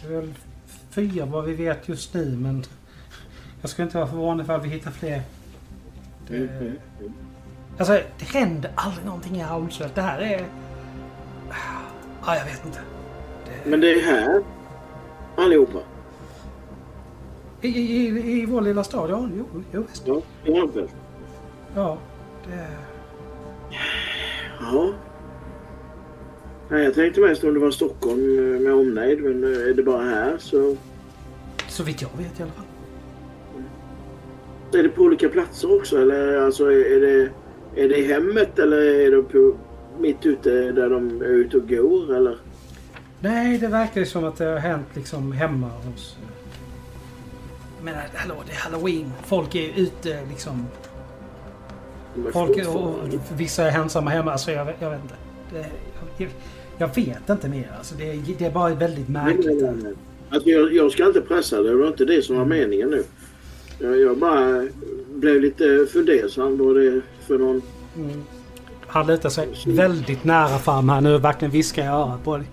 Det 0.00 0.14
är 0.14 0.20
väl 0.20 0.34
fyra 0.90 1.26
vad 1.26 1.44
vi 1.44 1.54
vet 1.54 1.88
just 1.88 2.14
nu 2.14 2.36
men 2.36 2.64
jag 3.60 3.70
skulle 3.70 3.86
inte 3.86 3.98
vara 3.98 4.08
förvånad 4.08 4.44
ifall 4.44 4.60
vi 4.60 4.68
hittar 4.68 4.90
fler. 4.90 5.22
Det, 6.28 6.36
Mm, 6.36 6.48
mm, 6.48 6.76
mm. 7.00 7.12
Alltså 7.78 7.92
det 8.18 8.24
händer 8.24 8.70
aldrig 8.74 9.06
någonting 9.06 9.36
i 9.36 9.40
Haulsveld. 9.40 9.92
Det 9.94 10.00
här 10.00 10.20
är... 10.20 10.46
Ja, 12.26 12.36
jag 12.36 12.44
vet 12.44 12.66
inte. 12.66 12.78
Men 13.64 13.80
det 13.80 13.92
är 13.92 14.02
här 14.02 14.42
allihopa? 15.36 15.78
I, 17.60 17.68
i, 17.68 18.06
i, 18.40 18.46
vår 18.46 18.60
lilla 18.60 18.84
stad, 18.84 19.10
ja. 19.10 19.28
Jo, 19.38 19.62
jo 19.72 19.84
visst. 19.90 20.06
Ja, 20.06 20.22
i 20.44 20.50
Malmfält? 20.50 20.94
Ja. 21.74 21.98
Det, 22.48 22.66
Ja. 24.60 24.92
Nej, 26.68 26.84
jag 26.84 26.94
tänkte 26.94 27.20
mest 27.20 27.44
om 27.44 27.54
det 27.54 27.60
var 27.60 27.70
Stockholm 27.70 28.38
eh, 28.38 28.60
med 28.60 28.72
omnejd, 28.74 29.22
men 29.22 29.44
eh, 29.44 29.68
är 29.68 29.74
det 29.74 29.82
bara 29.82 30.02
här 30.02 30.36
så... 30.38 30.76
så 31.68 31.82
vitt 31.82 32.02
jag 32.02 32.08
vet 32.18 32.40
i 32.40 32.42
alla 32.42 32.52
fall. 32.52 32.64
Är 34.74 34.82
det 34.82 34.88
på 34.88 35.02
olika 35.02 35.28
platser 35.28 35.76
också 35.76 36.02
eller 36.02 36.36
alltså 36.38 36.72
är 36.72 37.00
det, 37.00 37.30
är 37.76 37.88
det 37.88 37.96
i 37.98 38.06
hemmet 38.12 38.58
eller 38.58 38.76
är 38.76 39.10
det 39.10 39.22
på, 39.22 39.54
mitt 40.00 40.26
ute 40.26 40.72
där 40.72 40.90
de 40.90 41.22
är 41.22 41.26
ute 41.26 41.56
och 41.56 41.68
går 41.68 42.16
eller? 42.16 42.36
Nej, 43.20 43.58
det 43.58 43.66
verkar 43.68 44.00
ju 44.00 44.06
som 44.06 44.24
att 44.24 44.36
det 44.36 44.44
har 44.44 44.58
hänt 44.58 44.86
liksom 44.94 45.32
hemma 45.32 45.68
hos... 45.68 46.16
Men 47.84 47.94
hallå, 48.14 48.34
det 48.46 48.52
är 48.52 48.56
halloween. 48.56 49.12
Folk 49.24 49.54
är 49.54 49.72
ute 49.76 50.18
liksom. 50.30 50.66
De 52.14 52.26
är 52.26 52.30
Folk 52.30 52.58
är, 52.58 52.76
och, 52.76 52.94
vissa 53.36 53.64
är 53.70 53.78
ensamma 53.80 54.10
hemma. 54.10 54.32
Alltså 54.32 54.50
jag, 54.52 54.68
jag 54.78 54.90
vet 54.90 55.00
inte. 55.02 55.14
Det, 55.52 55.66
jag, 56.18 56.28
jag 56.78 56.94
vet 56.94 57.30
inte 57.30 57.48
mer. 57.48 57.72
Alltså 57.78 57.94
det, 57.98 58.10
är- 58.10 58.22
det 58.38 58.44
är 58.44 58.50
bara 58.50 58.74
väldigt 58.74 59.08
Nej, 59.08 59.24
nej, 59.24 59.34
märkligt. 59.34 59.62
nej, 59.62 59.74
nej. 59.82 59.92
Alltså 60.30 60.48
jag, 60.48 60.74
jag 60.74 60.92
ska 60.92 61.06
inte 61.06 61.20
pressa 61.20 61.62
det, 61.62 61.68
det 61.70 61.76
var 61.76 61.88
inte 61.88 62.04
det 62.04 62.22
som 62.22 62.36
var 62.36 62.44
meningen 62.44 62.90
nu. 62.90 63.02
Jag, 63.78 64.00
jag 64.00 64.18
bara 64.18 64.66
blev 65.14 65.40
lite 65.40 65.86
fundersam 65.92 66.58
vad 66.58 66.76
det 66.76 67.00
för 67.26 67.38
någon... 67.38 67.62
Han 68.86 69.06
lutar 69.06 69.28
sig 69.28 69.48
väldigt 69.66 70.24
nära 70.24 70.58
fram 70.58 70.88
här 70.88 71.00
nu 71.00 71.14
och 71.14 71.24
verkligen 71.24 71.52
viskar 71.52 71.82
i 71.82 71.86
örat 71.86 72.24
på 72.24 72.36
dig. 72.36 72.46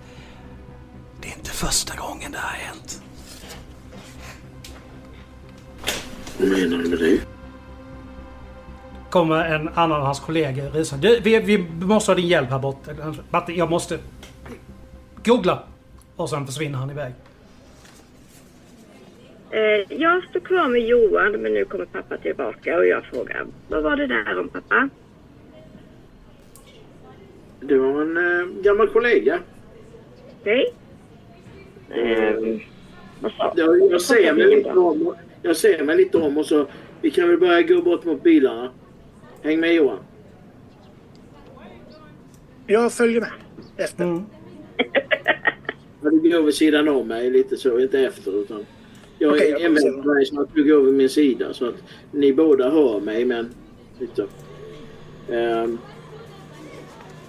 Det 1.20 1.28
är 1.28 1.36
inte 1.36 1.50
första 1.50 1.96
gången 1.96 2.32
det 2.32 2.38
här 2.38 2.48
har 2.48 2.64
hänt. 2.64 3.02
Vad 6.38 6.48
menar 6.48 6.78
du 6.78 6.88
med 6.88 6.98
det? 6.98 7.20
Kommer 9.10 9.44
en 9.44 9.68
annan 9.68 9.92
av 9.92 10.06
hans 10.06 10.20
kollegor 10.20 10.62
rusande. 10.62 11.08
Du, 11.08 11.20
vi, 11.20 11.38
vi 11.38 11.58
måste 11.86 12.10
ha 12.10 12.16
din 12.16 12.28
hjälp 12.28 12.50
här 12.50 12.58
borta. 12.58 12.90
Martin, 13.30 13.56
jag 13.56 13.70
måste... 13.70 13.98
Googla! 15.24 15.62
Och 16.16 16.30
sen 16.30 16.46
försvinner 16.46 16.78
han 16.78 16.90
iväg. 16.90 17.12
Eh, 19.50 20.00
jag 20.00 20.24
står 20.24 20.40
kvar 20.40 20.68
med 20.68 20.80
Johan 20.80 21.32
men 21.32 21.54
nu 21.54 21.64
kommer 21.64 21.84
pappa 21.84 22.16
tillbaka 22.16 22.78
och 22.78 22.86
jag 22.86 23.04
frågar 23.04 23.46
vad 23.68 23.82
var 23.82 23.96
det 23.96 24.06
där 24.06 24.38
om 24.38 24.48
pappa? 24.48 24.88
Det 27.60 27.78
var 27.78 28.02
en 28.02 28.16
eh, 28.16 28.62
gammal 28.62 28.88
kollega. 28.88 29.38
Okej. 30.40 30.74
Ehm, 31.90 32.60
vad 33.20 33.32
sa 33.32 33.52
Jag, 33.56 33.90
jag, 33.90 34.00
ser 34.00 34.32
mig 34.32 34.56
lite 34.56 34.70
om, 34.70 35.14
jag 35.42 35.56
ser 35.56 35.84
mig 35.84 35.96
lite 35.96 36.18
om 36.18 36.38
och 36.38 36.46
så... 36.46 36.66
Vi 37.02 37.10
kan 37.10 37.28
väl 37.28 37.38
börja 37.38 37.62
gå 37.62 37.82
bort 37.82 38.04
mot 38.04 38.22
bilarna. 38.22 38.70
Häng 39.42 39.60
med 39.60 39.74
Johan. 39.74 39.98
Jag 42.66 42.92
följer 42.92 43.20
med 43.20 43.30
efter. 43.76 44.04
Mm. 44.04 44.24
Du 46.00 46.30
går 46.30 46.42
vid 46.42 46.54
sidan 46.54 46.88
om 46.88 47.08
mig 47.08 47.30
lite 47.30 47.56
så, 47.56 47.80
inte 47.80 48.00
efter 48.00 48.42
utan... 48.42 48.66
Jag 49.22 49.32
Okej, 49.32 49.50
är 49.52 50.14
dig 50.14 50.26
så 50.26 50.40
att 50.40 50.54
du 50.54 50.64
går 50.64 50.80
vid 50.80 50.94
min 50.94 51.08
sida 51.08 51.52
så 51.52 51.68
att 51.68 51.74
ni 52.12 52.32
båda 52.32 52.70
hör 52.70 53.00
mig 53.00 53.24
men... 53.24 53.50
Lite. 53.98 54.26
Ehm, 55.30 55.78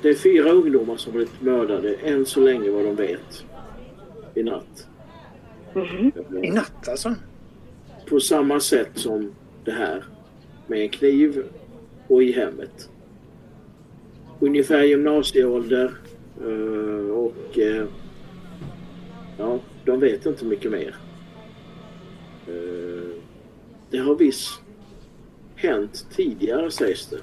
det 0.01 0.09
är 0.09 0.13
fyra 0.13 0.49
ungdomar 0.51 0.97
som 0.97 1.13
blivit 1.13 1.41
mördade 1.41 1.93
än 1.93 2.25
så 2.25 2.39
länge 2.39 2.69
vad 2.69 2.85
de 2.85 2.95
vet. 2.95 3.45
I 4.35 4.43
natt. 4.43 4.87
Mhm. 5.73 6.11
I 6.43 6.51
natt 6.51 6.87
alltså? 6.89 7.15
På 8.09 8.19
samma 8.19 8.59
sätt 8.59 8.89
som 8.93 9.31
det 9.65 9.71
här. 9.71 10.03
Med 10.67 10.81
en 10.81 10.89
kniv 10.89 11.43
och 12.07 12.23
i 12.23 12.31
hemmet. 12.31 12.89
Ungefär 14.39 14.83
gymnasieålder. 14.83 15.91
eh, 16.41 17.09
Och 17.15 17.59
eh, 17.59 17.85
ja, 19.37 19.59
de 19.85 19.99
vet 19.99 20.25
inte 20.25 20.45
mycket 20.45 20.71
mer. 20.71 20.95
Eh, 22.51 23.09
Det 23.89 23.97
har 23.97 24.15
visst 24.15 24.61
hänt 25.55 26.05
tidigare 26.15 26.71
sägs 26.71 27.07
det. 27.07 27.17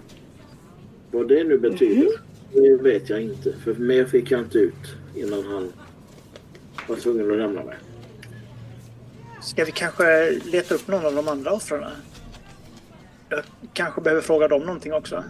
Vad 1.11 1.29
det 1.29 1.45
nu 1.45 1.59
betyder, 1.59 2.09
det 2.53 2.77
vet 2.83 3.11
jag 3.11 3.23
inte. 3.23 3.53
För 3.65 3.75
mer 3.75 4.05
fick 4.05 4.31
jag 4.31 4.41
inte 4.41 4.59
ut 4.59 4.95
innan 5.15 5.45
han 5.45 5.73
var 6.89 6.97
tvungen 6.97 7.31
att 7.31 7.39
lämna 7.39 7.65
mig. 7.65 7.77
Ska 9.43 9.65
vi 9.65 9.73
kanske 9.73 10.31
leta 10.31 10.75
upp 10.75 10.89
någon 10.89 11.07
av 11.07 11.15
de 11.15 11.29
andra 11.29 11.53
offren? 11.53 11.85
Jag 13.29 13.43
kanske 13.73 14.01
behöver 14.01 14.23
fråga 14.23 14.49
dem 14.49 14.61
någonting 14.63 14.93
också. 14.93 15.25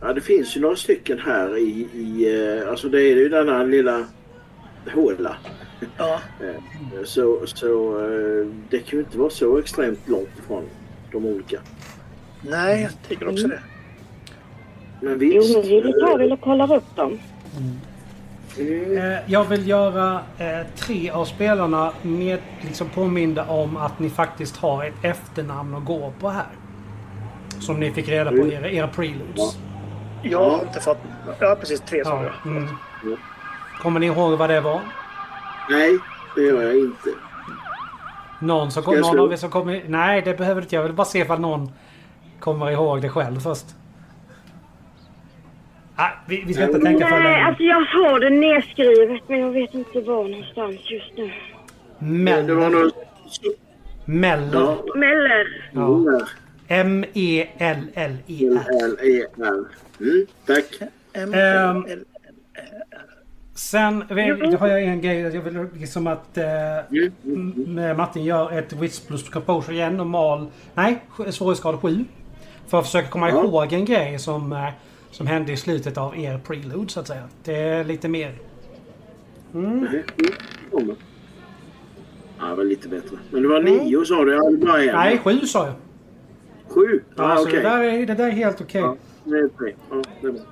Ja, 0.00 0.12
det 0.12 0.20
finns 0.20 0.56
ju 0.56 0.60
några 0.60 0.76
stycken 0.76 1.18
här 1.18 1.56
i, 1.58 1.88
i 1.94 2.38
eh, 2.60 2.68
alltså 2.68 2.88
det 2.88 3.02
är 3.02 3.16
ju 3.16 3.28
denna 3.28 3.64
lilla 3.64 4.06
håla. 4.94 5.36
Ja, 5.96 6.20
Eh, 6.40 7.04
Så, 7.04 7.46
så 7.46 7.98
eh, 8.00 8.46
det 8.70 8.78
kan 8.78 8.98
ju 8.98 9.04
inte 9.04 9.18
vara 9.18 9.30
så 9.30 9.58
extremt 9.58 10.08
långt 10.08 10.38
ifrån 10.38 10.64
de 11.12 11.26
olika. 11.26 11.58
nej, 12.40 12.82
jag 12.82 12.90
tycker 13.08 13.28
också 13.28 13.48
det. 13.48 13.60
Men 15.00 15.12
Jo, 15.12 15.18
visst. 15.18 15.56
men 15.56 15.62
vi 15.62 15.92
tar 15.92 16.18
väl 16.18 16.32
och 16.32 16.40
kollar 16.40 16.74
upp 16.76 16.96
dem. 16.96 17.18
Mm, 17.58 17.78
Eh, 18.58 19.18
Jag 19.26 19.44
vill 19.44 19.68
göra 19.68 20.20
tre 20.76 21.10
av 21.10 21.24
spelarna 21.24 21.92
med, 22.02 22.38
liksom 22.60 22.88
påminda 22.88 23.44
om 23.44 23.76
att 23.76 23.98
ni 23.98 24.10
faktiskt 24.10 24.56
har 24.56 24.84
ett 24.84 24.94
efternamn 25.04 25.74
att 25.74 25.84
gå 25.84 26.12
på 26.20 26.28
här. 26.28 26.46
Som 27.60 27.80
ni 27.80 27.90
fick 27.92 28.08
reda 28.08 28.30
på 28.30 28.36
i 28.36 28.54
era, 28.54 28.70
era 28.70 28.88
preludes. 28.88 29.58
Jag 30.22 30.50
har 30.50 30.62
inte 30.66 30.80
fått... 30.80 30.98
Ja, 31.40 31.56
precis. 31.60 31.80
Tre 31.80 32.04
sa 32.04 32.10
Ja. 32.24 32.30
jag. 32.44 32.52
Mm. 32.52 32.68
Kommer 33.82 34.00
ni 34.00 34.06
ihåg 34.06 34.38
vad 34.38 34.50
det 34.50 34.60
var? 34.60 34.80
Nej, 35.70 35.98
det 36.36 36.42
gör 36.42 36.62
jag 36.62 36.76
inte. 36.78 37.10
Någon, 38.40 38.70
som 38.70 38.82
Ska 38.82 38.90
kom, 38.90 38.94
jag 38.94 39.02
någon 39.02 39.12
slå? 39.12 39.24
av 39.24 39.32
er 39.32 39.36
som 39.36 39.50
kommer... 39.50 39.82
Nej, 39.88 40.22
det 40.22 40.38
behöver 40.38 40.62
inte 40.62 40.74
jag. 40.74 40.82
Vill 40.82 40.92
bara 40.92 41.04
se 41.04 41.18
ifall 41.18 41.40
någon 41.40 41.70
kommer 42.40 42.70
ihåg 42.70 43.02
det 43.02 43.08
själv 43.08 43.40
först. 43.40 43.64
Ah, 45.96 46.08
vi, 46.28 46.44
vi 46.46 46.54
ska 46.54 46.62
inte 46.64 46.78
tänka 46.80 47.06
för 47.08 47.14
Nej, 47.20 47.22
länge. 47.32 47.44
alltså 47.46 47.62
jag 47.62 47.80
har 47.80 48.20
det 48.20 48.30
nedskrivet 48.30 49.22
men 49.28 49.40
jag 49.40 49.50
vet 49.50 49.74
inte 49.74 50.00
var 50.00 50.28
någonstans 50.28 50.90
just 50.90 51.12
nu. 51.16 51.24
Det 51.26 52.54
var 52.54 52.70
Meller. 52.70 52.70
något... 52.84 52.94
Meller. 54.04 54.60
Ja, 54.60 54.84
Meller. 54.94 55.70
Ja. 55.72 56.04
ja. 56.18 56.26
M-E-L-L-E-R. 56.68 58.60
L-E-R. 58.84 59.64
Mm, 60.00 60.26
tack. 60.46 60.64
M 61.12 61.34
Ehm. 61.34 61.84
Sen 63.56 64.04
vill, 64.10 64.56
har 64.56 64.68
jag 64.68 64.82
en 64.82 65.00
grej. 65.00 65.20
Jag 65.20 65.42
vill 65.42 65.66
liksom 65.74 66.06
att 66.06 66.38
eh, 66.38 67.94
Martin 67.96 68.24
gör 68.24 68.52
ett 68.58 68.72
Wits 68.72 69.00
plus 69.00 69.28
Composure 69.28 69.74
igen. 69.76 69.96
Normal... 69.96 70.46
Nej, 70.74 71.02
sj- 71.16 71.30
svårighetsgrad 71.30 71.80
7. 71.80 72.04
För 72.66 72.78
att 72.78 72.84
försöka 72.84 73.08
komma 73.08 73.30
Ja. 73.30 73.44
ihåg 73.44 73.72
en 73.72 73.84
grej 73.84 74.18
som, 74.18 74.52
eh, 74.52 74.68
som 75.10 75.26
hände 75.26 75.52
i 75.52 75.56
slutet 75.56 75.98
av 75.98 76.18
er 76.18 76.38
prelude 76.38 76.88
så 76.88 77.00
att 77.00 77.06
säga. 77.06 77.22
Det 77.44 77.54
är 77.54 77.84
lite 77.84 78.08
mer... 78.08 78.32
mm. 79.54 79.86
Ja, 82.38 82.46
det 82.50 82.54
var 82.54 82.64
lite 82.64 82.88
bättre. 82.88 83.16
Men 83.30 83.42
det 83.42 83.48
var 83.48 83.62
nio 83.62 84.04
sa 84.04 84.24
du? 84.24 84.36
En. 84.36 84.60
Nej, 84.94 85.18
7 85.24 85.40
sa 85.40 85.66
jag. 85.66 85.74
Sju? 86.68 87.00
Ja, 87.16 87.36
så 87.36 87.42
okej. 87.42 87.56
det, 87.56 87.62
där 87.62 87.82
är, 87.82 88.06
det 88.06 88.14
där 88.14 88.26
är 88.26 88.30
helt 88.30 88.60
okej. 88.60 88.80
Ja, 88.80 88.96
det 89.24 89.38
är 89.38 89.48
tre. 89.48 89.74
Ja, 89.90 90.02
det 90.20 90.26
är 90.26 90.32
bra. 90.32 90.42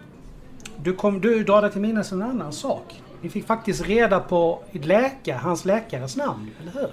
Du, 0.84 0.92
kom, 0.92 1.20
du 1.20 1.44
drar 1.44 1.62
dig 1.62 1.72
till 1.72 1.80
minnes 1.80 2.12
en 2.12 2.22
annan 2.22 2.52
sak. 2.52 3.02
Ni 3.20 3.28
fick 3.28 3.46
faktiskt 3.46 3.86
reda 3.86 4.20
på 4.20 4.62
läkare, 4.72 5.36
hans 5.36 5.64
läkares 5.64 6.16
namn, 6.16 6.50
eller 6.60 6.72
hur? 6.72 6.88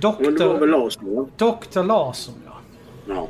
Doktor, 0.00 0.66
Larsson? 0.66 1.30
Doktor 1.36 1.84
Larsson, 1.84 2.34
ja. 2.46 2.52
Ja. 3.14 3.28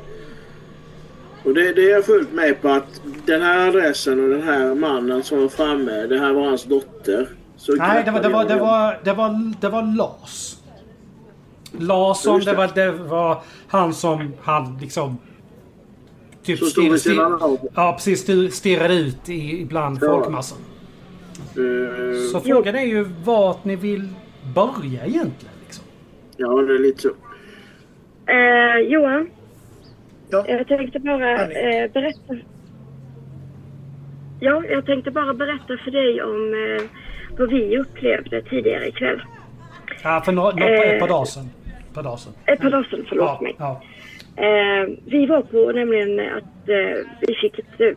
Och 1.43 1.53
det, 1.53 1.73
det 1.73 1.81
är 1.81 1.89
jag 1.89 2.05
fullt 2.05 2.33
med 2.33 2.61
på 2.61 2.69
att 2.69 3.01
den 3.25 3.41
här 3.41 3.67
adressen 3.67 4.23
och 4.23 4.29
den 4.29 4.43
här 4.43 4.75
mannen 4.75 5.23
som 5.23 5.41
var 5.41 5.47
framme, 5.49 5.91
det 5.91 6.19
här 6.19 6.33
var 6.33 6.45
hans 6.45 6.63
dotter. 6.63 7.29
Så 7.57 7.75
Nej, 7.75 8.03
det 8.05 8.11
var, 8.11 8.21
det 8.21 8.29
var, 8.29 8.45
det 8.45 8.55
var, 8.55 8.99
det 9.03 9.13
var, 9.13 9.53
det 9.61 9.69
var 9.69 9.95
Lars. 9.97 10.57
Larsson, 11.71 12.39
det. 12.39 12.53
var, 12.53 12.71
det 12.75 12.91
var 12.91 13.41
han 13.67 13.93
som 13.93 14.33
han 14.41 14.77
liksom... 14.81 15.17
Typ 16.53 16.59
Som 16.59 16.67
stod 16.67 16.91
vid 16.91 17.01
sidan 17.01 17.33
av. 17.41 17.57
Ja, 17.75 17.93
precis. 17.93 18.53
Stirrade 18.55 18.93
ut 18.95 19.29
i, 19.29 19.61
ibland 19.61 19.97
Ja. 20.01 20.07
folkmassan. 20.07 20.57
Eh, 21.37 22.19
Så 22.31 22.39
frågan 22.39 22.75
är 22.75 22.85
ju 22.85 23.03
vart 23.23 23.65
ni 23.65 23.75
vill 23.75 24.07
börja 24.55 25.05
egentligen. 25.05 25.55
Liksom. 25.65 25.85
ja, 26.37 26.47
det 26.47 26.73
är 26.73 26.79
lite 26.79 27.01
så. 27.01 27.09
Eh, 28.31 28.91
Johan, 28.93 29.29
Ja, 30.31 30.45
jag 30.47 30.67
tänkte 30.67 30.99
bara 30.99 31.31
eh, 31.41 31.91
berätta. 31.91 32.35
Ja, 34.39 34.63
jag 34.69 34.85
tänkte 34.85 35.11
bara 35.11 35.33
berätta 35.33 35.77
för 35.83 35.91
dig 35.91 36.21
om 36.23 36.53
vad 37.37 37.49
vi 37.49 37.77
upplevde 37.77 38.41
tidigare 38.41 38.87
ikväll. 38.87 39.21
Ja, 40.03 40.21
för 40.25 40.31
dagar 41.07 41.25
sedan. 41.25 41.49
Ett 41.95 41.95
par 41.95 42.03
dagar 42.03 42.17
sedan. 42.17 42.33
Ett 42.45 42.59
par 42.61 42.69
dagar 42.69 42.83
sedan, 42.91 43.05
förlåt 43.09 43.25
Ja, 43.25 43.39
mig. 43.41 43.55
ja. 43.59 43.81
Eh, 44.39 44.89
vi 45.05 45.25
var 45.25 45.41
på 45.41 45.71
nämligen 45.71 46.19
att 46.19 46.69
eh, 46.69 47.05
vi 47.27 47.35
fick 47.41 47.59
ett... 47.59 47.81
Eh, 47.81 47.93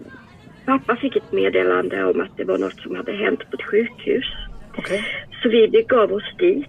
pappa 0.65 0.97
fick 0.97 1.17
ett 1.17 1.33
meddelande 1.33 2.05
om 2.05 2.21
att 2.21 2.37
det 2.37 2.45
var 2.45 2.59
något 2.59 2.81
som 2.81 2.97
hade 2.97 3.13
hänt 3.13 3.51
på 3.51 3.57
ett 3.57 3.63
sjukhus. 3.63 4.25
okej. 4.79 5.05
Så 5.43 5.49
vi 5.49 5.69
begav 5.69 6.13
oss 6.13 6.35
dit. 6.39 6.67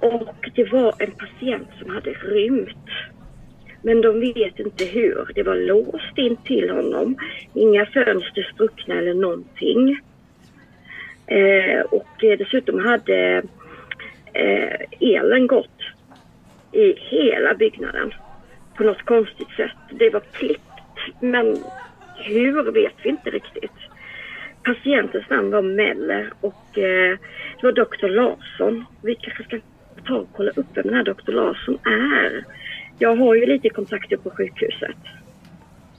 Och 0.00 0.50
det 0.54 0.72
var 0.72 0.94
en 0.98 1.10
patient 1.10 1.68
som 1.80 1.90
hade 1.90 2.10
rymt. 2.10 2.88
Men 3.82 4.00
de 4.00 4.20
vet 4.20 4.58
inte 4.58 4.84
hur. 4.84 5.32
Det 5.34 5.42
var 5.42 5.56
låst 5.56 6.18
in 6.18 6.36
till 6.36 6.70
honom. 6.70 7.16
Inga 7.54 7.86
fönster 7.86 8.50
spruckna 8.54 8.94
eller 8.94 9.14
någonting. 9.14 10.00
Eh, 11.26 11.80
och 11.80 12.24
eh, 12.24 12.38
dessutom 12.38 12.84
hade 12.84 13.42
eh, 14.32 14.80
elen 15.00 15.46
gått 15.46 15.80
i 16.72 16.94
hela 16.98 17.54
byggnaden 17.54 18.14
på 18.76 18.82
något 18.82 19.04
konstigt 19.04 19.50
sätt. 19.56 19.76
Det 19.90 20.10
var 20.10 20.20
klippt 20.20 20.74
men 21.20 21.64
hur 22.16 22.72
vet 22.72 22.94
vi 23.02 23.08
inte 23.08 23.30
riktigt. 23.30 23.72
Patientens 24.64 25.30
namn 25.30 25.50
var 25.50 25.62
Meller 25.62 26.32
och 26.40 26.78
eh, 26.78 27.18
det 27.60 27.62
var 27.62 27.72
doktor 27.72 28.08
Larsson. 28.08 28.84
Vi 29.02 29.14
kanske 29.14 29.44
ska 29.44 29.60
ta 30.06 30.14
och 30.14 30.28
kolla 30.36 30.50
upp 30.50 30.66
vem 30.74 30.84
den 30.84 30.94
här 30.94 31.04
doktor 31.04 31.32
Larsson 31.32 31.78
är. 31.84 32.44
Jag 32.98 33.16
har 33.16 33.34
ju 33.34 33.46
lite 33.46 33.68
kontakter 33.68 34.16
på 34.16 34.30
sjukhuset. 34.30 34.96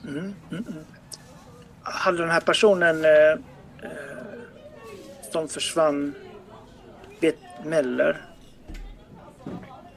Mm, 0.03 0.17
mm, 0.17 0.33
mm. 0.51 0.83
Hade 1.83 2.17
den 2.17 2.29
här 2.29 2.41
personen 2.41 3.05
eh, 3.05 3.31
eh, 3.81 4.25
som 5.31 5.47
försvann 5.47 6.13
vet 7.21 7.37
Meller? 7.65 8.21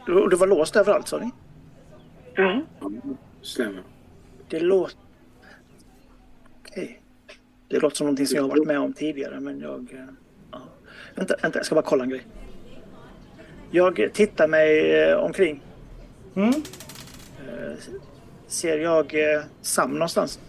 Och 0.07 0.31
det 0.31 0.37
var 0.37 0.47
låst 0.47 0.77
överallt 0.77 1.09
sa 1.09 1.19
ni? 1.19 1.31
Ja. 2.39 2.61
Ja, 2.81 2.91
stämmer. 3.43 3.83
Det 4.49 4.61
låter... 4.61 4.97
Okej. 6.69 7.01
Det 7.69 7.79
låter 7.79 7.97
som 7.97 8.05
någonting 8.07 8.27
som 8.27 8.37
jag 8.37 8.43
har 8.43 8.49
varit 8.49 8.67
med 8.67 8.79
om 8.79 8.93
tidigare 8.93 9.41
men 9.41 9.61
jag... 9.61 9.93
eh, 9.93 10.05
Ja. 10.53 10.59
Vänta, 11.15 11.35
vänta, 11.43 11.59
jag 11.59 11.67
ska 11.67 11.75
bara 11.75 11.83
kolla 11.83 12.05
en 12.05 12.11
grej. 12.11 12.27
Jag 13.71 14.11
tittar 14.15 14.49
mig 14.49 14.95
eh, 15.03 15.17
omkring. 15.17 15.61
Mm. 16.37 16.53
Ser 18.47 18.79
jag 18.79 19.15
eh, 19.35 19.43
Sam 19.63 19.93
någonstans? 19.93 20.41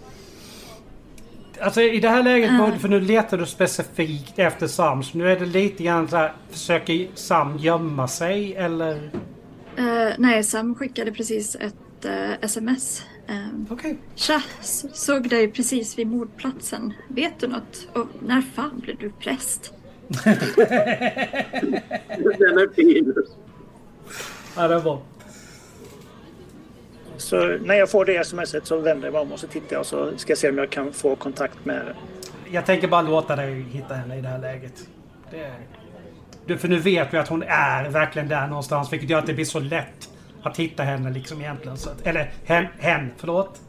Alltså 1.59 1.81
i 1.81 1.99
det 1.99 2.09
här 2.09 2.23
läget, 2.23 2.51
Ja. 2.59 2.71
för 2.79 2.87
nu 2.87 2.99
letar 2.99 3.37
du 3.37 3.45
specifikt 3.45 4.39
efter 4.39 4.67
Sam. 4.67 5.03
Så 5.03 5.17
nu 5.17 5.31
är 5.31 5.39
det 5.39 5.45
lite 5.45 5.83
grann 5.83 6.07
så 6.07 6.15
här, 6.17 6.33
försöker 6.49 7.07
Sam 7.15 7.57
gömma 7.57 8.07
sig 8.07 8.55
eller? 8.55 9.09
Eh, 9.79 10.13
nej, 10.17 10.43
Sam 10.43 10.75
skickade 10.75 11.11
precis 11.11 11.55
ett 11.55 12.05
eh, 12.05 12.31
sms. 12.41 13.03
Um, 13.29 13.67
Okej. 13.69 13.97
Tja, 14.15 14.41
s- 14.61 14.85
såg 15.05 15.29
dig 15.29 15.47
precis 15.51 15.97
vid 15.99 16.07
mordplatsen. 16.07 16.93
Vet 17.07 17.39
du 17.39 17.47
något? 17.47 17.87
Och 17.93 18.07
när 18.19 18.41
fan 18.41 18.79
blev 18.79 18.97
du 18.97 19.11
präst? 19.11 19.73
Den 22.37 22.57
är 22.57 22.73
fin. 22.73 23.13
Ja, 24.55 24.67
det 24.67 24.79
var. 24.79 24.99
Så 27.17 27.45
när 27.45 27.75
jag 27.75 27.89
får 27.91 28.05
det 28.05 28.27
smset 28.27 28.65
så 28.67 28.77
vänder 28.79 29.07
jag 29.07 29.13
mig 29.13 29.21
om 29.21 29.31
och 29.31 29.39
så 29.39 29.47
tittar 29.47 29.73
jag 29.75 29.79
och 29.79 29.85
så 29.85 30.17
ska 30.17 30.31
jag 30.31 30.37
se 30.37 30.49
om 30.49 30.57
jag 30.57 30.69
kan 30.69 30.93
få 30.93 31.15
kontakt 31.15 31.65
med... 31.65 31.95
Jag 32.51 32.65
tänker 32.65 32.87
bara 32.87 33.01
låta 33.01 33.35
dig 33.35 33.61
hitta 33.61 33.93
henne 33.93 34.17
i 34.17 34.21
det 34.21 34.27
här 34.27 34.39
läget. 34.39 34.87
Det 35.31 35.39
är... 35.39 35.53
för 36.57 36.67
nu 36.67 36.79
vet 36.79 37.13
vi 37.13 37.17
att 37.17 37.27
hon 37.27 37.43
är 37.43 37.89
verkligen 37.89 38.27
där 38.27 38.47
någonstans. 38.47 38.93
Vilket 38.93 39.09
gör 39.09 39.19
att 39.19 39.25
det 39.25 39.33
blir 39.33 39.45
så 39.45 39.59
lätt 39.59 40.09
att 40.43 40.57
hitta 40.57 40.83
henne 40.83 41.09
liksom 41.09 41.41
egentligen. 41.41 41.77
Så 41.77 41.89
att, 41.89 42.07
eller 42.07 42.31
hen, 42.45 42.65
hen, 42.79 43.11
förlåt. 43.17 43.61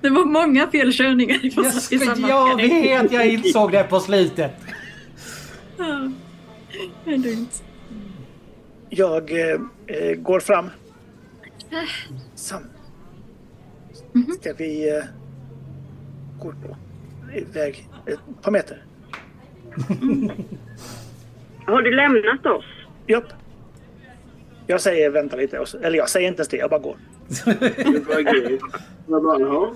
Det 0.00 0.10
var 0.10 0.24
många 0.24 0.66
felkörningar 0.66 1.44
i, 1.44 1.52
Jag, 1.56 1.74
ska, 1.74 1.98
samma 1.98 2.28
jag 2.28 2.56
vet, 2.56 3.12
jag 3.12 3.26
insåg 3.26 3.72
det 3.72 3.84
på 3.84 4.00
slutet. 4.00 4.52
Ja, 5.76 6.10
det 7.04 7.14
är 7.14 7.18
lugnt. 7.18 7.62
Jag 8.88 9.32
eh, 9.32 9.60
eh, 9.86 10.14
går 10.14 10.40
fram. 10.40 10.70
Sam. 12.34 12.62
Ska 14.40 14.52
vi 14.52 14.96
eh, 14.96 15.04
gå 16.40 16.52
på 16.52 16.76
iväg 17.34 17.88
ett 18.06 18.42
par 18.42 18.50
meter? 18.50 18.84
Har 21.66 21.82
du 21.82 21.90
lämnat 21.90 22.46
oss? 22.46 22.64
Japp. 23.06 23.24
Jag 24.66 24.80
säger 24.80 25.10
vänta 25.10 25.36
lite. 25.36 25.58
och 25.58 25.68
så- 25.68 25.78
Eller 25.78 25.98
jag 25.98 26.08
säger 26.08 26.28
inte 26.28 26.40
ens 26.40 26.48
det, 26.48 26.56
jag 26.56 26.70
bara 26.70 26.80
går. 26.80 26.96
Jag 29.06 29.22
bara, 29.22 29.40
ja. 29.40 29.72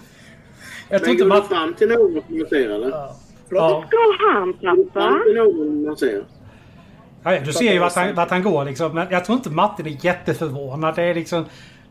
Jag 0.89 1.01
tror 1.03 1.12
inte 1.12 1.24
Matt... 1.24 1.49
fram 1.49 1.74
till 1.74 1.89
någon 1.89 2.14
man 2.14 2.47
ser 2.49 2.68
eller? 2.70 2.89
Ja. 2.91 3.16
Ja. 3.51 3.84
Han 4.34 4.53
du 4.61 4.84
pappa. 4.95 5.11
man 5.86 5.97
ser? 5.97 6.24
Ja, 7.22 7.34
ja, 7.34 7.41
du 7.41 7.53
ser 7.53 7.72
ju 7.72 7.78
vart 7.78 7.95
han, 7.95 8.14
vart 8.14 8.30
han 8.30 8.43
går 8.43 8.64
liksom. 8.64 8.95
Men 8.95 9.07
jag 9.11 9.24
tror 9.24 9.36
inte 9.39 9.51
Martin 9.51 9.86
är 9.86 10.05
jätteförvånad. 10.05 10.97
Det 10.97 11.03
är 11.03 11.14
liksom... 11.14 11.45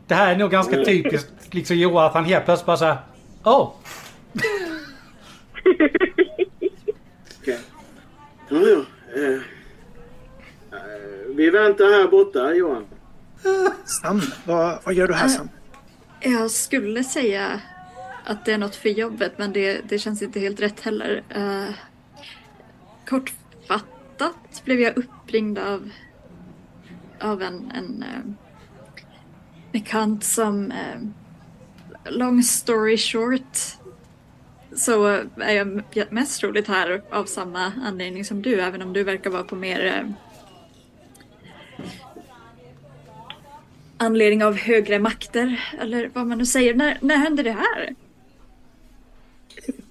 Det 0.06 0.14
här 0.14 0.32
är 0.34 0.38
nog 0.38 0.50
ganska 0.50 0.84
typiskt 0.84 1.54
liksom 1.54 1.76
Johan 1.76 2.04
att 2.06 2.14
han 2.14 2.24
helt 2.24 2.44
plötsligt 2.44 2.66
bara 2.66 2.76
såhär... 2.76 2.96
Åh! 3.44 3.72
Okej. 7.40 7.58
Ja, 8.48 8.58
ja. 9.16 9.38
Eh, 11.38 11.44
eh, 11.44 11.50
vi 11.50 11.50
väntar 11.50 11.84
här 11.84 12.08
borta, 12.08 12.54
Johan. 12.54 12.86
Sam, 13.84 14.20
vad, 14.44 14.78
vad 14.84 14.94
gör 14.94 15.08
du 15.08 15.14
här 15.14 15.28
Sam? 15.28 15.48
Jag 16.20 16.50
skulle 16.50 17.04
säga 17.04 17.60
att 18.24 18.44
det 18.44 18.52
är 18.52 18.58
något 18.58 18.76
för 18.76 18.88
jobbet 18.88 19.38
men 19.38 19.52
det, 19.52 19.80
det 19.88 19.98
känns 19.98 20.22
inte 20.22 20.40
helt 20.40 20.60
rätt 20.60 20.80
heller. 20.80 21.22
Uh, 21.36 21.74
kortfattat 23.06 24.62
blev 24.64 24.80
jag 24.80 24.98
uppringd 24.98 25.58
av, 25.58 25.90
av 27.20 27.42
en, 27.42 27.70
en 27.70 28.04
uh, 28.08 28.32
bekant 29.72 30.24
som 30.24 30.72
uh, 30.72 31.08
long 32.04 32.42
story 32.42 32.96
short 32.96 33.58
så 34.76 35.06
är 35.36 35.52
jag 35.52 35.82
mest 36.10 36.40
troligt 36.40 36.68
här 36.68 37.02
av 37.10 37.24
samma 37.24 37.72
anledning 37.84 38.24
som 38.24 38.42
du 38.42 38.60
även 38.60 38.82
om 38.82 38.92
du 38.92 39.04
verkar 39.04 39.30
vara 39.30 39.44
på 39.44 39.56
mer 39.56 40.14
anledning 43.98 44.44
av 44.44 44.56
högre 44.56 44.98
makter 44.98 45.60
eller 45.80 46.10
vad 46.14 46.26
man 46.26 46.38
nu 46.38 46.46
säger. 46.46 46.74
När, 46.74 46.98
när 47.00 47.16
hände 47.16 47.42
det 47.42 47.52
här? 47.52 47.94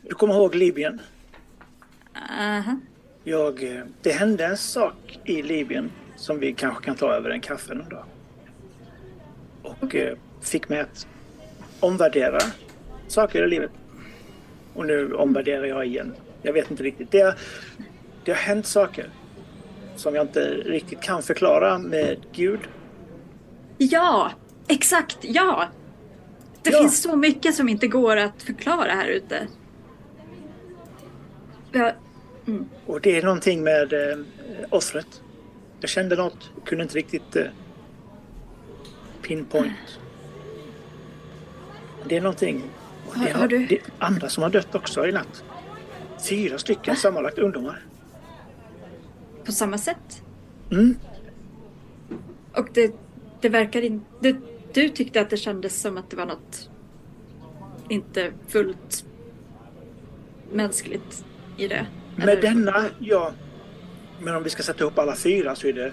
Du 0.01 0.15
kommer 0.15 0.33
ihåg 0.33 0.55
Libyen? 0.55 1.01
Aha. 2.39 2.79
Jag, 3.23 3.63
eh, 3.63 3.83
det 4.01 4.11
hände 4.11 4.45
en 4.45 4.57
sak 4.57 5.19
i 5.25 5.41
Libyen 5.41 5.91
som 6.15 6.39
vi 6.39 6.53
kanske 6.53 6.85
kan 6.85 6.95
ta 6.95 7.13
över 7.13 7.29
en 7.29 7.41
kaffe 7.41 7.73
någon 7.73 7.89
dag. 7.89 8.05
Och 9.61 9.95
eh, 9.95 10.17
fick 10.41 10.69
mig 10.69 10.79
att 10.79 11.07
omvärdera 11.79 12.39
saker 13.07 13.43
i 13.43 13.49
livet. 13.49 13.71
Och 14.73 14.85
nu 14.85 15.13
omvärderar 15.13 15.65
jag 15.65 15.85
igen. 15.85 16.13
Jag 16.41 16.53
vet 16.53 16.71
inte 16.71 16.83
riktigt. 16.83 17.11
Det, 17.11 17.35
det 18.23 18.31
har 18.31 18.39
hänt 18.39 18.65
saker 18.65 19.09
som 19.95 20.15
jag 20.15 20.23
inte 20.23 20.49
riktigt 20.49 21.01
kan 21.01 21.23
förklara 21.23 21.77
med 21.77 22.17
Gud. 22.31 22.59
Ja, 23.77 24.31
exakt, 24.67 25.17
ja! 25.21 25.67
Det 26.61 26.69
Ja. 26.69 26.79
finns 26.81 27.01
så 27.01 27.15
mycket 27.15 27.55
som 27.55 27.69
inte 27.69 27.87
går 27.87 28.17
att 28.17 28.43
förklara 28.43 28.91
här 28.91 29.07
ute. 29.07 29.47
Ja, 31.71 31.91
Och 32.85 33.01
det 33.01 33.17
är 33.17 33.23
någonting 33.23 33.63
med 33.63 33.93
eh, 33.93 34.17
offret. 34.69 35.21
Jag 35.79 35.89
kände 35.89 36.15
något, 36.15 36.51
kunde 36.65 36.83
inte 36.83 36.97
riktigt 36.97 37.35
eh, 37.35 37.43
pinpoint. 39.21 39.99
Det 42.05 42.17
är 42.17 42.21
någonting. 42.21 42.63
Och 43.07 43.13
det, 43.19 43.31
Har- 43.31 43.39
har, 43.39 43.47
du- 43.47 43.65
det 43.65 43.75
är 43.75 43.83
andra 43.99 44.29
som 44.29 44.43
har 44.43 44.49
dött 44.49 44.75
också 44.75 45.07
i 45.07 45.11
natt. 45.11 45.43
Fyra 46.29 46.57
stycken 46.57 46.95
sammanlagt 46.95 47.37
ungdomar. 47.39 47.83
på 49.45 49.51
samma 49.51 49.77
sätt. 49.77 50.21
Mm. 50.71 50.95
Och 52.53 52.67
det, 52.73 52.95
det 53.41 53.49
verkar 53.49 53.81
inte... 53.81 54.35
Du 54.73 54.89
tyckte 54.89 55.21
att 55.21 55.29
det 55.29 55.37
kändes 55.37 55.81
som 55.81 55.97
att 55.97 56.09
det 56.09 56.15
var 56.15 56.25
något 56.25 56.69
inte 57.89 58.31
fullt 58.47 59.05
mänskligt 60.51 61.25
i 61.57 61.67
det. 61.67 61.87
Med 62.15 62.29
eller? 62.29 62.41
denna, 62.41 62.85
ja. 62.99 63.31
Men 64.19 64.35
om 64.35 64.43
vi 64.43 64.49
ska 64.49 64.63
sätta 64.63 64.83
ihop 64.83 64.99
alla 64.99 65.15
fyra 65.15 65.55
så 65.55 65.67
är 65.67 65.73
det, 65.73 65.91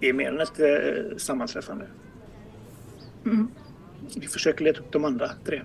det 0.00 0.08
är 0.08 0.12
mer 0.12 0.28
än 0.28 0.40
ett 0.40 0.60
eh, 0.60 1.16
sammanträffande. 1.16 1.86
Mm. 3.24 3.48
Vi 4.16 4.26
försöker 4.26 4.64
leta 4.64 4.80
upp 4.80 4.92
de 4.92 5.04
andra 5.04 5.30
tre. 5.44 5.62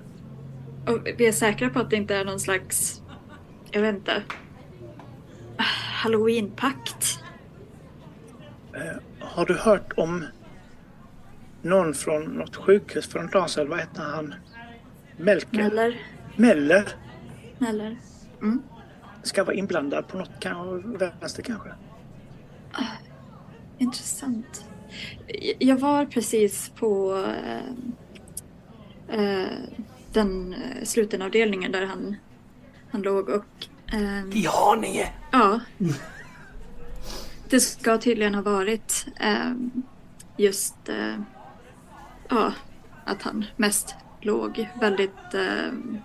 Och 0.88 1.08
vi 1.18 1.28
är 1.28 1.32
säkra 1.32 1.70
på 1.70 1.80
att 1.80 1.90
det 1.90 1.96
inte 1.96 2.16
är 2.16 2.26
någon 2.26 2.40
slags, 2.40 3.02
jag 3.72 3.82
vet 3.82 3.96
inte, 3.96 4.24
halloweenpakt. 6.04 7.20
Har 9.20 9.46
du 9.46 9.54
hört 9.54 9.94
om 9.98 10.26
någon 11.62 11.94
från 11.94 12.24
något 12.24 12.56
sjukhus 12.56 13.08
för 13.08 13.20
en 13.20 13.28
dag 13.28 13.50
sedan? 13.50 13.70
Vad 13.70 13.80
hette 13.80 14.02
han? 14.02 14.34
Melker? 15.18 15.60
Eller, 15.60 16.02
Meller? 16.36 16.88
eller. 17.70 17.98
Ska 19.24 19.44
vara 19.44 19.56
inblandad 19.56 20.08
på 20.08 20.18
något 20.18 20.32
kanske, 20.40 20.88
vänster 21.20 21.44
kanske? 21.44 21.70
Intressant. 23.78 24.66
Jag 25.60 25.78
var 25.78 26.06
precis 26.06 26.70
på 26.70 27.24
eh, 27.26 27.74
eh, 29.20 29.48
den 30.14 30.54
eh, 30.54 30.84
slutenavdelningen 30.84 31.72
där 31.72 31.86
han, 31.86 32.16
han 32.92 33.02
låg 33.02 33.30
och 33.30 33.68
eh, 33.94 34.38
I 34.38 34.46
Haninge! 34.46 35.14
Ja. 35.32 35.60
Det 37.50 37.60
ska 37.60 37.98
tydligen 37.98 38.36
ha 38.36 38.42
varit 38.42 39.06
ehm, 39.20 39.72
just 40.38 40.76
ja, 42.32 42.54
att 43.06 43.22
han 43.22 43.46
mest 43.56 43.96
låg 44.22 44.70
väldigt 44.80 45.34
ehm, 45.34 45.98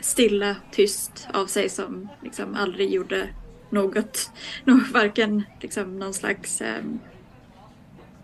stilla, 0.00 0.56
tyst 0.70 1.28
av 1.32 1.46
sig 1.46 1.68
som 1.68 2.08
liksom 2.22 2.54
aldrig 2.54 2.90
gjorde 2.90 3.28
något, 3.70 4.30
nå- 4.64 4.80
varken 4.92 5.42
liksom 5.60 5.98
någon 5.98 6.14
slags 6.14 6.60
ehm, 6.60 6.98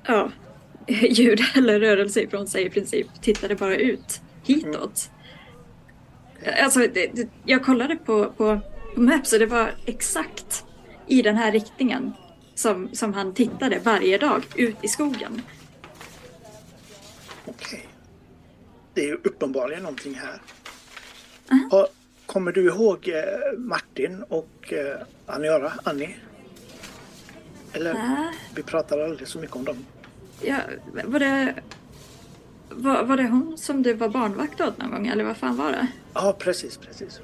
ja, 0.06 0.30
ljud 0.86 1.40
eller 1.54 1.80
rörelse 1.80 2.20
ifrån 2.20 2.46
sig 2.46 2.66
i 2.66 2.70
princip. 2.70 3.06
Tittade 3.20 3.54
bara 3.54 3.76
ut 3.76 4.20
hitåt. 4.44 5.10
Alltså, 6.62 6.80
det, 6.80 7.10
det, 7.14 7.28
jag 7.44 7.64
kollade 7.64 7.96
på, 7.96 8.24
på, 8.24 8.60
på 8.94 9.00
Maps 9.00 9.32
och 9.32 9.38
det 9.38 9.46
var 9.46 9.74
exakt 9.86 10.64
i 11.06 11.22
den 11.22 11.36
här 11.36 11.52
riktningen 11.52 12.12
som, 12.54 12.88
som 12.92 13.14
han 13.14 13.34
tittade 13.34 13.78
varje 13.84 14.18
dag 14.18 14.42
ut 14.56 14.76
i 14.82 14.88
skogen. 14.88 15.42
Okej. 17.47 17.88
Det 18.94 19.01
är 19.01 19.07
ju 19.07 19.14
uppenbarligen 19.14 19.82
någonting 19.82 20.14
här. 20.14 20.40
Har, 21.70 21.88
kommer 22.26 22.53
du 22.53 22.66
ihåg 22.66 23.09
eh, 23.09 23.59
Martin 23.59 24.22
och 24.28 24.72
eh, 24.72 24.97
Aniara, 25.26 25.72
Annie? 25.84 26.16
Eller? 27.72 27.90
Äh, 27.94 28.30
Vi 28.55 28.62
pratar 28.62 28.99
aldrig 29.01 29.28
så 29.28 29.38
mycket 29.38 29.57
om 29.57 29.64
dem. 29.64 29.86
ja, 30.42 30.57
var, 31.05 31.18
det, 31.18 31.55
var, 32.70 33.03
var 33.05 33.16
det 33.16 33.22
hon 33.28 33.59
som 33.59 33.82
du 33.82 33.92
var 33.94 34.09
barnvakt 34.09 34.61
åt 34.61 34.78
någon 34.78 34.90
gång 34.90 35.07
eller 35.07 35.24
vad 35.24 35.36
fan 35.36 35.57
var 35.57 35.72
det? 35.72 35.86
Ja, 36.14 36.36
precis, 36.38 36.76
precis. 36.76 37.20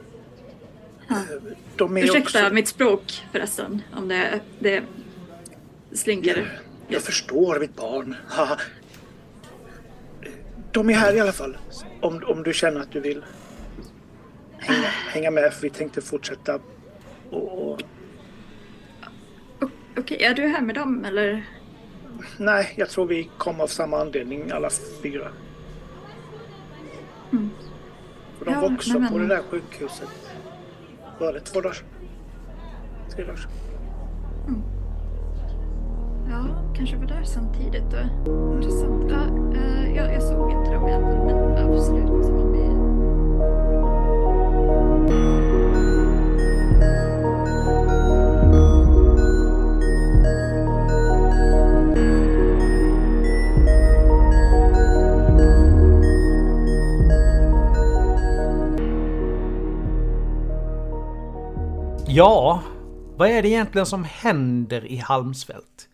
Ja. 1.08 1.14
Eh, 1.16 1.22
De 1.76 1.96
Ursäkta 1.96 2.20
också... 2.44 2.54
mitt 2.54 2.68
språk 2.68 3.24
förresten, 3.32 3.82
om 3.96 4.08
det, 4.08 4.40
det 4.58 4.82
slinker. 5.92 6.60
Jag 6.88 7.02
förstår 7.02 7.60
mitt 7.60 7.76
barn. 7.76 8.16
De 10.72 10.90
är 10.90 10.94
här 10.94 11.14
i 11.14 11.20
alla 11.20 11.32
fall. 11.32 11.56
Om, 12.00 12.22
om 12.26 12.42
du 12.42 12.52
känner 12.52 12.80
att 12.80 12.92
du 12.92 13.00
vill 13.00 13.24
hänga, 14.58 14.86
hänga 15.12 15.30
med. 15.30 15.52
För 15.52 15.62
vi 15.62 15.70
tänkte 15.70 16.00
fortsätta. 16.00 16.58
Och, 17.30 17.80
Okej, 19.96 20.22
är 20.22 20.34
du 20.34 20.46
här 20.46 20.60
med 20.60 20.74
dem 20.74 21.04
eller? 21.04 21.46
nej, 22.36 22.72
jag 22.76 22.88
tror 22.90 23.06
vi 23.06 23.30
kom 23.38 23.60
av 23.60 23.66
samma 23.66 24.00
anledning 24.00 24.50
alla 24.50 24.70
fyra. 25.02 25.28
För 28.38 28.44
de 28.44 28.54
Ja, 28.54 28.60
var 28.60 28.74
också 28.74 28.98
nej, 28.98 29.08
på 29.10 29.18
men- 29.18 29.28
det 29.28 29.34
där 29.34 29.42
sjukhuset. 29.42 30.08
Var 31.20 31.32
det 31.32 31.40
två 31.40 31.60
dagar? 31.60 31.76
Tre 33.16 33.24
dagar 33.24 33.36
sedan? 33.36 33.50
Ja, 36.32 36.44
kanske 36.76 36.96
var 36.96 37.06
där 37.06 37.24
samtidigt 37.24 37.90
då. 37.90 37.98
Intressant. 38.54 39.04
Ja, 39.10 39.22
eh, 39.58 39.96
jag, 39.96 40.14
jag 40.14 40.22
såg 40.22 40.52
inte 40.52 40.72
dem 40.72 40.88
egentligen 40.88 41.26
men 41.26 41.72
absolut. 41.72 42.10
Om 42.10 42.52
vi... 42.52 42.62
Ja, 62.14 62.62
vad 63.16 63.28
är 63.28 63.42
det 63.42 63.48
egentligen 63.48 63.86
som 63.86 64.04
händer 64.04 64.84
i 64.84 64.96
Halmsfält? 64.96 65.88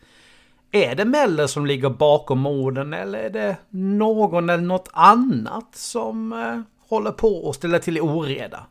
Är 0.73 0.95
det 0.95 1.05
Meller 1.05 1.47
som 1.47 1.67
ligger 1.67 1.91
bakom 1.91 2.39
morden 2.39 2.93
eller 2.93 3.19
är 3.19 3.31
det 3.31 3.57
någon 3.71 4.51
eller 4.51 4.63
något 4.63 4.89
annat 4.93 5.69
som 5.73 6.33
eh, 6.33 6.61
håller 6.89 7.13
på 7.13 7.37
och 7.37 7.55
ställer 7.55 7.79
till 7.79 8.01
oreda? 8.01 8.67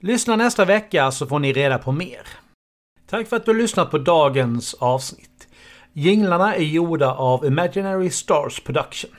Lyssna 0.00 0.36
nästa 0.36 0.64
vecka 0.64 1.10
så 1.10 1.26
får 1.26 1.38
ni 1.38 1.52
reda 1.52 1.78
på 1.78 1.92
mer. 1.92 2.26
Tack 3.06 3.28
för 3.28 3.36
att 3.36 3.44
du 3.44 3.50
har 3.50 3.58
lyssnat 3.58 3.90
på 3.90 3.98
dagens 3.98 4.74
avsnitt. 4.74 5.48
Jinglarna 5.92 6.54
är 6.54 6.64
gjorda 6.64 7.14
av 7.14 7.44
Imaginary 7.44 8.10
Stars 8.10 8.60
Production. 8.60 9.10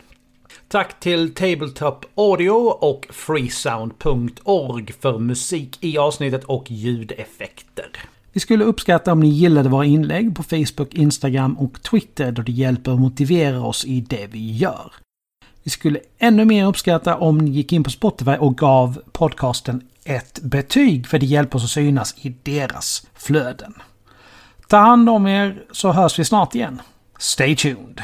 Tack 0.68 1.00
till 1.00 1.34
Tabletop 1.34 2.06
Audio 2.16 2.52
och 2.82 3.08
freesound.org 3.10 4.94
för 4.94 5.20
musik 5.20 5.78
i 5.84 5.98
avsnittet 5.98 6.44
och 6.44 6.72
ljudeffekter. 6.72 7.90
Vi 8.34 8.40
skulle 8.40 8.64
uppskatta 8.64 9.12
om 9.12 9.20
ni 9.20 9.28
gillade 9.28 9.70
våra 9.70 9.86
inlägg 9.86 10.36
på 10.36 10.44
Facebook, 10.44 10.94
Instagram 10.94 11.58
och 11.58 11.84
Twitter 11.84 12.32
då 12.32 12.42
det 12.42 12.52
hjälper 12.52 12.92
att 12.92 13.00
motivera 13.00 13.66
oss 13.66 13.86
i 13.86 14.02
det 14.02 14.28
vi 14.32 14.52
gör. 14.52 14.92
Vi 15.64 15.72
skulle 15.72 16.00
ännu 16.18 16.46
mer 16.46 16.66
uppskatta 16.66 17.18
om 17.18 17.38
ni 17.38 17.52
gick 17.52 17.74
in 17.74 17.84
på 17.84 17.90
Spotify 17.90 18.32
och 18.32 18.58
gav 18.58 19.02
podcasten 19.12 19.82
ett 20.04 20.40
betyg 20.44 21.08
för 21.08 21.20
det 21.20 21.26
hjälper 21.26 21.58
oss 21.58 21.64
att 21.64 21.70
synas 21.70 22.16
i 22.18 22.36
deras 22.44 23.08
flöden. 23.14 23.74
Ta 24.68 24.78
hand 24.78 25.10
om 25.10 25.28
er 25.28 25.64
så 25.72 25.92
hörs 25.92 26.20
vi 26.20 26.26
snart 26.26 26.56
igen. 26.56 26.82
Stay 27.20 27.56
tuned! 27.56 28.02